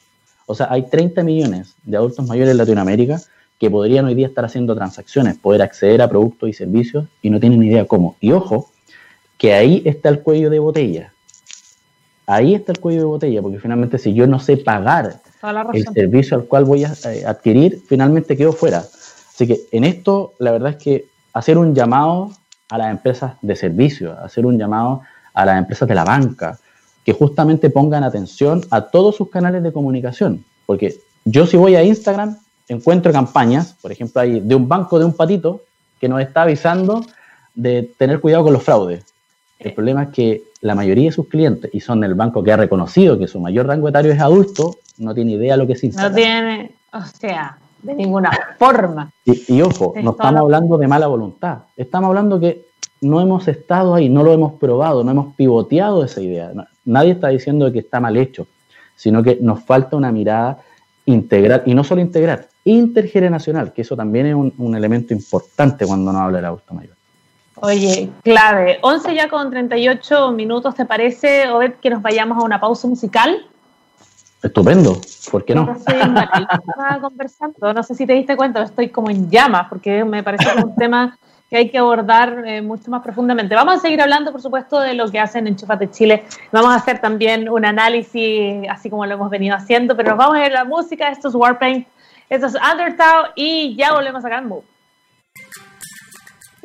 O 0.50 0.54
sea, 0.56 0.66
hay 0.68 0.82
30 0.82 1.22
millones 1.22 1.76
de 1.84 1.96
adultos 1.96 2.26
mayores 2.26 2.50
en 2.50 2.56
Latinoamérica 2.58 3.20
que 3.60 3.70
podrían 3.70 4.06
hoy 4.06 4.16
día 4.16 4.26
estar 4.26 4.44
haciendo 4.44 4.74
transacciones, 4.74 5.38
poder 5.38 5.62
acceder 5.62 6.02
a 6.02 6.08
productos 6.08 6.48
y 6.48 6.52
servicios 6.52 7.06
y 7.22 7.30
no 7.30 7.38
tienen 7.38 7.60
ni 7.60 7.68
idea 7.68 7.84
cómo. 7.84 8.16
Y 8.18 8.32
ojo, 8.32 8.68
que 9.38 9.54
ahí 9.54 9.80
está 9.84 10.08
el 10.08 10.22
cuello 10.22 10.50
de 10.50 10.58
botella. 10.58 11.12
Ahí 12.26 12.56
está 12.56 12.72
el 12.72 12.80
cuello 12.80 12.98
de 12.98 13.04
botella, 13.04 13.42
porque 13.42 13.60
finalmente 13.60 13.96
si 13.96 14.12
yo 14.12 14.26
no 14.26 14.40
sé 14.40 14.56
pagar 14.56 15.20
el 15.72 15.84
servicio 15.94 16.36
al 16.36 16.46
cual 16.46 16.64
voy 16.64 16.82
a 16.82 16.94
eh, 17.04 17.24
adquirir, 17.24 17.80
finalmente 17.86 18.36
quedo 18.36 18.52
fuera. 18.52 18.78
Así 18.78 19.46
que 19.46 19.60
en 19.70 19.84
esto, 19.84 20.32
la 20.40 20.50
verdad 20.50 20.70
es 20.70 20.82
que 20.82 21.04
hacer 21.32 21.58
un 21.58 21.76
llamado 21.76 22.32
a 22.70 22.76
las 22.76 22.90
empresas 22.90 23.34
de 23.40 23.54
servicio, 23.54 24.18
hacer 24.18 24.44
un 24.46 24.58
llamado 24.58 25.02
a 25.32 25.44
las 25.44 25.58
empresas 25.58 25.88
de 25.88 25.94
la 25.94 26.04
banca, 26.04 26.58
que 27.04 27.12
justamente 27.12 27.70
pongan 27.70 28.04
atención 28.04 28.62
a 28.70 28.82
todos 28.82 29.16
sus 29.16 29.30
canales 29.30 29.62
de 29.62 29.72
comunicación. 29.72 30.44
Porque 30.66 30.96
yo 31.24 31.46
si 31.46 31.56
voy 31.56 31.76
a 31.76 31.82
Instagram, 31.82 32.36
encuentro 32.68 33.12
campañas, 33.12 33.74
por 33.80 33.92
ejemplo, 33.92 34.20
hay 34.20 34.40
de 34.40 34.54
un 34.54 34.68
banco 34.68 34.98
de 34.98 35.04
un 35.04 35.14
patito 35.14 35.62
que 36.00 36.08
nos 36.08 36.20
está 36.20 36.42
avisando 36.42 37.04
de 37.54 37.90
tener 37.98 38.20
cuidado 38.20 38.44
con 38.44 38.52
los 38.52 38.62
fraudes. 38.62 39.04
El 39.58 39.74
problema 39.74 40.04
es 40.04 40.08
que 40.10 40.42
la 40.62 40.74
mayoría 40.74 41.06
de 41.06 41.12
sus 41.12 41.28
clientes, 41.28 41.70
y 41.74 41.80
son 41.80 42.00
del 42.00 42.14
banco 42.14 42.42
que 42.42 42.52
ha 42.52 42.56
reconocido 42.56 43.18
que 43.18 43.26
su 43.26 43.40
mayor 43.40 43.66
rango 43.66 43.88
etario 43.88 44.12
es 44.12 44.20
adulto, 44.20 44.76
no 44.98 45.14
tiene 45.14 45.32
idea 45.32 45.54
de 45.54 45.58
lo 45.58 45.66
que 45.66 45.74
es 45.74 45.84
Instagram. 45.84 46.12
No 46.12 46.16
tiene, 46.16 46.70
o 46.92 47.04
sea, 47.18 47.58
de 47.82 47.94
ninguna 47.94 48.30
forma. 48.58 49.10
Y, 49.24 49.60
ojo, 49.60 49.94
no 50.02 50.12
estamos 50.12 50.40
hablando 50.40 50.78
de 50.78 50.86
mala 50.86 51.06
voluntad, 51.06 51.58
estamos 51.76 52.08
hablando 52.08 52.40
que 52.40 52.66
no 53.02 53.20
hemos 53.20 53.48
estado 53.48 53.94
ahí, 53.94 54.08
no 54.08 54.22
lo 54.22 54.32
hemos 54.32 54.54
probado, 54.54 55.04
no 55.04 55.10
hemos 55.10 55.34
pivoteado 55.34 56.04
esa 56.04 56.20
idea. 56.20 56.52
Nadie 56.84 57.12
está 57.12 57.28
diciendo 57.28 57.70
que 57.72 57.80
está 57.80 58.00
mal 58.00 58.16
hecho, 58.16 58.46
sino 58.96 59.22
que 59.22 59.38
nos 59.40 59.62
falta 59.62 59.96
una 59.96 60.12
mirada 60.12 60.58
integral, 61.06 61.62
y 61.66 61.74
no 61.74 61.84
solo 61.84 62.00
integral, 62.00 62.46
intergeneracional, 62.64 63.72
que 63.72 63.82
eso 63.82 63.96
también 63.96 64.26
es 64.26 64.34
un, 64.34 64.74
elemento 64.74 65.14
importante 65.14 65.86
cuando 65.86 66.12
nos 66.12 66.22
habla 66.22 66.38
del 66.38 66.44
adulto 66.46 66.74
mayor. 66.74 66.94
Oye, 67.56 68.10
clave. 68.22 68.78
11 68.82 69.14
ya 69.14 69.28
con 69.28 69.50
38 69.50 70.32
minutos, 70.32 70.74
¿te 70.74 70.86
parece, 70.86 71.48
Obed, 71.50 71.74
que 71.74 71.90
nos 71.90 72.00
vayamos 72.00 72.38
a 72.38 72.44
una 72.44 72.60
pausa 72.60 72.88
musical? 72.88 73.46
Estupendo, 74.42 74.98
¿por 75.30 75.44
qué 75.44 75.54
no? 75.54 75.66
No 75.66 75.76
conversando, 77.02 77.74
no 77.74 77.82
sé 77.82 77.94
si 77.94 78.06
te 78.06 78.14
diste 78.14 78.36
cuenta, 78.36 78.62
estoy 78.62 78.88
como 78.88 79.10
en 79.10 79.28
llamas, 79.28 79.66
porque 79.68 80.02
me 80.04 80.22
parece 80.22 80.46
un 80.62 80.74
tema 80.76 81.18
que 81.50 81.56
hay 81.56 81.68
que 81.68 81.78
abordar 81.78 82.44
eh, 82.46 82.62
mucho 82.62 82.90
más 82.92 83.02
profundamente. 83.02 83.56
Vamos 83.56 83.74
a 83.74 83.78
seguir 83.80 84.00
hablando, 84.00 84.30
por 84.30 84.40
supuesto, 84.40 84.78
de 84.78 84.94
lo 84.94 85.10
que 85.10 85.18
hacen 85.18 85.48
en 85.48 85.56
Chufate 85.56 85.90
Chile. 85.90 86.24
Vamos 86.52 86.70
a 86.70 86.76
hacer 86.76 87.00
también 87.00 87.48
un 87.48 87.64
análisis, 87.64 88.68
así 88.70 88.88
como 88.88 89.04
lo 89.04 89.14
hemos 89.14 89.30
venido 89.30 89.56
haciendo, 89.56 89.96
pero 89.96 90.10
nos 90.10 90.18
vamos 90.18 90.36
a 90.36 90.40
ver 90.40 90.52
la 90.52 90.64
música. 90.64 91.08
Esto 91.08 91.28
es 91.28 91.34
Warpaint, 91.34 91.88
esto 92.28 92.46
es 92.46 92.54
Undertow 92.54 93.32
y 93.34 93.74
ya 93.74 93.92
volvemos 93.92 94.24
acá 94.24 94.38
en 94.38 94.46
Move. 94.46 94.64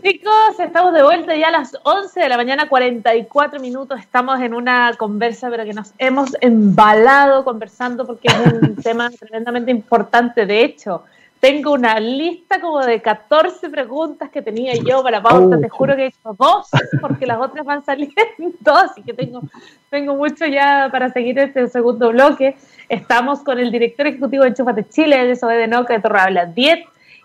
Chicos, 0.04 0.60
estamos 0.60 0.93
de 0.93 1.02
vuelta 1.02 1.36
ya 1.36 1.48
a 1.48 1.52
las 1.52 1.76
11 1.82 2.19
de 2.19 2.30
la 2.30 2.38
mañana, 2.38 2.69
44 2.69 3.60
minutos. 3.60 4.00
Estamos 4.00 4.39
en 4.39 4.54
una 4.54 4.93
conversa, 5.00 5.50
pero 5.50 5.63
que 5.63 5.74
nos 5.74 5.93
hemos 5.98 6.38
embalado 6.41 7.43
conversando 7.43 8.06
porque 8.06 8.28
es 8.28 8.54
un 8.54 8.76
tema 8.84 9.10
tremendamente 9.10 9.71
importante. 9.71 10.45
De 10.45 10.63
hecho, 10.63 11.06
tengo 11.45 11.73
una 11.73 11.99
lista 11.99 12.60
como 12.60 12.84
de 12.84 13.03
14 13.03 13.69
preguntas 13.69 14.31
que 14.31 14.41
tenía 14.41 14.73
yo 14.73 15.03
para 15.03 15.21
pauta. 15.21 15.60
Te 15.60 15.69
juro 15.69 15.95
que 15.95 16.05
he 16.05 16.08
hecho 16.08 16.36
dos, 16.39 16.67
porque 16.99 17.27
las 17.27 17.39
otras 17.39 17.63
van 17.63 17.86
saliendo, 17.86 18.15
así 18.65 19.03
que 19.03 19.13
tengo, 19.13 19.43
tengo 19.91 20.15
mucho 20.15 20.47
ya 20.47 20.89
para 20.91 21.12
seguir 21.12 21.38
este 21.38 21.67
segundo 21.67 22.10
bloque. 22.10 22.55
Estamos 22.89 23.41
con 23.41 23.60
el 23.60 23.71
director 23.71 24.08
ejecutivo 24.08 24.41
de 24.41 24.49
Enchufate 24.49 24.89
Chile, 24.89 25.23
de 25.23 25.36
SOE 25.36 25.55
de 25.58 25.67
Noca, 25.67 25.93
de 25.93 25.99
Torre 25.99 26.19
Habla 26.19 26.47
10, 26.47 26.79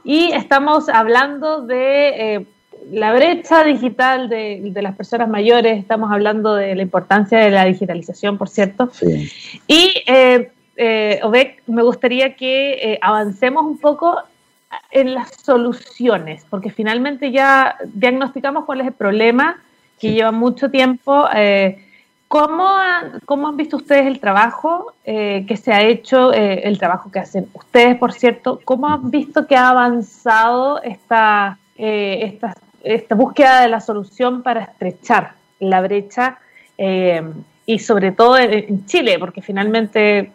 y 0.04 0.32
estamos 0.32 0.90
hablando 0.90 1.62
de 1.62 2.08
eh, 2.34 2.46
la 2.90 3.14
brecha 3.14 3.64
digital 3.64 4.28
de, 4.28 4.60
de, 4.64 4.82
las 4.82 4.96
personas 4.96 5.30
mayores, 5.30 5.78
estamos 5.78 6.12
hablando 6.12 6.56
de 6.56 6.74
la 6.74 6.82
importancia 6.82 7.38
de 7.38 7.50
la 7.50 7.64
digitalización, 7.64 8.36
por 8.36 8.50
cierto. 8.50 8.90
Sí. 8.92 9.32
Y 9.66 9.94
eh, 10.06 10.50
eh, 10.82 11.20
me 11.66 11.82
gustaría 11.82 12.36
que 12.36 12.72
eh, 12.72 12.98
avancemos 13.02 13.66
un 13.66 13.76
poco 13.76 14.16
en 14.90 15.12
las 15.12 15.30
soluciones, 15.42 16.46
porque 16.48 16.70
finalmente 16.70 17.30
ya 17.30 17.76
diagnosticamos 17.92 18.64
cuál 18.64 18.80
es 18.80 18.86
el 18.86 18.94
problema, 18.94 19.58
que 19.98 20.12
lleva 20.12 20.32
mucho 20.32 20.70
tiempo. 20.70 21.28
Eh, 21.34 21.84
¿cómo, 22.28 22.66
¿cómo, 23.26 23.48
han 23.48 23.58
visto 23.58 23.76
ustedes 23.76 24.06
el 24.06 24.20
trabajo 24.20 24.94
eh, 25.04 25.44
que 25.46 25.58
se 25.58 25.70
ha 25.70 25.82
hecho, 25.82 26.32
el 26.32 26.78
trabajo 26.78 27.10
que 27.10 27.18
hacen 27.18 27.48
ustedes, 27.52 27.98
por 27.98 28.14
cierto? 28.14 28.58
¿Cómo 28.64 28.88
han 28.88 29.10
visto 29.10 29.46
que 29.46 29.56
ha 29.56 29.68
avanzado 29.68 30.80
esta, 30.82 31.58
esta, 31.76 32.54
esta 32.82 33.14
búsqueda 33.14 33.60
de 33.60 33.68
la 33.68 33.80
solución 33.80 34.42
para 34.42 34.62
estrechar 34.62 35.32
la 35.58 35.82
brecha 35.82 36.38
y 37.66 37.78
sobre 37.80 38.12
todo 38.12 38.38
en 38.38 38.86
Chile, 38.86 39.18
porque 39.18 39.42
finalmente 39.42 40.32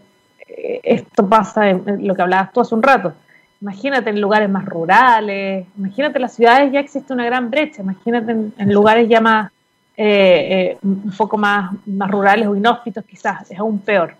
esto 0.47 1.27
pasa 1.27 1.69
en 1.69 2.07
lo 2.07 2.15
que 2.15 2.21
hablabas 2.21 2.53
tú 2.53 2.61
hace 2.61 2.75
un 2.75 2.83
rato. 2.83 3.13
Imagínate 3.61 4.09
en 4.09 4.21
lugares 4.21 4.49
más 4.49 4.65
rurales, 4.65 5.65
imagínate 5.77 6.17
en 6.17 6.21
las 6.21 6.35
ciudades 6.35 6.71
ya 6.71 6.79
existe 6.79 7.13
una 7.13 7.25
gran 7.25 7.49
brecha, 7.49 7.81
imagínate 7.81 8.31
en, 8.31 8.73
lugares 8.73 9.07
ya 9.09 9.21
más, 9.21 9.51
eh, 9.97 10.77
un 10.83 11.13
poco 11.17 11.37
más, 11.37 11.71
más 11.85 12.11
rurales 12.11 12.47
o 12.47 12.55
inhóspitos 12.55 13.03
quizás, 13.05 13.49
es 13.49 13.57
aún 13.57 13.79
peor. 13.79 14.15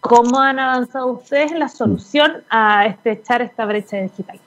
¿Cómo 0.00 0.40
han 0.40 0.58
avanzado 0.58 1.12
ustedes 1.12 1.52
en 1.52 1.58
la 1.58 1.68
solución 1.68 2.42
a 2.48 2.86
estrechar 2.86 3.42
esta 3.42 3.66
brecha 3.66 3.98
digital? 3.98 4.40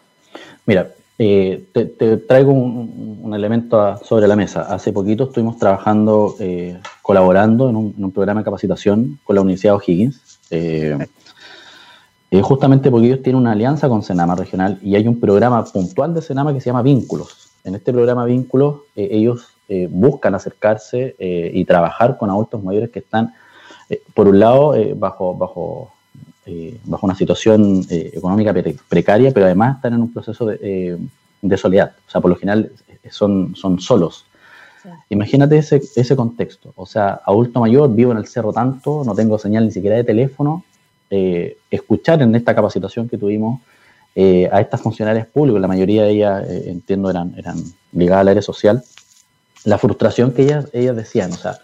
Mira, 0.65 0.88
eh, 1.19 1.65
te, 1.71 2.17
traigo 2.17 2.51
un, 2.51 3.31
elemento 3.34 3.97
sobre 4.03 4.27
la 4.27 4.36
mesa. 4.36 4.61
Hace 4.61 4.91
poquito 4.91 5.25
estuvimos 5.25 5.57
trabajando, 5.57 6.36
eh, 6.39 6.79
colaborando 7.01 7.69
en 7.69 7.75
un, 7.75 8.11
programa 8.11 8.41
de 8.41 8.45
capacitación 8.45 9.19
con 9.23 9.36
la 9.36 9.41
Universidad 9.41 9.75
O'Higgins. 9.75 10.39
Eh, 10.49 10.97
justamente 12.41 12.89
porque 12.89 13.07
ellos 13.07 13.21
tienen 13.21 13.41
una 13.41 13.51
alianza 13.51 13.88
con 13.89 14.01
Senama 14.01 14.36
Regional 14.36 14.79
y 14.81 14.95
hay 14.95 15.07
un 15.07 15.19
programa 15.19 15.63
puntual 15.65 16.13
de 16.13 16.21
Senama 16.21 16.53
que 16.53 16.61
se 16.61 16.67
llama 16.67 16.81
Vínculos. 16.81 17.49
En 17.63 17.75
este 17.75 17.93
programa 17.93 18.25
Vínculos, 18.25 18.81
ellos 18.95 19.47
buscan 19.89 20.36
acercarse 20.36 21.15
y 21.19 21.63
trabajar 21.65 22.17
con 22.17 22.29
adultos 22.29 22.63
mayores 22.63 22.89
que 22.89 22.99
están, 22.99 23.34
por 24.13 24.27
un 24.27 24.39
lado, 24.39 24.73
bajo, 24.95 25.36
bajo 25.36 25.91
eh, 26.45 26.77
bajo 26.84 27.05
una 27.05 27.15
situación 27.15 27.86
eh, 27.89 28.11
económica 28.13 28.53
precaria, 28.89 29.31
pero 29.31 29.45
además 29.45 29.77
están 29.77 29.93
en 29.93 30.01
un 30.01 30.11
proceso 30.11 30.45
de, 30.45 30.59
eh, 30.61 30.97
de, 31.41 31.57
soledad. 31.57 31.93
O 32.05 32.11
sea, 32.11 32.19
por 32.19 32.29
lo 32.29 32.36
general 32.36 32.69
son, 33.09 33.55
son 33.55 33.79
solos. 33.79 34.25
Imagínate 35.09 35.57
ese, 35.57 35.81
ese 35.95 36.15
contexto. 36.17 36.73
O 36.75 36.86
sea, 36.86 37.21
adulto 37.25 37.61
mayor, 37.61 37.95
vivo 37.95 38.11
en 38.11 38.17
el 38.17 38.27
cerro 38.27 38.51
tanto, 38.51 39.03
no 39.05 39.15
tengo 39.15 39.39
señal 39.39 39.63
ni 39.63 39.71
siquiera 39.71 39.95
de 39.95 40.03
teléfono. 40.03 40.65
Escuchar 41.70 42.22
en 42.22 42.36
esta 42.36 42.55
capacitación 42.55 43.07
que 43.07 43.18
tuvimos 43.18 43.61
a 44.51 44.61
estas 44.61 44.82
funcionarias 44.82 45.28
públicas, 45.28 45.61
la 45.61 45.68
mayoría 45.68 46.03
de 46.03 46.11
ellas, 46.11 46.47
entiendo, 46.66 47.09
eran, 47.09 47.34
eran 47.38 47.57
ligadas 47.91 48.22
al 48.22 48.28
área 48.30 48.41
social, 48.41 48.84
la 49.66 49.78
frustración 49.78 50.32
que 50.32 50.43
ellas, 50.43 50.68
ellas 50.74 50.95
decían, 50.95 51.32
o 51.32 51.38
sea, 51.38 51.57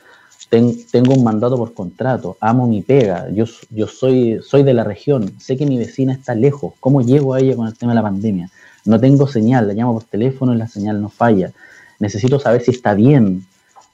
tengo 0.49 1.13
un 1.13 1.23
mandato 1.23 1.57
por 1.57 1.73
contrato, 1.73 2.37
amo 2.39 2.67
mi 2.67 2.81
pega, 2.81 3.29
yo, 3.29 3.45
yo 3.69 3.87
soy, 3.87 4.39
soy 4.41 4.63
de 4.63 4.73
la 4.73 4.83
región, 4.83 5.33
sé 5.39 5.57
que 5.57 5.65
mi 5.65 5.77
vecina 5.77 6.13
está 6.13 6.33
lejos, 6.33 6.73
¿cómo 6.79 7.01
llego 7.01 7.33
a 7.33 7.39
ella 7.39 7.55
con 7.55 7.67
el 7.67 7.77
tema 7.77 7.91
de 7.91 7.97
la 7.97 8.01
pandemia? 8.03 8.49
No 8.85 8.99
tengo 8.99 9.27
señal, 9.27 9.67
la 9.67 9.73
llamo 9.73 9.93
por 9.93 10.05
teléfono 10.05 10.53
y 10.53 10.57
la 10.57 10.67
señal 10.67 11.01
no 11.01 11.09
falla. 11.09 11.51
Necesito 11.99 12.39
saber 12.39 12.61
si 12.61 12.71
está 12.71 12.93
bien. 12.93 13.45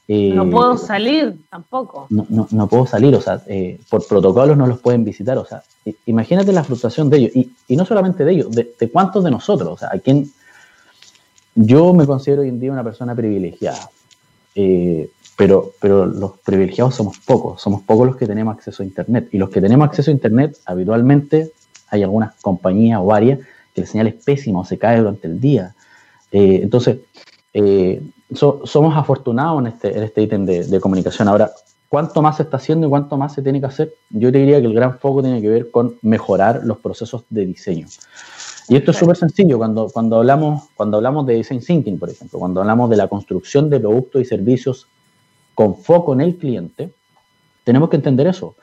Eh, 0.08 0.32
no 0.34 0.50
puedo 0.50 0.78
salir 0.78 1.36
tampoco. 1.50 2.08
No, 2.10 2.26
no, 2.30 2.48
no 2.52 2.68
puedo 2.68 2.86
salir, 2.86 3.16
o 3.16 3.22
sea, 3.22 3.42
eh, 3.48 3.80
por 3.90 4.06
protocolos 4.08 4.56
no 4.56 4.68
los 4.68 4.80
pueden 4.80 5.04
visitar, 5.04 5.38
o 5.38 5.46
sea, 5.46 5.64
imagínate 6.06 6.52
la 6.52 6.64
frustración 6.64 7.10
de 7.10 7.18
ellos, 7.18 7.36
y, 7.36 7.52
y 7.68 7.76
no 7.76 7.86
solamente 7.86 8.24
de 8.24 8.32
ellos, 8.34 8.52
de, 8.52 8.74
de, 8.80 8.92
cuántos 8.92 9.24
de 9.24 9.32
nosotros, 9.32 9.70
o 9.70 9.78
sea, 9.78 9.90
a 9.92 10.00
quién... 10.00 10.32
Yo 11.56 11.94
me 11.94 12.06
considero 12.06 12.42
hoy 12.42 12.50
en 12.50 12.60
día 12.60 12.72
una 12.72 12.84
persona 12.84 13.16
privilegiada. 13.16 13.90
Eh, 14.56 15.10
pero, 15.38 15.72
pero 15.82 16.06
los 16.06 16.40
privilegiados 16.40 16.96
somos 16.96 17.20
pocos, 17.20 17.62
somos 17.62 17.82
pocos 17.82 18.08
los 18.08 18.16
que 18.16 18.26
tenemos 18.26 18.56
acceso 18.56 18.84
a 18.84 18.86
Internet. 18.86 19.30
Y 19.32 19.38
los 19.38 19.50
que 19.50 19.62
tenemos 19.62 19.88
acceso 19.88 20.12
a 20.12 20.14
Internet, 20.14 20.58
habitualmente 20.66 21.52
hay 21.90 22.04
algunas 22.04 22.36
compañías 22.42 23.00
o 23.02 23.06
varias 23.06 23.40
que 23.74 23.82
la 23.82 23.88
señal 23.88 24.08
es 24.08 24.16
pésima 24.16 24.60
o 24.60 24.66
se 24.66 24.78
cae 24.78 25.00
durante 25.00 25.28
el 25.28 25.40
día. 25.40 25.76
Eh, 26.32 26.62
entonces, 26.64 27.00
eh, 27.58 28.04
somos 28.34 28.98
afortunados 28.98 29.62
en 29.62 29.68
este, 29.68 29.98
en 29.98 30.04
este 30.04 30.22
ítem 30.24 30.46
de, 30.46 30.66
de, 30.66 30.80
comunicación. 30.82 31.30
Ahora, 31.30 31.52
¿cuánto 31.88 32.22
más 32.22 32.36
se 32.36 32.44
está 32.44 32.58
haciendo 32.58 32.86
y 32.86 32.90
cuánto 32.90 33.18
más 33.18 33.34
se 33.34 33.42
tiene 33.42 33.62
que 33.62 33.68
hacer? 33.68 33.94
Yo 34.10 34.30
te 34.30 34.40
diría 34.40 34.60
que 34.60 34.68
el 34.68 34.74
gran 34.74 35.00
foco 35.00 35.24
tiene 35.24 35.42
que 35.42 35.48
ver 35.48 35.72
con 35.72 35.96
mejorar 36.02 36.62
los 36.66 36.80
procesos 36.80 37.24
de 37.30 37.46
diseño. 37.46 37.88
Y 38.68 38.76
esto 38.76 38.92
es 38.92 38.98
súper 38.98 39.16
sencillo 39.16 39.58
cuando, 39.58 39.88
cuando, 39.90 40.18
hablamos, 40.18 40.64
cuando 40.76 40.98
hablamos 40.98 41.26
de 41.28 41.36
design 41.36 41.62
thinking, 41.62 41.98
por 41.98 42.10
ejemplo, 42.10 42.40
cuando 42.40 42.60
hablamos 42.60 42.90
de 42.90 42.98
la 42.98 43.08
construcción 43.08 43.70
de 43.70 43.80
productos 43.80 44.22
y 44.22 44.26
servicios 44.26 44.88
con 45.54 45.78
foco 45.78 46.12
en 46.12 46.20
el 46.20 46.36
cliente, 46.36 46.92
tenemos 47.64 47.90
que 47.90 47.96
entender 47.96 48.28
eso. 48.28 48.56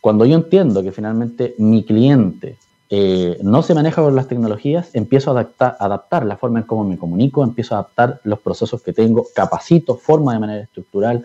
Cuando 0.00 0.24
yo 0.24 0.36
entiendo 0.36 0.82
que 0.82 0.92
finalmente 0.92 1.54
mi 1.58 1.84
cliente 1.84 2.56
eh, 2.96 3.38
no 3.42 3.64
se 3.64 3.74
maneja 3.74 4.02
con 4.02 4.14
las 4.14 4.28
tecnologías, 4.28 4.90
empiezo 4.92 5.36
a 5.36 5.50
adaptar, 5.80 6.24
la 6.24 6.36
forma 6.36 6.60
en 6.60 6.64
cómo 6.64 6.84
me 6.84 6.96
comunico, 6.96 7.42
empiezo 7.42 7.74
a 7.74 7.78
adaptar 7.78 8.20
los 8.22 8.38
procesos 8.38 8.82
que 8.82 8.92
tengo, 8.92 9.26
capacito, 9.34 9.96
forma 9.96 10.32
de 10.32 10.38
manera 10.38 10.62
estructural. 10.62 11.24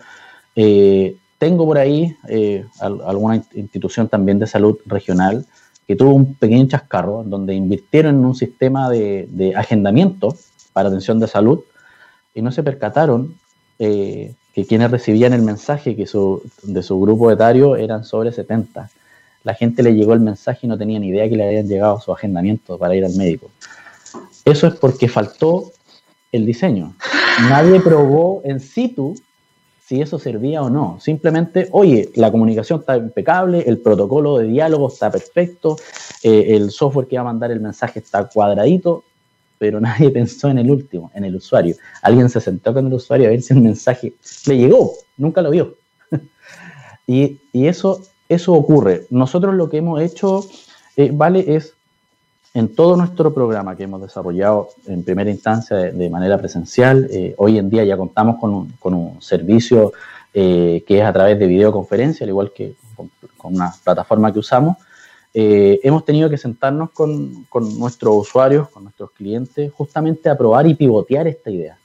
Eh, 0.56 1.16
tengo 1.38 1.64
por 1.66 1.78
ahí 1.78 2.16
eh, 2.26 2.66
alguna 2.80 3.36
institución 3.54 4.08
también 4.08 4.40
de 4.40 4.48
salud 4.48 4.78
regional 4.84 5.46
que 5.86 5.94
tuvo 5.94 6.12
un 6.12 6.34
pequeño 6.34 6.66
chascarro 6.66 7.22
donde 7.24 7.54
invirtieron 7.54 8.16
en 8.16 8.24
un 8.24 8.34
sistema 8.34 8.90
de, 8.90 9.52
agendamiento 9.56 10.34
para 10.72 10.88
atención 10.88 11.20
de 11.20 11.28
salud 11.28 11.60
y 12.34 12.42
no 12.42 12.50
se 12.50 12.64
percataron 12.64 13.36
que 13.78 14.66
quienes 14.68 14.90
recibían 14.90 15.34
el 15.34 15.42
mensaje 15.42 15.94
que 15.94 16.02
de 16.04 16.82
su 16.82 17.00
grupo 17.00 17.30
etario 17.30 17.76
eran 17.76 18.04
sobre 18.04 18.32
70. 18.32 18.90
La 19.44 19.54
gente 19.54 19.82
le 19.82 19.94
llegó 19.94 20.12
el 20.12 20.20
mensaje 20.20 20.60
y 20.62 20.68
no 20.68 20.76
tenía 20.76 20.98
ni 20.98 21.08
idea 21.08 21.28
que 21.28 21.36
le 21.36 21.46
habían 21.46 21.66
llegado 21.66 22.00
su 22.00 22.12
agendamiento 22.12 22.78
para 22.78 22.94
ir 22.94 23.04
al 23.04 23.14
médico. 23.14 23.50
Eso 24.44 24.66
es 24.66 24.74
porque 24.74 25.08
faltó 25.08 25.72
el 26.32 26.46
diseño. 26.46 26.94
Nadie 27.48 27.80
probó 27.80 28.42
en 28.44 28.60
situ 28.60 29.14
si 29.90 30.00
eso 30.00 30.20
servía 30.20 30.62
o 30.62 30.70
no. 30.70 30.98
Simplemente, 31.00 31.68
oye, 31.72 32.10
la 32.14 32.30
comunicación 32.30 32.78
está 32.78 32.96
impecable, 32.96 33.64
el 33.66 33.78
protocolo 33.78 34.38
de 34.38 34.46
diálogo 34.46 34.86
está 34.86 35.10
perfecto, 35.10 35.76
eh, 36.22 36.46
el 36.50 36.70
software 36.70 37.08
que 37.08 37.16
va 37.16 37.22
a 37.22 37.24
mandar 37.24 37.50
el 37.50 37.58
mensaje 37.60 37.98
está 37.98 38.28
cuadradito, 38.28 39.02
pero 39.58 39.80
nadie 39.80 40.10
pensó 40.10 40.48
en 40.48 40.58
el 40.58 40.70
último, 40.70 41.10
en 41.12 41.24
el 41.24 41.34
usuario. 41.34 41.74
Alguien 42.02 42.28
se 42.28 42.40
sentó 42.40 42.72
con 42.72 42.86
el 42.86 42.94
usuario 42.94 43.26
a 43.26 43.30
ver 43.30 43.42
si 43.42 43.52
el 43.52 43.62
mensaje 43.62 44.14
le 44.46 44.58
llegó, 44.58 44.92
nunca 45.16 45.42
lo 45.42 45.50
vio. 45.50 45.76
y, 47.08 47.40
eso, 47.52 48.00
eso 48.30 48.54
ocurre. 48.54 49.06
Nosotros 49.10 49.54
lo 49.54 49.68
que 49.68 49.78
hemos 49.78 50.00
hecho, 50.00 50.44
eh, 50.96 51.10
Vale, 51.12 51.56
es 51.56 51.74
en 52.54 52.74
todo 52.74 52.96
nuestro 52.96 53.34
programa 53.34 53.76
que 53.76 53.84
hemos 53.84 54.00
desarrollado 54.00 54.70
en 54.86 55.04
primera 55.04 55.30
instancia 55.30 55.76
de, 55.76 56.10
manera 56.10 56.38
presencial, 56.38 57.08
eh, 57.10 57.34
hoy 57.36 57.58
en 57.58 57.70
día 57.70 57.84
ya 57.84 57.96
contamos 57.96 58.36
con 58.40 58.94
un, 58.94 59.22
servicio 59.22 59.92
eh, 60.32 60.82
que 60.86 60.98
es 60.98 61.04
a 61.04 61.12
través 61.12 61.38
de 61.38 61.46
videoconferencia, 61.46 62.24
al 62.24 62.30
igual 62.30 62.52
que 62.52 62.74
con 63.36 63.54
una 63.54 63.72
plataforma 63.84 64.32
que 64.32 64.38
usamos, 64.40 64.76
eh, 65.32 65.78
hemos 65.84 66.04
tenido 66.04 66.28
que 66.28 66.36
sentarnos 66.36 66.90
con, 66.90 67.46
nuestros 67.78 68.16
usuarios, 68.16 68.68
con 68.68 68.84
nuestros 68.84 69.12
clientes, 69.12 69.72
justamente 69.72 70.28
a 70.28 70.36
probar 70.36 70.66
y 70.66 70.74
pivotear 70.74 71.28
esta 71.28 71.50
idea. 71.50 71.78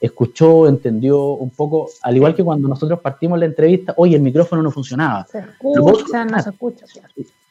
Escuchó, 0.00 0.66
entendió 0.66 1.32
un 1.32 1.50
poco, 1.50 1.90
al 2.02 2.16
igual 2.16 2.34
que 2.34 2.42
cuando 2.42 2.68
nosotros 2.68 3.00
partimos 3.00 3.38
la 3.38 3.44
entrevista, 3.44 3.92
oye, 3.96 4.16
el 4.16 4.22
micrófono 4.22 4.62
no 4.62 4.70
funcionaba. 4.70 5.26
Se 5.30 5.40
escucha, 5.40 6.24
no 6.24 6.42
se 6.42 6.50
escucha. 6.50 6.86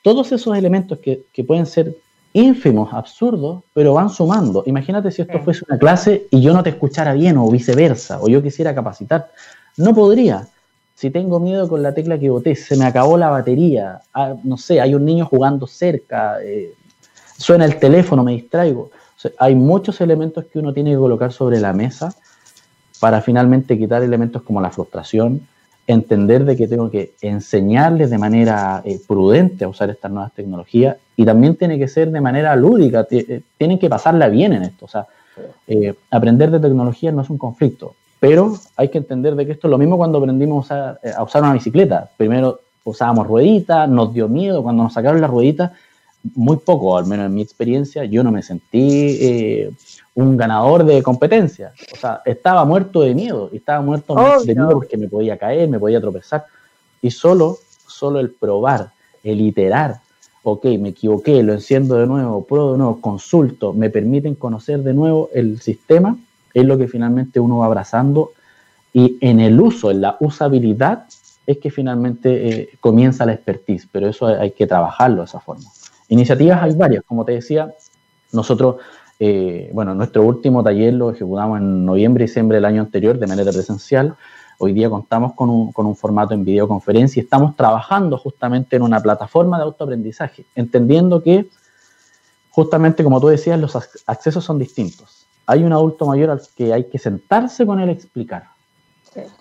Todos 0.02 0.32
esos 0.32 0.58
elementos 0.58 0.98
que, 1.00 1.44
pueden 1.46 1.66
ser 1.66 1.96
ínfimos, 2.34 2.94
absurdos, 2.94 3.64
pero 3.74 3.94
van 3.94 4.10
sumando. 4.10 4.64
Imagínate 4.66 5.12
si 5.12 5.22
esto 5.22 5.40
fuese 5.40 5.64
una 5.68 5.78
clase 5.78 6.28
y 6.32 6.42
yo 6.42 6.54
no 6.54 6.64
te 6.64 6.72
escuchara 6.72 7.14
bien 7.14 7.38
o 7.38 7.50
viceversa, 7.50 8.20
o 8.22 8.28
yo 8.28 8.42
quisiera 8.42 8.74
capacitar. 8.74 9.30
No 9.78 9.94
podría 9.94 10.48
si 11.00 11.12
tengo 11.12 11.40
miedo 11.40 11.70
con 11.70 11.82
la 11.82 11.94
tecla 11.94 12.20
que 12.20 12.30
boté, 12.30 12.56
se 12.56 12.76
me 12.76 12.84
acabó 12.84 13.18
la 13.18 13.30
batería, 13.30 14.02
ah, 14.14 14.36
no 14.44 14.58
sé, 14.58 14.82
hay 14.82 14.94
un 14.94 15.06
niño 15.06 15.26
jugando 15.26 15.66
cerca, 15.66 16.44
eh, 16.44 16.74
suena 17.38 17.64
el 17.64 17.80
teléfono, 17.80 18.22
me 18.22 18.34
distraigo. 18.34 18.92
hay 19.38 19.56
muchos 19.56 20.02
elementos 20.02 20.44
que 20.52 20.60
uno 20.60 20.74
tiene 20.74 20.92
que 20.92 20.98
colocar 20.98 21.32
sobre 21.32 21.58
la 21.62 21.72
mesa 21.72 22.14
para 23.00 23.22
finalmente 23.22 23.78
quitar 23.78 24.04
elementos 24.04 24.42
como 24.42 24.62
la 24.62 24.72
frustración, 24.72 25.42
entender 25.88 26.46
de 26.46 26.56
que 26.56 26.68
tengo 26.68 26.92
que 26.92 27.14
enseñarles 27.22 28.10
de 28.10 28.18
manera 28.18 28.82
eh, 28.86 29.00
prudente 29.08 29.66
a 29.66 29.70
usar 29.70 29.90
estas 29.90 30.12
nuevas 30.12 30.34
tecnologías 30.34 30.98
y 31.16 31.26
también 31.26 31.56
tiene 31.56 31.80
que 31.80 31.88
ser 31.88 32.12
de 32.12 32.22
manera 32.22 32.56
lúdica, 32.56 33.08
eh, 33.10 33.42
tienen 33.58 33.80
que 33.80 33.90
pasarla 33.90 34.28
bien 34.28 34.54
en 34.54 34.64
esto. 34.64 34.86
O 34.86 34.88
sea, 34.88 35.08
aprender 36.12 36.52
de 36.52 36.60
tecnología 36.60 37.12
no 37.12 37.22
es 37.22 37.30
un 37.30 37.38
conflicto. 37.38 37.96
Pero 38.20 38.58
hay 38.76 38.90
que 38.90 38.98
entender 38.98 39.36
de 39.36 39.46
que 39.46 39.54
esto 39.54 39.68
es 39.68 39.72
lo 39.72 39.78
mismo 39.78 39.98
cuando 39.98 40.18
aprendimos 40.18 40.72
a, 40.72 41.00
eh, 41.02 41.14
usar 41.24 41.42
una 41.42 41.54
bicicleta. 41.54 42.10
Primero 42.18 42.60
usábamos 42.84 43.28
rueditas, 43.28 43.88
nos 43.88 44.14
dio 44.14 44.28
miedo. 44.28 44.62
Cuando 44.62 44.84
nos 44.84 44.94
sacaron 44.94 45.22
las 45.22 45.30
rueditas, 45.30 45.72
muy 46.36 46.58
poco, 46.58 46.98
al 46.98 47.06
menos 47.06 47.28
en 47.28 47.36
mi 47.36 47.42
experiencia, 47.42 48.04
yo 48.04 48.24
no 48.24 48.32
me 48.32 48.44
sentí 48.44 49.18
eh, 49.22 49.72
un 50.22 50.38
ganador 50.38 50.84
de 50.84 51.02
competencia. 51.04 51.74
O 51.94 51.96
sea, 51.96 52.22
estaba 52.26 52.66
muerto 52.66 53.02
de 53.02 53.14
miedo. 53.14 53.50
Estaba 53.54 53.82
muerto 53.82 54.16
de 54.46 54.56
miedo 54.56 54.72
porque 54.72 54.98
me 54.98 55.08
podía 55.08 55.38
caer, 55.38 55.70
me 55.70 55.80
podía 55.80 56.02
tropezar. 56.02 56.46
Y 57.02 57.12
solo, 57.12 57.58
solo 57.88 58.20
el 58.20 58.32
probar, 58.32 58.92
el 59.24 59.42
iterar, 59.42 60.02
ok, 60.44 60.66
me 60.80 60.90
equivoqué, 60.90 61.44
lo 61.44 61.54
enciendo 61.54 61.96
de 61.96 62.08
nuevo, 62.08 62.44
pruebo 62.44 62.74
de 62.74 62.78
nuevo, 62.78 63.02
consulto, 63.02 63.74
me 63.74 63.90
permiten 63.90 64.36
conocer 64.36 64.80
de 64.80 64.94
nuevo 64.94 65.30
el 65.34 65.60
sistema 65.62 66.18
es 66.54 66.66
lo 66.66 66.78
que 66.78 66.88
finalmente 66.88 67.40
uno 67.40 67.58
va 67.60 67.66
abrazando 67.66 68.32
y 68.94 69.18
en 69.22 69.40
el 69.40 69.60
uso, 69.60 69.92
en 69.92 70.02
la 70.02 70.18
usabilidad, 70.20 71.06
es 71.46 71.58
que 71.58 71.70
finalmente 71.70 72.50
eh, 72.50 72.70
comienza 72.80 73.26
la 73.26 73.34
expertise, 73.34 73.88
pero 73.92 74.08
eso 74.08 74.28
hay 74.28 74.52
que 74.52 74.68
trabajarlo 74.68 75.22
de 75.22 75.26
esa 75.26 75.40
forma. 75.40 75.66
Iniciativas 76.08 76.62
hay 76.62 76.74
varias, 76.76 77.04
como 77.06 77.24
te 77.24 77.34
decía, 77.34 77.72
nosotros, 78.32 78.78
eh, 79.20 79.70
bueno, 79.74 79.94
nuestro 79.94 80.24
último 80.24 80.64
taller 80.64 80.94
lo 80.94 81.12
ejecutamos 81.12 81.60
en 81.60 81.86
noviembre 81.86 82.24
y 82.24 82.28
diciembre 82.28 82.56
del 82.56 82.66
año 82.66 82.82
anterior 82.82 83.20
de 83.20 83.28
manera 83.28 83.52
presencial. 83.52 84.16
Hoy 84.58 84.74
día 84.74 84.90
contamos 84.90 85.34
con 85.34 85.50
un, 85.50 85.72
con 85.72 85.86
un 85.86 85.96
formato 85.96 86.34
en 86.34 86.46
videoconferencia 86.46 87.22
y 87.22 87.24
estamos 87.24 87.56
trabajando 87.56 88.18
justamente 88.18 88.78
en 88.78 88.82
una 88.82 89.02
plataforma 89.02 89.58
de 89.58 89.64
autoaprendizaje, 89.64 90.46
entendiendo 90.56 91.22
que 91.22 91.50
justamente 92.50 93.04
como 93.04 93.22
tú 93.22 93.28
decías, 93.28 93.60
los 93.60 93.76
accesos 94.06 94.44
son 94.44 94.58
distintos. 94.58 95.26
Hay 95.46 95.64
un 95.64 95.74
adulto 95.74 96.06
mayor 96.06 96.30
al 96.30 96.42
que 96.56 96.74
hay 96.74 96.86
que 96.86 97.00
sentarse 97.00 97.66
con 97.66 97.80
él 97.80 97.90
a 97.90 97.94
explicar. 97.94 98.44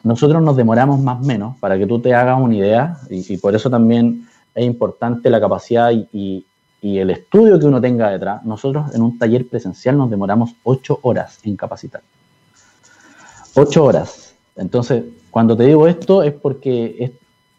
Nosotros 0.03 0.43
nos 0.43 0.57
demoramos 0.57 1.01
más 1.01 1.21
o 1.21 1.25
menos 1.25 1.57
para 1.59 1.77
que 1.79 1.87
tú 1.87 2.01
te 2.01 2.15
hagas 2.15 2.41
una 2.41 2.55
idea 2.55 2.97
y, 3.11 3.37
por 3.37 3.55
eso 3.55 3.69
también 3.69 4.27
es 4.55 4.65
importante 4.65 5.31
la 5.31 5.41
capacidad 5.41 5.91
y, 5.91 6.09
y, 6.13 6.47
el 6.83 7.11
estudio 7.11 7.59
que 7.59 7.67
uno 7.67 7.81
tenga 7.81 8.11
detrás. 8.11 8.45
Nosotros 8.45 8.95
en 8.95 9.03
un 9.03 9.19
taller 9.19 9.47
presencial 9.47 9.97
nos 9.97 10.11
demoramos 10.11 10.55
ocho 10.63 10.99
horas 11.03 11.39
en 11.43 11.57
capacitar. 11.57 12.03
Ocho 13.55 13.85
horas. 13.85 14.35
Entonces, 14.57 15.05
cuando 15.31 15.57
te 15.57 15.65
digo 15.65 15.87
esto 15.87 16.23
es 16.23 16.33
porque 16.33 17.13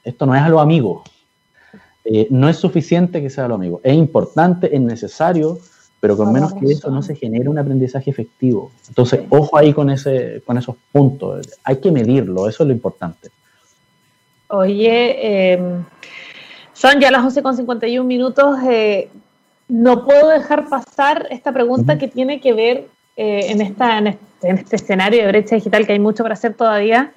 esto 0.04 0.26
no 0.26 0.36
es 0.36 0.42
a 0.42 0.50
lo 0.50 0.60
amigo. 0.60 1.04
Eh, 2.06 2.28
no 2.30 2.50
es 2.50 2.58
suficiente 2.58 3.22
que 3.22 3.30
sea 3.30 3.48
lo 3.48 3.56
amigo. 3.56 3.82
Es 3.84 3.94
importante, 3.94 4.74
es 4.74 4.82
necesario, 4.82 5.60
pero 6.00 6.16
con 6.16 6.32
menos 6.32 6.54
que 6.54 6.66
eso 6.68 6.90
no 6.90 7.04
se 7.04 7.16
genera 7.16 7.50
un 7.50 7.60
aprendizaje 7.60 8.10
efectivo. 8.10 8.72
Entonces, 8.88 9.22
ojo 9.30 9.58
ahí 9.58 9.74
con, 9.74 9.90
ese, 9.90 10.42
con 10.46 10.58
esos 10.58 10.76
puntos. 10.92 11.48
Hay 11.64 11.78
que 11.78 11.92
medirlo, 11.92 12.48
eso 12.48 12.64
es 12.64 12.68
lo 12.68 12.74
importante. 12.74 13.30
Oye, 14.48 15.52
em, 15.54 15.84
son 16.80 17.02
ya 17.02 17.12
las 17.12 17.24
11.51 17.24 18.04
minutos. 18.06 18.58
Eh, 18.70 19.10
no 19.68 20.06
puedo 20.06 20.30
dejar 20.30 20.70
pasar 20.70 21.28
esta 21.30 21.52
pregunta 21.52 21.98
que 21.98 22.08
tiene 22.08 22.40
que 22.40 22.54
ver 22.54 22.88
eh, 23.18 23.48
en, 23.52 23.62
esta, 23.62 24.00
este, 24.00 24.48
en 24.48 24.58
este 24.58 24.78
escenario 24.78 25.22
de 25.22 25.28
brecha 25.28 25.56
digital 25.56 25.86
que 25.86 25.92
hay 25.92 26.00
mucho 26.00 26.24
para 26.24 26.36
hacer 26.36 26.54
todavía. 26.54 27.12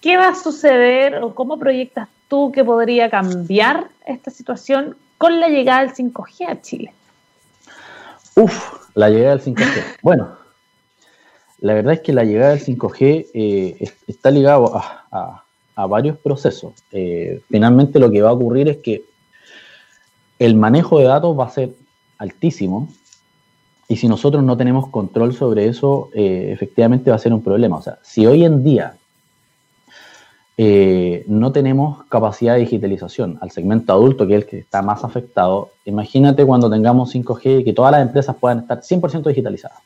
¿Qué 0.00 0.16
va 0.16 0.28
a 0.28 0.34
suceder 0.34 1.16
o 1.22 1.34
cómo 1.34 1.58
proyectas 1.58 2.08
tú 2.28 2.50
que 2.52 2.64
podría 2.64 3.10
cambiar 3.10 3.88
esta 4.06 4.30
situación 4.30 4.96
con 5.18 5.40
la 5.40 5.48
llegada 5.48 5.80
del 5.80 5.92
5G 5.92 6.48
a 6.48 6.62
Chile? 6.62 6.92
Uf, 8.34 8.88
la 8.94 9.10
llegada 9.10 9.36
del 9.36 9.44
5G. 9.44 9.84
Bueno, 10.02 10.38
la 11.60 11.74
verdad 11.74 11.94
es 11.94 12.00
que 12.00 12.14
la 12.14 12.24
llegada 12.24 12.50
del 12.50 12.64
5G 12.64 13.26
eh, 13.34 13.92
está 14.06 14.30
ligado 14.30 14.74
a, 14.74 15.44
varios 15.84 16.16
procesos. 16.16 16.72
Eh, 16.90 17.42
finalmente 17.50 17.98
lo 17.98 18.10
que 18.10 18.22
va 18.22 18.30
a 18.30 18.32
ocurrir 18.32 18.68
es 18.68 18.78
que 18.78 19.04
el 20.38 20.54
manejo 20.54 20.98
de 20.98 21.04
datos 21.04 21.38
va 21.38 21.44
a 21.44 21.50
ser 21.50 21.74
altísimo 22.16 22.88
y 23.88 23.96
si 23.96 24.08
nosotros 24.08 24.42
no 24.42 24.56
tenemos 24.56 24.88
control 24.88 25.34
sobre 25.34 25.66
eso, 25.66 26.08
eh, 26.14 26.48
efectivamente 26.50 27.10
va 27.10 27.16
a 27.16 27.20
ser 27.20 27.34
un 27.34 27.42
problema. 27.42 27.76
O 27.76 27.82
sea, 27.82 27.98
si 28.02 28.26
hoy 28.26 28.44
en 28.44 28.64
día 28.64 28.96
eh, 30.58 31.24
no 31.28 31.52
tenemos 31.52 32.04
capacidad 32.04 32.54
de 32.54 32.60
digitalización 32.60 33.38
al 33.42 33.50
segmento 33.50 33.92
adulto, 33.92 34.26
que 34.26 34.36
es 34.36 34.42
el 34.42 34.48
que 34.48 34.58
está 34.60 34.80
más 34.80 35.04
afectado. 35.04 35.70
Imagínate 35.84 36.46
cuando 36.46 36.70
tengamos 36.70 37.14
5G 37.14 37.60
y 37.60 37.64
que 37.64 37.74
todas 37.74 37.92
las 37.92 38.00
empresas 38.00 38.34
puedan 38.40 38.60
estar 38.60 38.80
100% 38.80 39.28
digitalizadas, 39.28 39.78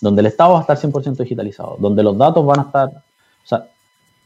donde 0.00 0.20
el 0.20 0.26
Estado 0.26 0.54
va 0.54 0.58
a 0.58 0.62
estar 0.62 0.76
100% 0.76 1.16
digitalizado, 1.18 1.76
donde 1.78 2.02
los 2.02 2.18
datos 2.18 2.44
van 2.44 2.58
a 2.58 2.62
estar... 2.64 2.88
O 2.88 3.46
sea, 3.46 3.68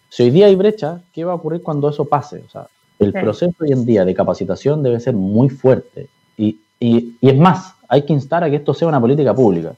si 0.08 0.24
hoy 0.24 0.30
día 0.30 0.46
hay 0.46 0.56
brecha, 0.56 1.00
¿qué 1.12 1.24
va 1.24 1.32
a 1.32 1.36
ocurrir 1.36 1.62
cuando 1.62 1.88
eso 1.88 2.04
pase? 2.04 2.42
O 2.46 2.50
sea, 2.50 2.66
el 2.98 3.12
proceso 3.12 3.54
hoy 3.60 3.72
en 3.72 3.84
día 3.84 4.04
de 4.04 4.14
capacitación 4.14 4.82
debe 4.82 5.00
ser 5.00 5.14
muy 5.14 5.48
fuerte. 5.48 6.08
Y, 6.36 6.58
y, 6.80 7.16
y 7.20 7.28
es 7.28 7.36
más, 7.36 7.74
hay 7.88 8.02
que 8.02 8.12
instar 8.12 8.44
a 8.44 8.50
que 8.50 8.56
esto 8.56 8.74
sea 8.74 8.88
una 8.88 9.00
política 9.00 9.34
pública. 9.34 9.72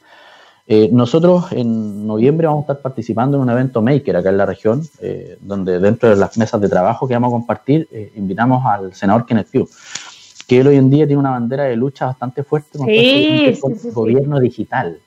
Eh, 0.67 0.89
nosotros 0.93 1.51
en 1.51 2.07
noviembre 2.07 2.47
vamos 2.47 2.61
a 2.61 2.73
estar 2.73 2.83
participando 2.83 3.37
en 3.37 3.43
un 3.43 3.51
evento 3.51 3.83
Maker 3.83 4.17
acá 4.17 4.29
en 4.29 4.37
la 4.37 4.47
región, 4.47 4.83
eh, 5.01 5.37
donde 5.41 5.81
dentro 5.81 6.09
de 6.09 6.15
las 6.15 6.39
mesas 6.39 6.61
de 6.61 6.69
trabajo 6.69 7.09
que 7.09 7.15
vamos 7.15 7.29
a 7.29 7.33
compartir, 7.33 7.89
eh, 7.91 8.13
invitamos 8.15 8.65
al 8.65 8.95
senador 8.95 9.27
Kenneth 9.27 9.49
Pugh, 9.51 9.69
que 10.47 10.61
él 10.61 10.69
hoy 10.69 10.77
en 10.77 10.89
día 10.89 11.07
tiene 11.07 11.19
una 11.19 11.31
bandera 11.31 11.65
de 11.65 11.75
lucha 11.75 12.07
bastante 12.07 12.45
fuerte 12.45 12.79
con 12.79 12.89
el 12.89 13.59
gobierno 13.93 14.39
digital. 14.39 15.01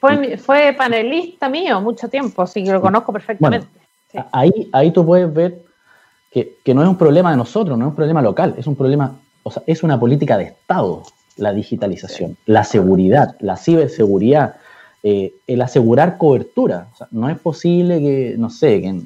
Fue, 0.00 0.38
fue 0.38 0.74
panelista 0.76 1.48
mío 1.48 1.80
mucho 1.82 2.08
tiempo, 2.08 2.40
así 2.40 2.64
que 2.64 2.72
lo 2.72 2.80
conozco 2.80 3.12
perfectamente. 3.12 3.81
Ahí, 4.32 4.68
ahí 4.72 4.90
tú 4.90 5.04
puedes 5.04 5.32
ver 5.32 5.62
que, 6.30 6.56
que, 6.64 6.74
no 6.74 6.82
es 6.82 6.88
un 6.88 6.96
problema 6.96 7.30
de 7.30 7.36
nosotros, 7.36 7.78
no 7.78 7.84
es 7.86 7.90
un 7.90 7.96
problema 7.96 8.22
local, 8.22 8.54
es 8.56 8.66
un 8.66 8.76
problema, 8.76 9.16
o 9.42 9.50
sea, 9.50 9.62
es 9.66 9.82
una 9.82 9.98
política 9.98 10.38
de 10.38 10.44
Estado 10.44 11.02
la 11.36 11.52
digitalización, 11.52 12.36
la 12.46 12.64
seguridad, 12.64 13.36
la 13.40 13.56
ciberseguridad, 13.56 14.56
eh, 15.02 15.34
el 15.46 15.62
asegurar 15.62 16.18
cobertura. 16.18 16.88
no 17.10 17.28
es 17.28 17.38
posible 17.38 18.00
que, 18.00 18.34
no 18.38 18.50
sé, 18.50 18.80
que 18.80 19.00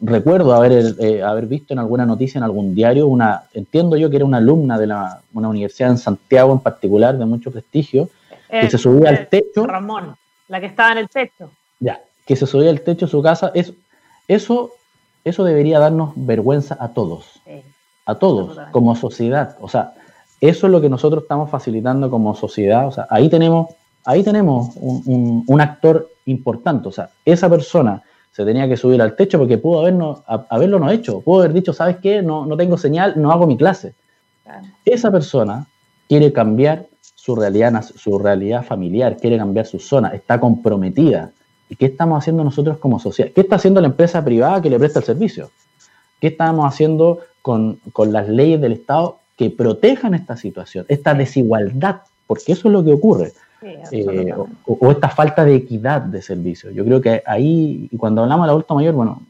recuerdo 0.00 0.54
haber, 0.54 0.94
eh, 0.98 1.22
haber 1.22 1.46
visto 1.46 1.72
en 1.72 1.78
alguna 1.78 2.06
noticia 2.06 2.38
en 2.38 2.44
algún 2.44 2.74
diario, 2.74 3.06
una, 3.06 3.44
entiendo 3.54 3.96
yo 3.96 4.10
que 4.10 4.16
era 4.16 4.24
una 4.24 4.38
alumna 4.38 4.78
de 4.78 4.86
la, 4.86 5.20
una 5.32 5.48
universidad 5.48 5.90
en 5.90 5.98
Santiago 5.98 6.52
en 6.52 6.60
particular, 6.60 7.16
de 7.16 7.24
mucho 7.24 7.50
prestigio, 7.50 8.08
que 8.50 8.68
se 8.68 8.78
subía 8.78 9.10
al 9.10 9.28
techo. 9.28 9.64
Ramón, 9.64 10.16
la 10.48 10.60
que 10.60 10.66
estaba 10.66 10.92
en 10.92 10.98
el 10.98 11.08
techo. 11.08 11.50
Ya, 11.78 12.00
que 12.26 12.34
se 12.34 12.46
subía 12.46 12.70
al 12.70 12.80
techo 12.80 13.06
de 13.06 13.10
su 13.10 13.22
casa. 13.22 13.52
Es, 13.54 13.72
eso, 14.28 14.72
eso 15.24 15.44
debería 15.44 15.78
darnos 15.78 16.12
vergüenza 16.14 16.76
a 16.80 16.88
todos. 16.88 17.40
a 18.06 18.14
todos, 18.16 18.58
como 18.72 18.96
sociedad. 18.96 19.56
O 19.60 19.68
sea, 19.68 19.92
eso 20.40 20.66
es 20.66 20.72
lo 20.72 20.80
que 20.80 20.88
nosotros 20.88 21.22
estamos 21.22 21.50
facilitando 21.50 22.10
como 22.10 22.34
sociedad. 22.34 22.86
O 22.86 22.92
sea, 22.92 23.06
ahí 23.10 23.28
tenemos 23.28 23.68
ahí 24.04 24.22
tenemos 24.22 24.70
un, 24.76 25.60
actor 25.60 26.08
importante. 26.26 26.88
O 26.88 26.92
sea, 26.92 27.10
esa 27.24 27.48
persona 27.48 28.02
se 28.32 28.44
tenía 28.44 28.68
que 28.68 28.76
subir 28.76 29.00
al 29.02 29.16
techo 29.16 29.38
porque 29.38 29.58
pudo 29.58 29.80
habernos, 29.80 30.22
haberlo 30.26 30.78
no 30.78 30.90
hecho. 30.90 31.20
Pudo 31.20 31.40
haber 31.40 31.52
dicho, 31.52 31.72
¿sabes 31.72 31.98
qué? 31.98 32.22
No, 32.22 32.46
no 32.46 32.56
tengo 32.56 32.76
señal, 32.76 33.14
no 33.16 33.32
hago 33.32 33.46
mi 33.46 33.56
clase. 33.56 33.94
Esa 34.84 35.10
persona 35.10 35.66
quiere 36.08 36.32
cambiar 36.32 36.86
su 37.00 37.36
realidad, 37.36 37.82
su 37.82 38.18
realidad 38.18 38.64
familiar, 38.64 39.16
quiere 39.16 39.36
cambiar 39.36 39.66
su 39.66 39.78
zona, 39.78 40.08
está 40.08 40.40
comprometida. 40.40 41.30
¿Y 41.70 41.76
qué 41.76 41.86
estamos 41.86 42.18
haciendo 42.18 42.42
nosotros 42.42 42.78
como 42.78 42.98
sociedad? 42.98 43.30
¿Qué 43.32 43.42
está 43.42 43.56
haciendo 43.56 43.80
la 43.80 43.86
empresa 43.86 44.22
privada 44.24 44.60
que 44.60 44.68
le 44.68 44.78
presta 44.78 44.98
el 44.98 45.04
servicio? 45.04 45.50
¿Qué 46.20 46.26
estamos 46.26 46.66
haciendo 46.66 47.20
con, 47.40 47.78
con 47.92 48.12
las 48.12 48.28
leyes 48.28 48.60
del 48.60 48.72
Estado 48.72 49.18
que 49.36 49.50
protejan 49.50 50.12
esta 50.14 50.36
situación, 50.36 50.84
esta 50.88 51.14
desigualdad? 51.14 52.00
Porque 52.26 52.52
eso 52.52 52.68
es 52.68 52.72
lo 52.72 52.84
que 52.84 52.92
ocurre. 52.92 53.32
Eh, 53.62 54.34
o, 54.66 54.90
esta 54.90 55.10
falta 55.10 55.44
de 55.44 55.54
equidad 55.54 56.00
de 56.00 56.20
servicio. 56.22 56.72
Yo 56.72 56.84
creo 56.84 57.00
que 57.00 57.22
ahí, 57.24 57.88
y 57.90 57.96
cuando 57.96 58.22
hablamos 58.22 58.46
de 58.46 58.50
adulto 58.50 58.74
mayor, 58.74 58.94
bueno, 58.94 59.22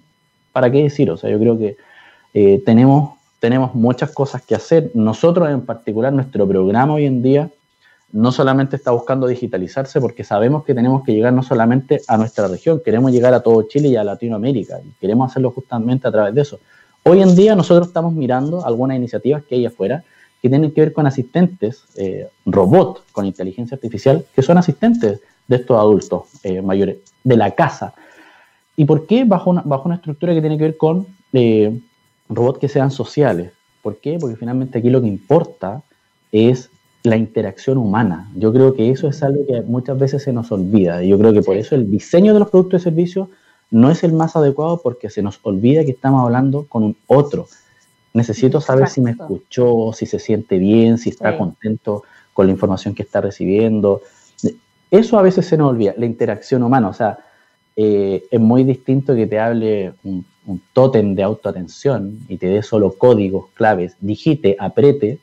¿para 0.52 0.70
qué 0.70 0.84
decir? 0.84 1.10
O 1.10 1.18
sea, 1.18 1.28
yo 1.28 1.38
creo 1.38 1.58
que 1.58 1.76
eh, 2.32 2.62
tenemos, 2.64 3.18
tenemos 3.38 3.74
muchas 3.74 4.12
cosas 4.12 4.40
que 4.42 4.54
hacer. 4.54 4.90
Nosotros 4.94 5.50
en 5.50 5.60
particular, 5.60 6.10
nuestro 6.10 6.48
programa 6.48 6.94
hoy 6.94 7.04
en 7.04 7.22
día 7.22 7.50
no 8.12 8.32
solamente 8.32 8.76
está 8.76 8.90
buscando 8.90 9.26
digitalizarse 9.26 10.00
porque 10.00 10.24
sabemos 10.24 10.64
que 10.64 10.74
tenemos 10.74 11.04
que 11.04 11.12
llegar 11.12 11.32
no 11.32 11.42
solamente 11.42 12.00
a 12.08 12.16
nuestra 12.16 12.48
región, 12.48 12.80
queremos 12.84 13.12
llegar 13.12 13.34
a 13.34 13.40
todo 13.40 13.62
Chile 13.62 13.88
y 13.88 13.96
a 13.96 14.04
Latinoamérica 14.04 14.80
y 14.84 14.90
queremos 15.00 15.30
hacerlo 15.30 15.50
justamente 15.52 16.08
a 16.08 16.12
través 16.12 16.34
de 16.34 16.40
eso. 16.40 16.58
Hoy 17.02 17.22
en 17.22 17.34
día 17.34 17.54
nosotros 17.54 17.88
estamos 17.88 18.12
mirando 18.12 18.64
algunas 18.66 18.96
iniciativas 18.96 19.44
que 19.44 19.54
hay 19.54 19.66
afuera 19.66 20.04
que 20.42 20.48
tienen 20.48 20.72
que 20.72 20.80
ver 20.80 20.92
con 20.92 21.06
asistentes, 21.06 21.84
eh, 21.96 22.28
robots 22.46 23.02
con 23.12 23.26
inteligencia 23.26 23.74
artificial, 23.74 24.24
que 24.34 24.42
son 24.42 24.58
asistentes 24.58 25.20
de 25.46 25.56
estos 25.56 25.78
adultos 25.78 26.22
eh, 26.42 26.62
mayores, 26.62 26.98
de 27.22 27.36
la 27.36 27.50
casa. 27.52 27.94
¿Y 28.76 28.86
por 28.86 29.06
qué 29.06 29.24
bajo 29.24 29.50
una, 29.50 29.94
estructura 29.94 30.32
que 30.34 30.40
tiene 30.40 30.56
que 30.56 30.64
ver 30.64 30.76
con 30.76 31.06
eh, 31.32 31.78
robots 32.28 32.58
que 32.58 32.68
sean 32.68 32.90
sociales? 32.90 33.52
¿Por 33.82 33.98
qué? 33.98 34.18
Porque 34.18 34.36
finalmente 34.36 34.78
aquí 34.78 34.90
lo 34.90 35.00
que 35.00 35.08
importa 35.08 35.82
es 36.32 36.70
la 37.02 37.16
interacción 37.16 37.78
humana. 37.78 38.30
Yo 38.36 38.52
creo 38.52 38.74
que 38.74 38.90
eso 38.90 39.08
es 39.08 39.22
algo 39.22 39.46
que 39.46 39.62
muchas 39.62 39.98
veces 39.98 40.22
se 40.22 40.32
nos 40.32 40.52
olvida. 40.52 41.02
Y 41.02 41.08
yo 41.08 41.18
creo 41.18 41.32
que 41.32 41.42
por 41.42 41.56
eso 41.56 41.74
el 41.74 41.90
diseño 41.90 42.34
de 42.34 42.40
los 42.40 42.50
productos 42.50 42.82
y 42.82 42.84
servicios 42.84 43.28
no 43.70 43.90
es 43.90 44.04
el 44.04 44.12
más 44.12 44.36
adecuado 44.36 44.80
porque 44.82 45.10
se 45.10 45.22
nos 45.22 45.38
olvida 45.42 45.84
que 45.84 45.92
estamos 45.92 46.22
hablando 46.24 46.66
con 46.68 46.82
un 46.82 46.96
otro, 47.06 47.46
Necesito 48.12 48.60
saber 48.60 48.88
si 48.88 49.00
me 49.00 49.12
escuchó, 49.12 49.92
si 49.92 50.04
se 50.04 50.18
siente 50.18 50.58
bien, 50.58 50.98
si 50.98 51.10
está 51.10 51.38
contento 51.38 52.02
con 52.32 52.46
la 52.46 52.52
información 52.52 52.92
que 52.92 53.04
está 53.04 53.20
recibiendo. 53.20 54.02
Eso 54.90 55.18
a 55.18 55.22
veces 55.22 55.46
se 55.46 55.56
nos 55.56 55.70
olvida, 55.70 55.94
la 55.96 56.06
interacción 56.06 56.64
humana. 56.64 56.88
O 56.88 56.92
sea, 56.92 57.18
eh, 57.76 58.24
es 58.28 58.40
muy 58.40 58.64
distinto 58.64 59.14
que 59.14 59.28
te 59.28 59.38
hable 59.38 59.92
un, 60.02 60.24
tótem 60.72 61.14
de 61.14 61.22
autoatención 61.22 62.18
y 62.28 62.36
te 62.36 62.48
dé 62.48 62.62
solo 62.64 62.94
códigos, 62.98 63.50
claves, 63.54 63.94
digite, 64.00 64.56
aprete, 64.58 65.20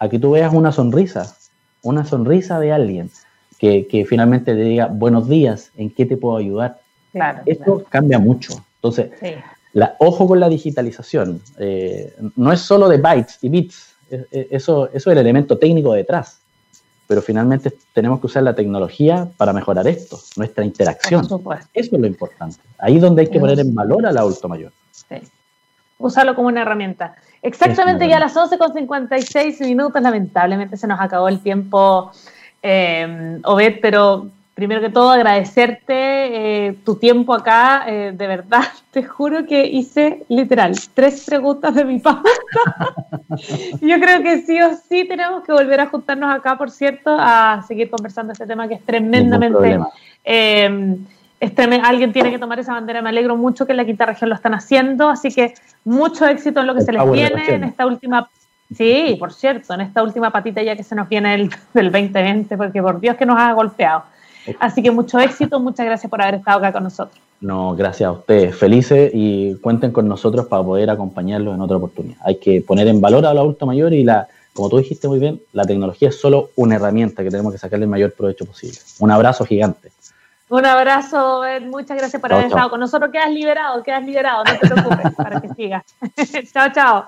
a 0.00 0.08
que 0.08 0.18
tú 0.18 0.32
veas 0.32 0.52
una 0.52 0.72
sonrisa, 0.72 1.36
una 1.82 2.04
sonrisa 2.04 2.58
de 2.58 2.72
alguien 2.72 3.10
que, 3.58 4.06
finalmente 4.08 4.54
te 4.54 4.62
diga 4.62 4.86
buenos 4.86 5.28
días, 5.28 5.70
¿en 5.76 5.90
qué 5.90 6.06
te 6.06 6.16
puedo 6.16 6.38
ayudar? 6.38 6.80
Claro, 7.12 7.42
Esto 7.44 7.84
cambia 7.88 8.18
mucho. 8.18 8.54
Entonces, 8.76 9.10
la, 9.74 9.96
ojo 9.98 10.26
con 10.26 10.40
la 10.40 10.48
digitalización. 10.48 11.42
Eh, 11.58 12.14
no 12.36 12.50
es 12.52 12.60
solo 12.60 12.88
de 12.88 12.96
bytes 12.96 13.38
y 13.42 13.50
bits, 13.50 13.94
eso, 14.30 14.88
eso 14.88 14.88
es 14.88 15.06
el 15.06 15.18
elemento 15.18 15.58
técnico 15.58 15.92
detrás. 15.92 16.40
Pero 17.06 17.20
finalmente 17.20 17.72
tenemos 17.92 18.20
que 18.20 18.26
usar 18.26 18.44
la 18.44 18.54
tecnología 18.54 19.28
para 19.36 19.52
mejorar 19.52 19.86
esto, 19.86 20.18
nuestra 20.36 20.64
interacción. 20.64 21.26
Eso 21.26 21.60
es 21.74 21.92
lo 21.92 22.06
importante. 22.06 22.56
Ahí 22.78 22.96
es 22.96 23.02
donde 23.02 23.22
hay 23.22 23.28
que 23.28 23.38
poner 23.38 23.60
en 23.60 23.74
valor 23.74 24.06
al 24.06 24.16
adulto 24.16 24.48
mayor. 24.48 24.72
Sí. 24.92 25.16
Usarlo 26.00 26.34
como 26.34 26.48
una 26.48 26.62
herramienta. 26.62 27.14
Exactamente 27.42 28.08
ya 28.08 28.16
a 28.16 28.20
las 28.20 28.34
11.56 28.36 29.60
minutos, 29.60 30.02
lamentablemente 30.02 30.76
se 30.76 30.86
nos 30.86 31.00
acabó 31.00 31.28
el 31.28 31.40
tiempo, 31.40 32.10
eh, 32.62 33.38
Obed, 33.44 33.78
pero 33.80 34.28
primero 34.54 34.82
que 34.82 34.90
todo 34.90 35.10
agradecerte 35.10 35.94
eh, 35.94 36.74
tu 36.84 36.96
tiempo 36.96 37.32
acá, 37.32 37.84
eh, 37.86 38.12
de 38.14 38.26
verdad, 38.26 38.64
te 38.90 39.02
juro 39.02 39.46
que 39.46 39.64
hice 39.66 40.24
literal 40.28 40.74
tres 40.92 41.24
preguntas 41.24 41.74
de 41.74 41.84
mi 41.84 41.98
parte. 41.98 42.28
Yo 43.80 43.98
creo 43.98 44.22
que 44.22 44.42
sí 44.42 44.60
o 44.60 44.76
sí 44.88 45.06
tenemos 45.06 45.42
que 45.44 45.52
volver 45.52 45.80
a 45.80 45.86
juntarnos 45.86 46.34
acá, 46.34 46.58
por 46.58 46.70
cierto, 46.70 47.16
a 47.18 47.62
seguir 47.66 47.88
conversando 47.88 48.32
este 48.32 48.46
tema 48.46 48.68
que 48.68 48.74
es 48.74 48.84
tremendamente... 48.84 49.78
Eh, 51.40 51.80
alguien 51.82 52.12
tiene 52.12 52.30
que 52.30 52.38
tomar 52.38 52.58
esa 52.58 52.74
bandera, 52.74 53.02
me 53.02 53.08
alegro 53.08 53.36
mucho 53.36 53.66
que 53.66 53.72
en 53.72 53.78
la 53.78 53.84
quinta 53.84 54.06
región 54.06 54.28
lo 54.28 54.36
están 54.36 54.54
haciendo, 54.54 55.08
así 55.08 55.32
que 55.32 55.54
mucho 55.84 56.26
éxito 56.26 56.60
en 56.60 56.66
lo 56.66 56.74
que 56.74 56.82
se 56.82 56.92
les 56.92 57.10
viene 57.10 57.54
en 57.54 57.64
esta 57.64 57.86
última 57.86 58.28
Sí, 58.76 59.16
por 59.18 59.32
cierto, 59.32 59.74
en 59.74 59.80
esta 59.80 60.02
última 60.02 60.30
patita 60.30 60.62
ya 60.62 60.76
que 60.76 60.84
se 60.84 60.94
nos 60.94 61.08
viene 61.08 61.34
el, 61.34 61.50
del 61.74 61.90
2020, 61.90 62.56
porque 62.56 62.80
por 62.80 63.00
Dios 63.00 63.16
que 63.16 63.26
nos 63.26 63.36
ha 63.38 63.52
golpeado. 63.52 64.04
Así 64.58 64.82
que 64.82 64.90
mucho 64.90 65.18
éxito, 65.18 65.60
muchas 65.60 65.86
gracias 65.86 66.08
por 66.08 66.22
haber 66.22 66.36
estado 66.36 66.58
acá 66.58 66.72
con 66.72 66.84
nosotros. 66.84 67.20
No, 67.40 67.74
gracias 67.74 68.08
a 68.08 68.12
ustedes. 68.12 68.56
Felices 68.56 69.10
y 69.12 69.54
cuenten 69.56 69.92
con 69.92 70.08
nosotros 70.08 70.46
para 70.46 70.62
poder 70.62 70.90
acompañarlos 70.90 71.54
en 71.54 71.60
otra 71.60 71.76
oportunidad. 71.76 72.18
Hay 72.24 72.36
que 72.36 72.62
poner 72.62 72.86
en 72.88 73.00
valor 73.00 73.26
a 73.26 73.34
la 73.34 73.40
adulto 73.40 73.66
mayor 73.66 73.92
y 73.92 74.04
la, 74.04 74.28
como 74.54 74.68
tú 74.68 74.78
dijiste 74.78 75.08
muy 75.08 75.18
bien, 75.18 75.40
la 75.52 75.64
tecnología 75.64 76.08
es 76.08 76.20
solo 76.20 76.50
una 76.56 76.76
herramienta 76.76 77.22
que 77.22 77.30
tenemos 77.30 77.52
que 77.52 77.58
sacarle 77.58 77.84
el 77.84 77.90
mayor 77.90 78.12
provecho 78.12 78.46
posible. 78.46 78.78
Un 78.98 79.10
abrazo 79.10 79.44
gigante. 79.44 79.90
Un 80.50 80.66
abrazo, 80.66 81.42
Muchas 81.62 81.96
gracias 81.96 82.20
por 82.20 82.32
haber 82.32 82.46
estado 82.46 82.70
con 82.70 82.80
nosotros. 82.80 83.12
Quedas 83.12 83.30
liberado, 83.30 83.84
quedas 83.84 84.04
liberado. 84.04 84.42
No 84.42 84.58
te 84.58 84.68
preocupes 84.68 85.14
para 85.14 85.40
que 85.40 85.48
sigas. 85.50 85.84
chao, 86.52 86.72
chao. 86.72 87.04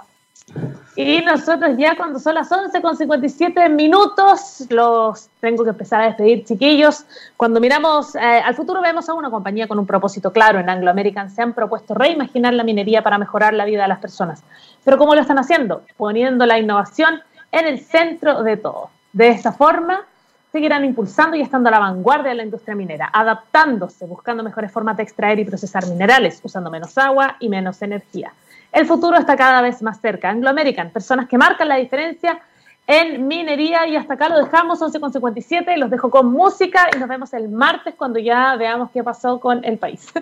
Y 0.95 1.22
nosotros 1.22 1.72
ya 1.76 1.97
cuando 1.97 2.20
son 2.20 2.34
las 2.34 2.53
11 2.53 2.80
con 2.80 2.97
57 2.97 3.68
minutos, 3.68 4.64
los 4.70 5.28
tengo 5.40 5.64
que 5.64 5.70
empezar 5.70 6.03
a 6.03 6.07
despedir, 6.07 6.45
chiquillos. 6.45 7.05
Cuando 7.36 7.59
miramos 7.59 8.14
eh, 8.14 8.20
al 8.20 8.55
futuro 8.55 8.80
vemos 8.80 9.09
a 9.09 9.14
una 9.14 9.28
compañía 9.28 9.66
con 9.66 9.80
un 9.80 9.86
propósito 9.86 10.32
claro. 10.32 10.61
En 10.61 10.70
Anglo 10.70 10.93
American 10.93 11.28
se 11.28 11.43
han 11.43 11.53
propuesto 11.53 11.95
reimaginar 11.95 12.55
la 12.55 12.62
minería 12.62 13.03
para 13.03 13.18
mejorar 13.18 13.55
la 13.55 13.64
vida 13.64 13.82
de 13.82 13.88
las 13.88 13.99
personas. 13.99 14.45
Pero 14.84 14.99
¿cómo 14.99 15.16
lo 15.16 15.20
están 15.20 15.40
haciendo? 15.40 15.82
Poniendo 15.97 16.47
la 16.47 16.61
innovación 16.61 17.20
en 17.51 17.66
el 17.66 17.80
centro 17.80 18.45
de 18.45 18.57
todo. 18.57 18.90
De 19.12 19.30
esta 19.30 19.51
forma, 19.51 20.07
seguirán 20.53 20.84
impulsando 20.84 21.36
y 21.36 21.40
estando 21.40 21.70
a 21.70 21.72
la 21.72 21.78
vanguardia 21.78 22.30
de 22.30 22.36
la 22.36 22.42
industria 22.44 22.76
minera, 22.76 23.11
adaptándose, 23.12 24.07
buscando 24.07 24.42
mejores 24.42 24.70
formas 24.70 24.98
de 24.98 25.03
extraer 25.03 25.38
y 25.38 25.44
procesar 25.46 25.86
minerales, 25.86 26.40
usando 26.44 26.70
menos 26.70 26.96
agua 26.98 27.36
y 27.40 27.48
menos 27.48 27.80
energía. 27.80 28.32
El 28.70 28.86
futuro 28.86 29.16
está 29.16 29.36
cada 29.36 29.62
vez 29.62 29.82
más 29.82 30.00
cerca. 30.00 30.28
Anglo 30.30 30.50
American, 30.50 30.90
personas 30.90 31.26
que 31.28 31.38
marcan 31.38 31.68
la 31.68 31.76
diferencia 31.76 32.40
en 32.86 33.28
minería 33.28 33.86
y 33.86 33.96
hasta 33.96 34.14
acá 34.14 34.28
lo 34.28 34.44
dejamos 34.44 34.80
11.57, 34.80 35.76
los 35.76 35.88
dejo 35.88 36.11
con 36.11 36.32
música 36.32 36.88
y 36.94 36.98
nos 36.98 37.09
vemos 37.09 37.32
el 37.32 37.48
martes 37.48 37.94
cuando 37.96 38.18
ya 38.18 38.57
veamos 38.57 38.90
qué 38.90 39.03
pasó 39.03 39.40
con 39.40 39.64
el 39.64 39.78
país. 39.78 40.12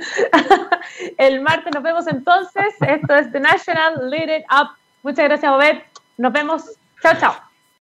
el 1.18 1.40
martes 1.40 1.74
nos 1.74 1.82
vemos 1.82 2.06
entonces, 2.06 2.74
esto 2.80 3.14
es 3.14 3.32
The 3.32 3.40
National 3.40 4.10
Lead 4.10 4.40
It 4.40 4.44
Up. 4.50 4.68
Muchas 5.02 5.24
gracias, 5.24 5.50
Obed. 5.50 5.78
Nos 6.18 6.32
vemos. 6.32 6.64
Chao, 7.02 7.14
chao. 7.18 7.49